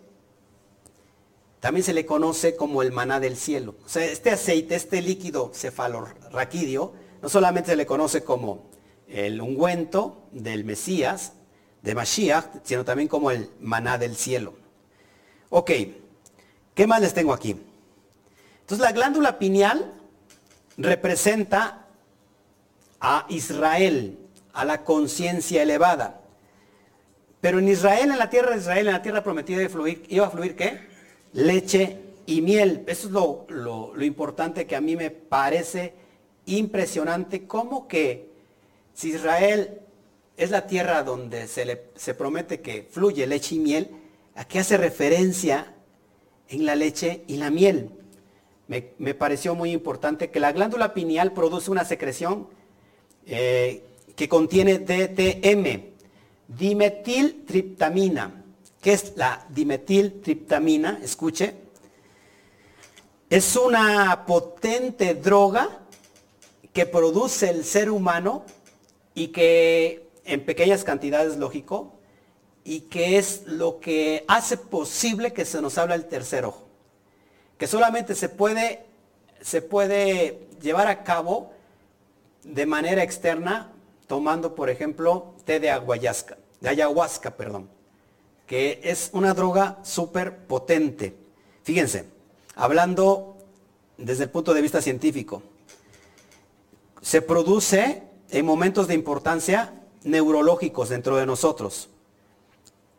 también 1.60 1.84
se 1.84 1.94
le 1.94 2.06
conoce 2.06 2.56
como 2.56 2.82
el 2.82 2.92
maná 2.92 3.20
del 3.20 3.36
cielo. 3.36 3.76
O 3.86 3.90
sea, 3.90 4.06
este 4.06 4.30
aceite, 4.30 4.76
este 4.76 5.02
líquido 5.02 5.52
cefalorraquídeo, 5.54 6.94
no 7.22 7.30
solamente 7.30 7.72
se 7.72 7.76
le 7.76 7.86
conoce 7.86 8.24
como 8.24 8.68
el 9.08 9.42
ungüento 9.42 10.28
del 10.32 10.64
Mesías, 10.66 11.34
de 11.82 11.96
Mashiach, 11.96 12.46
sino 12.64 12.86
también 12.86 13.08
como 13.08 13.32
el 13.32 13.50
maná 13.60 13.98
del 13.98 14.16
cielo. 14.16 14.54
Ok, 15.50 15.72
¿qué 16.76 16.88
más 16.88 17.02
les 17.02 17.14
tengo 17.14 17.34
aquí? 17.34 17.56
Entonces 18.62 18.84
la 18.84 18.92
glándula 18.92 19.40
pineal 19.40 19.94
representa 20.78 21.88
a 23.00 23.26
Israel, 23.30 24.20
a 24.54 24.66
la 24.66 24.84
conciencia 24.84 25.64
elevada. 25.64 26.22
Pero 27.42 27.60
en 27.60 27.68
Israel, 27.68 28.12
en 28.12 28.18
la 28.18 28.30
tierra 28.30 28.52
de 28.52 28.58
Israel, 28.58 28.88
en 28.88 28.94
la 28.94 29.02
tierra 29.02 29.24
prometida, 29.24 29.60
iba 29.60 29.68
a 29.68 29.70
fluir, 29.70 30.04
iba 30.10 30.28
a 30.28 30.30
fluir 30.30 30.56
¿qué? 30.56 30.80
Leche 31.34 32.00
y 32.26 32.42
miel. 32.42 32.84
Eso 32.88 33.08
es 33.08 33.14
lo, 33.54 34.04
importante 34.04 34.66
que 34.66 34.76
a 34.76 34.82
mí 34.82 34.96
me 34.96 35.12
parece 35.12 35.94
impresionante. 36.46 37.46
Como 37.46 37.88
que 37.88 38.30
si 38.94 39.10
Israel 39.10 39.80
es 40.36 40.52
la 40.52 40.68
tierra 40.68 41.04
donde 41.04 41.48
se, 41.48 41.66
le, 41.66 41.86
se 41.96 42.14
promete 42.14 42.62
que 42.62 42.88
fluye 42.90 43.28
leche 43.28 43.56
y 43.56 43.60
miel, 43.60 43.90
¿a 44.36 44.46
qué 44.46 44.60
hace 44.60 44.78
referencia 44.78 45.74
en 46.50 46.66
la 46.66 46.76
leche 46.76 47.24
y 47.28 47.38
la 47.38 47.50
miel? 47.50 47.92
Me, 48.68 48.92
me 48.98 49.14
pareció 49.14 49.56
muy 49.56 49.72
importante 49.72 50.30
que 50.30 50.40
la 50.40 50.52
glándula 50.52 50.94
pineal 50.94 51.32
produce 51.34 51.72
una 51.72 51.86
secreción 51.86 52.48
eh, 53.30 53.84
que 54.16 54.30
contiene 54.30 54.80
DTM, 54.80 55.97
dimetiltriptamina. 56.48 58.44
¿Qué 58.82 58.94
es 58.94 59.14
la 59.16 59.46
dimetiltriptamina? 59.50 61.00
Escuche. 61.04 61.56
Es 63.30 63.56
una 63.56 64.26
potente 64.26 65.16
droga 65.16 65.80
que 66.74 66.86
produce 66.86 67.50
el 67.50 67.66
ser 67.66 67.90
humano 67.90 68.46
y 69.14 69.30
que 69.30 70.10
en 70.26 70.46
pequeñas 70.46 70.84
cantidades, 70.84 71.38
lógico, 71.38 71.94
y 72.64 72.82
que 72.82 73.18
es 73.18 73.44
lo 73.46 73.80
que 73.80 74.26
hace 74.28 74.58
posible 74.58 75.34
que 75.34 75.46
se 75.46 75.62
nos 75.62 75.78
habla 75.78 75.96
el 75.96 76.06
tercer 76.06 76.46
ojo. 76.46 76.68
Que 77.58 77.66
solamente 77.66 78.14
se 78.14 78.30
puede, 78.30 78.86
se 79.42 79.62
puede 79.62 80.48
llevar 80.62 80.88
a 80.88 81.04
cabo 81.04 81.52
de 82.44 82.66
manera 82.66 83.04
externa 83.04 83.74
tomando, 84.08 84.56
por 84.56 84.70
ejemplo, 84.70 85.36
té 85.46 85.60
de 85.60 85.70
ayahuasca, 85.70 86.38
de 86.62 86.70
ayahuasca, 86.70 87.36
perdón, 87.36 87.70
que 88.46 88.80
es 88.84 89.10
una 89.14 89.34
droga 89.34 89.80
súper 89.84 90.48
potente. 90.48 91.16
Fíjense, 91.64 92.06
hablando 92.56 93.38
desde 93.98 94.24
el 94.24 94.30
punto 94.30 94.54
de 94.54 94.62
vista 94.62 94.82
científico, 94.82 95.44
se 97.02 97.22
produce 97.22 98.04
en 98.30 98.46
momentos 98.46 98.88
de 98.88 98.94
importancia 98.94 99.74
neurológicos 100.04 100.90
dentro 100.90 101.18
de 101.18 101.26
nosotros, 101.26 101.90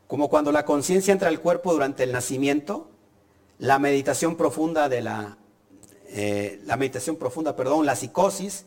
como 0.06 0.28
cuando 0.28 0.52
la 0.52 0.64
conciencia 0.64 1.12
entra 1.12 1.28
al 1.28 1.40
cuerpo 1.40 1.72
durante 1.72 2.04
el 2.04 2.12
nacimiento, 2.12 2.88
la 3.58 3.78
meditación 3.78 4.36
profunda 4.36 4.88
de 4.88 5.02
la, 5.02 5.38
eh, 6.08 6.60
la 6.64 6.76
meditación 6.76 7.16
profunda, 7.16 7.56
perdón, 7.56 7.86
la 7.86 7.96
psicosis, 7.96 8.66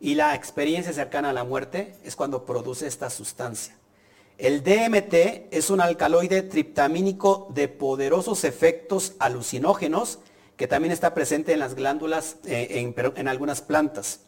y 0.00 0.14
la 0.14 0.34
experiencia 0.34 0.92
cercana 0.92 1.30
a 1.30 1.32
la 1.32 1.44
muerte 1.44 1.94
es 2.04 2.14
cuando 2.14 2.44
produce 2.44 2.86
esta 2.86 3.10
sustancia. 3.10 3.76
El 4.36 4.62
DMT 4.62 5.52
es 5.52 5.68
un 5.70 5.80
alcaloide 5.80 6.42
triptamínico 6.42 7.48
de 7.52 7.66
poderosos 7.66 8.44
efectos 8.44 9.14
alucinógenos 9.18 10.20
que 10.56 10.68
también 10.68 10.92
está 10.92 11.12
presente 11.12 11.52
en 11.52 11.58
las 11.58 11.74
glándulas, 11.74 12.36
eh, 12.44 12.94
en, 13.16 13.28
algunas 13.28 13.60
plantas, 13.60 14.20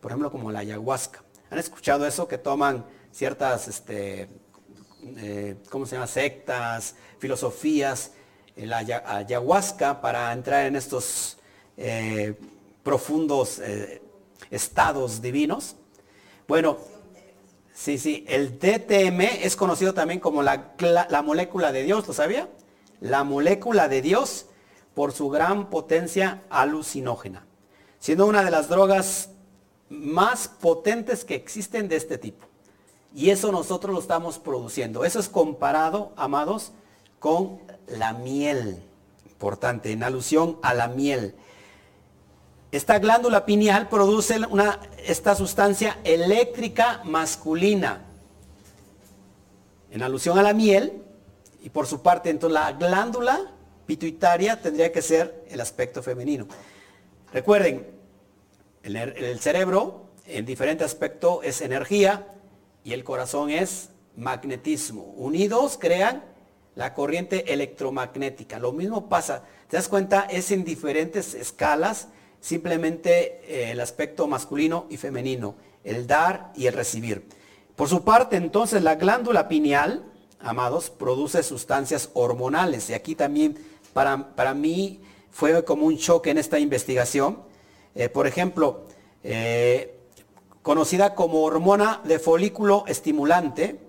por 0.00 0.10
ejemplo 0.10 0.32
como 0.32 0.50
la 0.50 0.60
ayahuasca. 0.60 1.22
¿Han 1.50 1.58
escuchado 1.58 2.04
eso? 2.06 2.26
Que 2.26 2.38
toman 2.38 2.84
ciertas, 3.12 3.68
este, 3.68 4.28
eh, 5.18 5.56
¿cómo 5.70 5.86
se 5.86 5.94
llama? 5.94 6.08
Sectas, 6.08 6.96
filosofías, 7.18 8.10
la 8.56 8.78
ayahuasca 8.78 10.00
para 10.00 10.32
entrar 10.32 10.66
en 10.66 10.74
estos 10.74 11.38
eh, 11.76 12.34
profundos 12.82 13.60
estados 14.50 15.22
divinos. 15.22 15.76
Bueno, 16.46 16.78
sí, 17.74 17.98
sí, 17.98 18.24
el 18.28 18.58
DTM 18.58 19.20
es 19.42 19.56
conocido 19.56 19.94
también 19.94 20.20
como 20.20 20.42
la, 20.42 20.74
la, 20.78 21.22
molécula 21.22 21.72
de 21.72 21.82
Dios, 21.82 22.06
¿lo 22.06 22.14
sabía? 22.14 22.48
La 23.00 23.24
molécula 23.24 23.88
de 23.88 24.02
Dios 24.02 24.46
por 24.94 25.12
su 25.12 25.28
gran 25.28 25.70
potencia 25.70 26.42
alucinógena, 26.50 27.44
siendo 27.98 28.26
una 28.26 28.44
de 28.44 28.50
las 28.50 28.68
drogas 28.68 29.30
más 29.88 30.48
potentes 30.48 31.24
que 31.24 31.34
existen 31.34 31.88
de 31.88 31.96
este 31.96 32.18
tipo. 32.18 32.46
Y 33.14 33.30
eso 33.30 33.52
nosotros 33.52 33.94
lo 33.94 34.00
estamos 34.00 34.38
produciendo. 34.38 35.04
Eso 35.04 35.20
es 35.20 35.28
comparado, 35.28 36.12
amados, 36.16 36.72
con 37.20 37.60
la 37.86 38.12
miel. 38.12 38.82
Importante, 39.26 39.92
en 39.92 40.02
alusión 40.02 40.58
a 40.62 40.74
la 40.74 40.88
miel. 40.88 41.36
Esta 42.74 42.98
glándula 42.98 43.46
pineal 43.46 43.88
produce 43.88 44.36
esta 45.06 45.36
sustancia 45.36 46.00
eléctrica 46.02 47.02
masculina. 47.04 48.02
En 49.92 50.02
alusión 50.02 50.40
a 50.40 50.42
la 50.42 50.52
miel, 50.52 51.04
y 51.62 51.70
por 51.70 51.86
su 51.86 52.02
parte, 52.02 52.30
entonces 52.30 52.54
la 52.54 52.72
glándula 52.72 53.52
pituitaria 53.86 54.60
tendría 54.60 54.90
que 54.90 55.02
ser 55.02 55.44
el 55.48 55.60
aspecto 55.60 56.02
femenino. 56.02 56.48
Recuerden, 57.32 57.86
el, 58.82 58.96
el 58.96 59.38
cerebro 59.38 60.08
en 60.26 60.44
diferente 60.44 60.82
aspecto 60.82 61.44
es 61.44 61.60
energía 61.60 62.26
y 62.82 62.92
el 62.92 63.04
corazón 63.04 63.50
es 63.50 63.90
magnetismo. 64.16 65.04
Unidos 65.16 65.78
crean 65.80 66.24
la 66.74 66.92
corriente 66.92 67.52
electromagnética. 67.52 68.58
Lo 68.58 68.72
mismo 68.72 69.08
pasa, 69.08 69.44
te 69.68 69.76
das 69.76 69.86
cuenta, 69.86 70.22
es 70.22 70.50
en 70.50 70.64
diferentes 70.64 71.34
escalas, 71.34 72.08
simplemente 72.44 73.40
eh, 73.48 73.70
el 73.70 73.80
aspecto 73.80 74.26
masculino 74.26 74.84
y 74.90 74.98
femenino, 74.98 75.54
el 75.82 76.06
dar 76.06 76.52
y 76.54 76.66
el 76.66 76.74
recibir. 76.74 77.26
Por 77.74 77.88
su 77.88 78.04
parte, 78.04 78.36
entonces, 78.36 78.82
la 78.82 78.96
glándula 78.96 79.48
pineal, 79.48 80.04
amados, 80.40 80.90
produce 80.90 81.42
sustancias 81.42 82.10
hormonales. 82.12 82.90
Y 82.90 82.92
aquí 82.92 83.14
también, 83.14 83.56
para, 83.94 84.36
para 84.36 84.52
mí, 84.52 85.00
fue 85.30 85.64
como 85.64 85.86
un 85.86 85.96
choque 85.96 86.32
en 86.32 86.36
esta 86.36 86.58
investigación. 86.58 87.38
Eh, 87.94 88.10
por 88.10 88.26
ejemplo, 88.26 88.82
eh, 89.22 89.96
conocida 90.60 91.14
como 91.14 91.44
hormona 91.44 92.02
de 92.04 92.18
folículo 92.18 92.84
estimulante, 92.86 93.80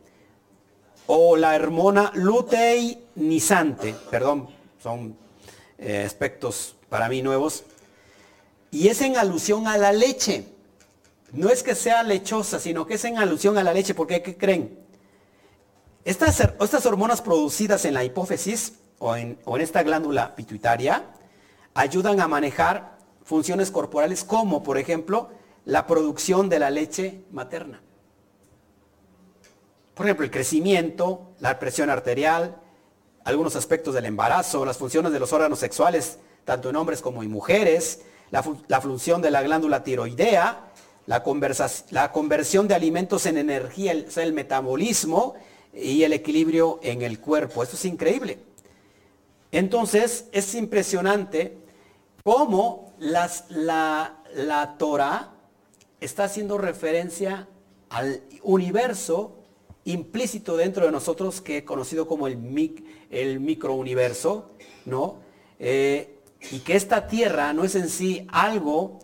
o 1.08 1.36
la 1.36 1.56
hormona 1.56 2.10
luteinizante, 2.16 3.96
perdón, 4.10 4.48
son 4.82 5.18
aspectos 6.06 6.78
para 6.90 7.10
mí 7.10 7.22
nuevos, 7.22 7.66
y 8.72 8.88
es 8.88 9.02
en 9.02 9.18
alusión 9.18 9.68
a 9.68 9.78
la 9.78 9.92
leche. 9.92 10.48
No 11.32 11.50
es 11.50 11.64
que 11.64 11.76
sea 11.76 12.04
lechosa, 12.04 12.60
sino 12.60 12.86
que 12.86 12.96
es 12.96 13.06
en 13.06 13.18
alusión 13.18 13.58
a 13.58 13.64
la 13.64 13.74
leche, 13.74 13.94
porque 13.94 14.22
¿qué 14.22 14.38
creen? 14.38 14.80
Estas, 16.04 16.40
estas 16.40 16.86
hormonas 16.86 17.22
producidas 17.22 17.84
en 17.86 17.94
la 17.94 18.04
hipófisis 18.04 18.74
o 19.00 19.16
en, 19.16 19.40
o 19.46 19.56
en 19.56 19.62
esta 19.62 19.84
glándula 19.84 20.36
pituitaria 20.36 21.04
ayudan 21.74 22.22
a 22.22 22.28
manejar 22.28 22.98
funciones 23.24 23.72
corporales 23.72 24.24
como, 24.24 24.64
por 24.64 24.78
ejemplo, 24.78 25.30
la 25.66 25.88
producción 25.88 26.48
de 26.48 26.60
la 26.60 26.70
leche 26.70 27.24
materna. 27.32 27.82
Por 29.96 30.06
ejemplo, 30.06 30.26
el 30.26 30.32
crecimiento, 30.32 31.32
la 31.40 31.58
presión 31.58 31.90
arterial, 31.90 32.62
algunos 33.24 33.56
aspectos 33.56 33.96
del 33.96 34.06
embarazo, 34.06 34.66
las 34.66 34.78
funciones 34.78 35.12
de 35.12 35.20
los 35.20 35.34
órganos 35.34 35.60
sexuales, 35.60 36.20
tanto 36.44 36.70
en 36.70 36.76
hombres 36.76 37.02
como 37.02 37.24
en 37.24 37.32
mujeres, 37.32 38.02
la, 38.32 38.82
función 38.82 39.22
de 39.22 39.32
la 39.32 39.42
glándula 39.42 39.84
tiroidea, 39.84 40.72
la, 41.06 41.24
conversión 41.24 42.68
de 42.68 42.76
alimentos 42.76 43.26
en 43.26 43.38
energía, 43.38 43.92
el, 43.92 44.34
metabolismo 44.34 45.36
y 45.74 46.04
el 46.04 46.14
equilibrio 46.14 46.80
en 46.84 47.02
el 47.02 47.20
cuerpo. 47.20 47.64
Esto 47.64 47.76
es 47.76 47.86
increíble. 47.86 48.40
Entonces, 49.52 50.28
es 50.32 50.54
impresionante 50.56 51.58
cómo 52.24 52.94
la, 53.00 53.30
la 54.34 54.76
Torah 54.78 55.32
está 56.02 56.26
haciendo 56.26 56.58
referencia 56.58 57.48
al 57.90 58.22
universo 58.44 59.36
implícito 59.86 60.58
dentro 60.58 60.86
de 60.86 60.92
nosotros 60.92 61.42
que 61.42 61.64
conocido 61.64 62.08
como 62.08 62.28
el, 62.28 62.38
mic, 62.38 62.84
el 63.10 63.40
microuniverso, 63.40 64.52
¿no? 64.86 65.20
Eh, 65.60 66.15
y 66.52 66.60
que 66.60 66.76
esta 66.76 67.08
tierra 67.08 67.54
no 67.54 67.64
es 67.64 67.76
en 67.76 67.90
sí 67.90 68.28
algo 68.32 69.00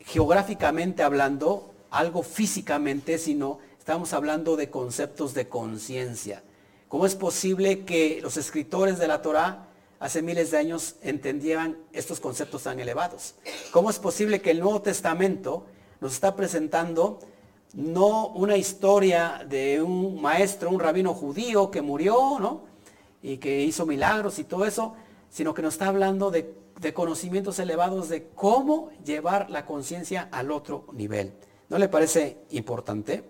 geográficamente 0.00 1.02
hablando, 1.02 1.74
algo 1.90 2.22
físicamente, 2.22 3.18
sino 3.18 3.58
estamos 3.78 4.12
hablando 4.12 4.56
de 4.56 4.70
conceptos 4.70 5.34
de 5.34 5.48
conciencia. 5.48 6.42
¿Cómo 6.88 7.06
es 7.06 7.14
posible 7.14 7.84
que 7.84 8.20
los 8.22 8.36
escritores 8.36 8.98
de 8.98 9.08
la 9.08 9.20
Torá 9.20 9.68
hace 9.98 10.22
miles 10.22 10.50
de 10.50 10.58
años 10.58 10.96
entendieran 11.02 11.76
estos 11.92 12.20
conceptos 12.20 12.62
tan 12.62 12.78
elevados? 12.78 13.34
¿Cómo 13.72 13.90
es 13.90 13.98
posible 13.98 14.40
que 14.40 14.52
el 14.52 14.60
Nuevo 14.60 14.82
Testamento 14.82 15.66
nos 16.00 16.12
está 16.12 16.36
presentando 16.36 17.18
no 17.72 18.28
una 18.28 18.56
historia 18.56 19.44
de 19.48 19.82
un 19.82 20.20
maestro, 20.20 20.70
un 20.70 20.80
rabino 20.80 21.12
judío 21.12 21.70
que 21.70 21.82
murió, 21.82 22.38
¿no? 22.38 22.62
Y 23.22 23.38
que 23.38 23.62
hizo 23.62 23.86
milagros 23.86 24.38
y 24.38 24.44
todo 24.44 24.64
eso, 24.64 24.94
sino 25.30 25.52
que 25.52 25.62
nos 25.62 25.74
está 25.74 25.88
hablando 25.88 26.30
de, 26.30 26.54
conocimientos 26.94 27.58
elevados 27.58 28.08
de 28.08 28.28
cómo 28.28 28.90
llevar 29.04 29.50
la 29.50 29.66
conciencia 29.66 30.28
al 30.30 30.50
otro 30.50 30.86
nivel. 30.92 31.34
¿No 31.68 31.78
le 31.78 31.88
parece 31.88 32.38
importante? 32.50 33.24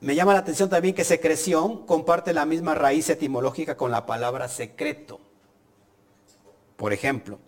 Me 0.00 0.14
llama 0.14 0.32
la 0.32 0.40
atención 0.40 0.68
también 0.68 0.94
que 0.94 1.04
secreción 1.04 1.86
comparte 1.86 2.32
la 2.32 2.46
misma 2.46 2.74
raíz 2.74 3.08
etimológica 3.10 3.76
con 3.76 3.90
la 3.90 4.06
palabra 4.06 4.48
secreto. 4.48 5.20
Por 6.76 6.92
ejemplo, 6.92 7.38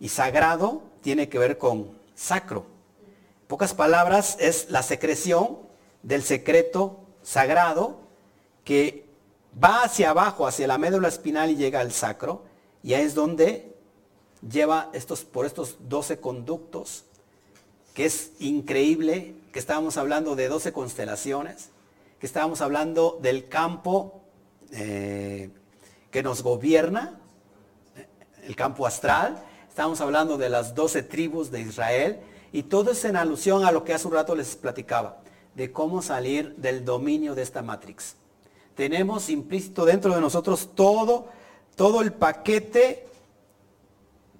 y 0.00 0.08
sagrado 0.08 0.82
tiene 1.00 1.28
que 1.28 1.38
ver 1.38 1.58
con 1.58 1.98
sacro 2.14 2.76
pocas 3.46 3.74
palabras, 3.74 4.36
es 4.40 4.70
la 4.70 4.82
secreción 4.82 5.58
del 6.02 6.22
secreto 6.22 7.00
sagrado 7.22 8.00
que 8.64 9.06
va 9.62 9.84
hacia 9.84 10.10
abajo, 10.10 10.46
hacia 10.46 10.66
la 10.66 10.78
médula 10.78 11.08
espinal 11.08 11.50
y 11.50 11.56
llega 11.56 11.80
al 11.80 11.92
sacro, 11.92 12.44
y 12.82 12.94
ahí 12.94 13.04
es 13.04 13.14
donde 13.14 13.74
lleva 14.48 14.90
estos, 14.92 15.24
por 15.24 15.46
estos 15.46 15.76
12 15.88 16.20
conductos, 16.20 17.04
que 17.94 18.04
es 18.04 18.32
increíble, 18.38 19.34
que 19.52 19.58
estábamos 19.58 19.96
hablando 19.96 20.36
de 20.36 20.48
12 20.48 20.72
constelaciones, 20.72 21.70
que 22.20 22.26
estábamos 22.26 22.60
hablando 22.60 23.18
del 23.22 23.48
campo 23.48 24.20
eh, 24.72 25.50
que 26.10 26.22
nos 26.22 26.42
gobierna, 26.42 27.18
el 28.44 28.56
campo 28.56 28.86
astral, 28.86 29.42
estábamos 29.68 30.00
hablando 30.00 30.38
de 30.38 30.48
las 30.48 30.74
12 30.74 31.02
tribus 31.02 31.50
de 31.50 31.60
Israel, 31.60 32.20
y 32.52 32.64
todo 32.64 32.92
es 32.92 33.04
en 33.04 33.16
alusión 33.16 33.64
a 33.64 33.72
lo 33.72 33.84
que 33.84 33.92
hace 33.92 34.06
un 34.06 34.14
rato 34.14 34.34
les 34.34 34.56
platicaba, 34.56 35.20
de 35.54 35.72
cómo 35.72 36.02
salir 36.02 36.54
del 36.56 36.84
dominio 36.84 37.34
de 37.34 37.42
esta 37.42 37.62
Matrix. 37.62 38.16
Tenemos 38.74 39.30
implícito 39.30 39.84
dentro 39.84 40.14
de 40.14 40.20
nosotros 40.20 40.70
todo, 40.74 41.28
todo 41.76 42.00
el 42.00 42.12
paquete 42.12 43.06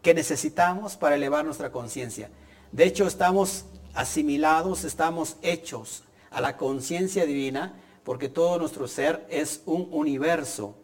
que 0.02 0.14
necesitamos 0.14 0.96
para 0.96 1.14
elevar 1.14 1.44
nuestra 1.44 1.70
conciencia. 1.70 2.30
De 2.72 2.84
hecho, 2.84 3.06
estamos 3.06 3.66
asimilados, 3.94 4.84
estamos 4.84 5.36
hechos 5.42 6.02
a 6.30 6.40
la 6.40 6.56
conciencia 6.56 7.24
divina, 7.24 7.74
porque 8.04 8.28
todo 8.28 8.58
nuestro 8.58 8.88
ser 8.88 9.26
es 9.30 9.62
un 9.66 9.88
universo, 9.90 10.74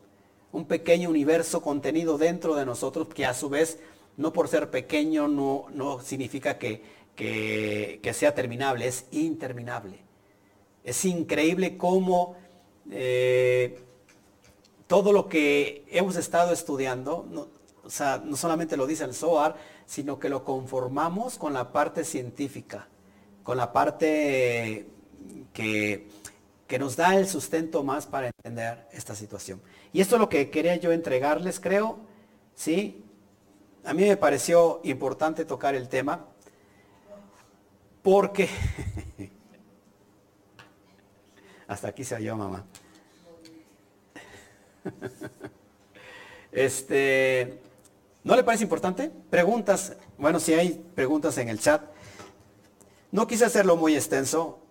un 0.50 0.66
pequeño 0.66 1.08
universo 1.08 1.62
contenido 1.62 2.18
dentro 2.18 2.54
de 2.54 2.66
nosotros, 2.66 3.08
que 3.08 3.26
a 3.26 3.34
su 3.34 3.48
vez, 3.48 3.78
no 4.16 4.32
por 4.32 4.48
ser 4.48 4.70
pequeño, 4.70 5.28
no, 5.28 5.66
no 5.72 6.00
significa 6.00 6.58
que, 6.58 6.82
que, 7.16 8.12
sea 8.12 8.34
terminable, 8.34 8.86
es 8.86 9.06
interminable. 9.10 10.00
Es 10.84 11.04
increíble 11.04 11.76
cómo 11.76 12.36
eh, 12.90 13.78
todo 14.92 15.14
lo 15.14 15.26
que 15.26 15.86
hemos 15.90 16.16
estado 16.16 16.52
estudiando, 16.52 17.26
no, 17.30 17.48
o 17.82 17.88
sea, 17.88 18.20
no 18.22 18.36
solamente 18.36 18.76
lo 18.76 18.86
dice 18.86 19.04
el 19.04 19.14
SOAR, 19.14 19.56
sino 19.86 20.18
que 20.18 20.28
lo 20.28 20.44
conformamos 20.44 21.38
con 21.38 21.54
la 21.54 21.72
parte 21.72 22.04
científica, 22.04 22.88
con 23.42 23.56
la 23.56 23.72
parte 23.72 24.86
que, 25.54 26.08
que 26.66 26.78
nos 26.78 26.96
da 26.96 27.16
el 27.16 27.26
sustento 27.26 27.82
más 27.82 28.04
para 28.04 28.26
entender 28.26 28.86
esta 28.92 29.14
situación. 29.14 29.62
Y 29.94 30.02
esto 30.02 30.16
es 30.16 30.20
lo 30.20 30.28
que 30.28 30.50
quería 30.50 30.76
yo 30.76 30.92
entregarles, 30.92 31.58
creo, 31.58 31.98
¿sí? 32.54 33.02
A 33.86 33.94
mí 33.94 34.02
me 34.02 34.18
pareció 34.18 34.82
importante 34.84 35.46
tocar 35.46 35.74
el 35.74 35.88
tema 35.88 36.26
porque 38.02 38.46
hasta 41.66 41.88
aquí 41.88 42.04
se 42.04 42.14
oyó 42.14 42.36
mamá. 42.36 42.66
Este, 46.52 47.58
¿no 48.24 48.36
le 48.36 48.44
parece 48.44 48.64
importante? 48.64 49.10
Preguntas, 49.30 49.96
bueno, 50.18 50.38
si 50.38 50.52
hay 50.52 50.84
preguntas 50.94 51.38
en 51.38 51.48
el 51.48 51.58
chat. 51.58 51.80
No 53.10 53.26
quise 53.26 53.46
hacerlo 53.46 53.76
muy 53.76 53.94
extenso, 53.94 54.61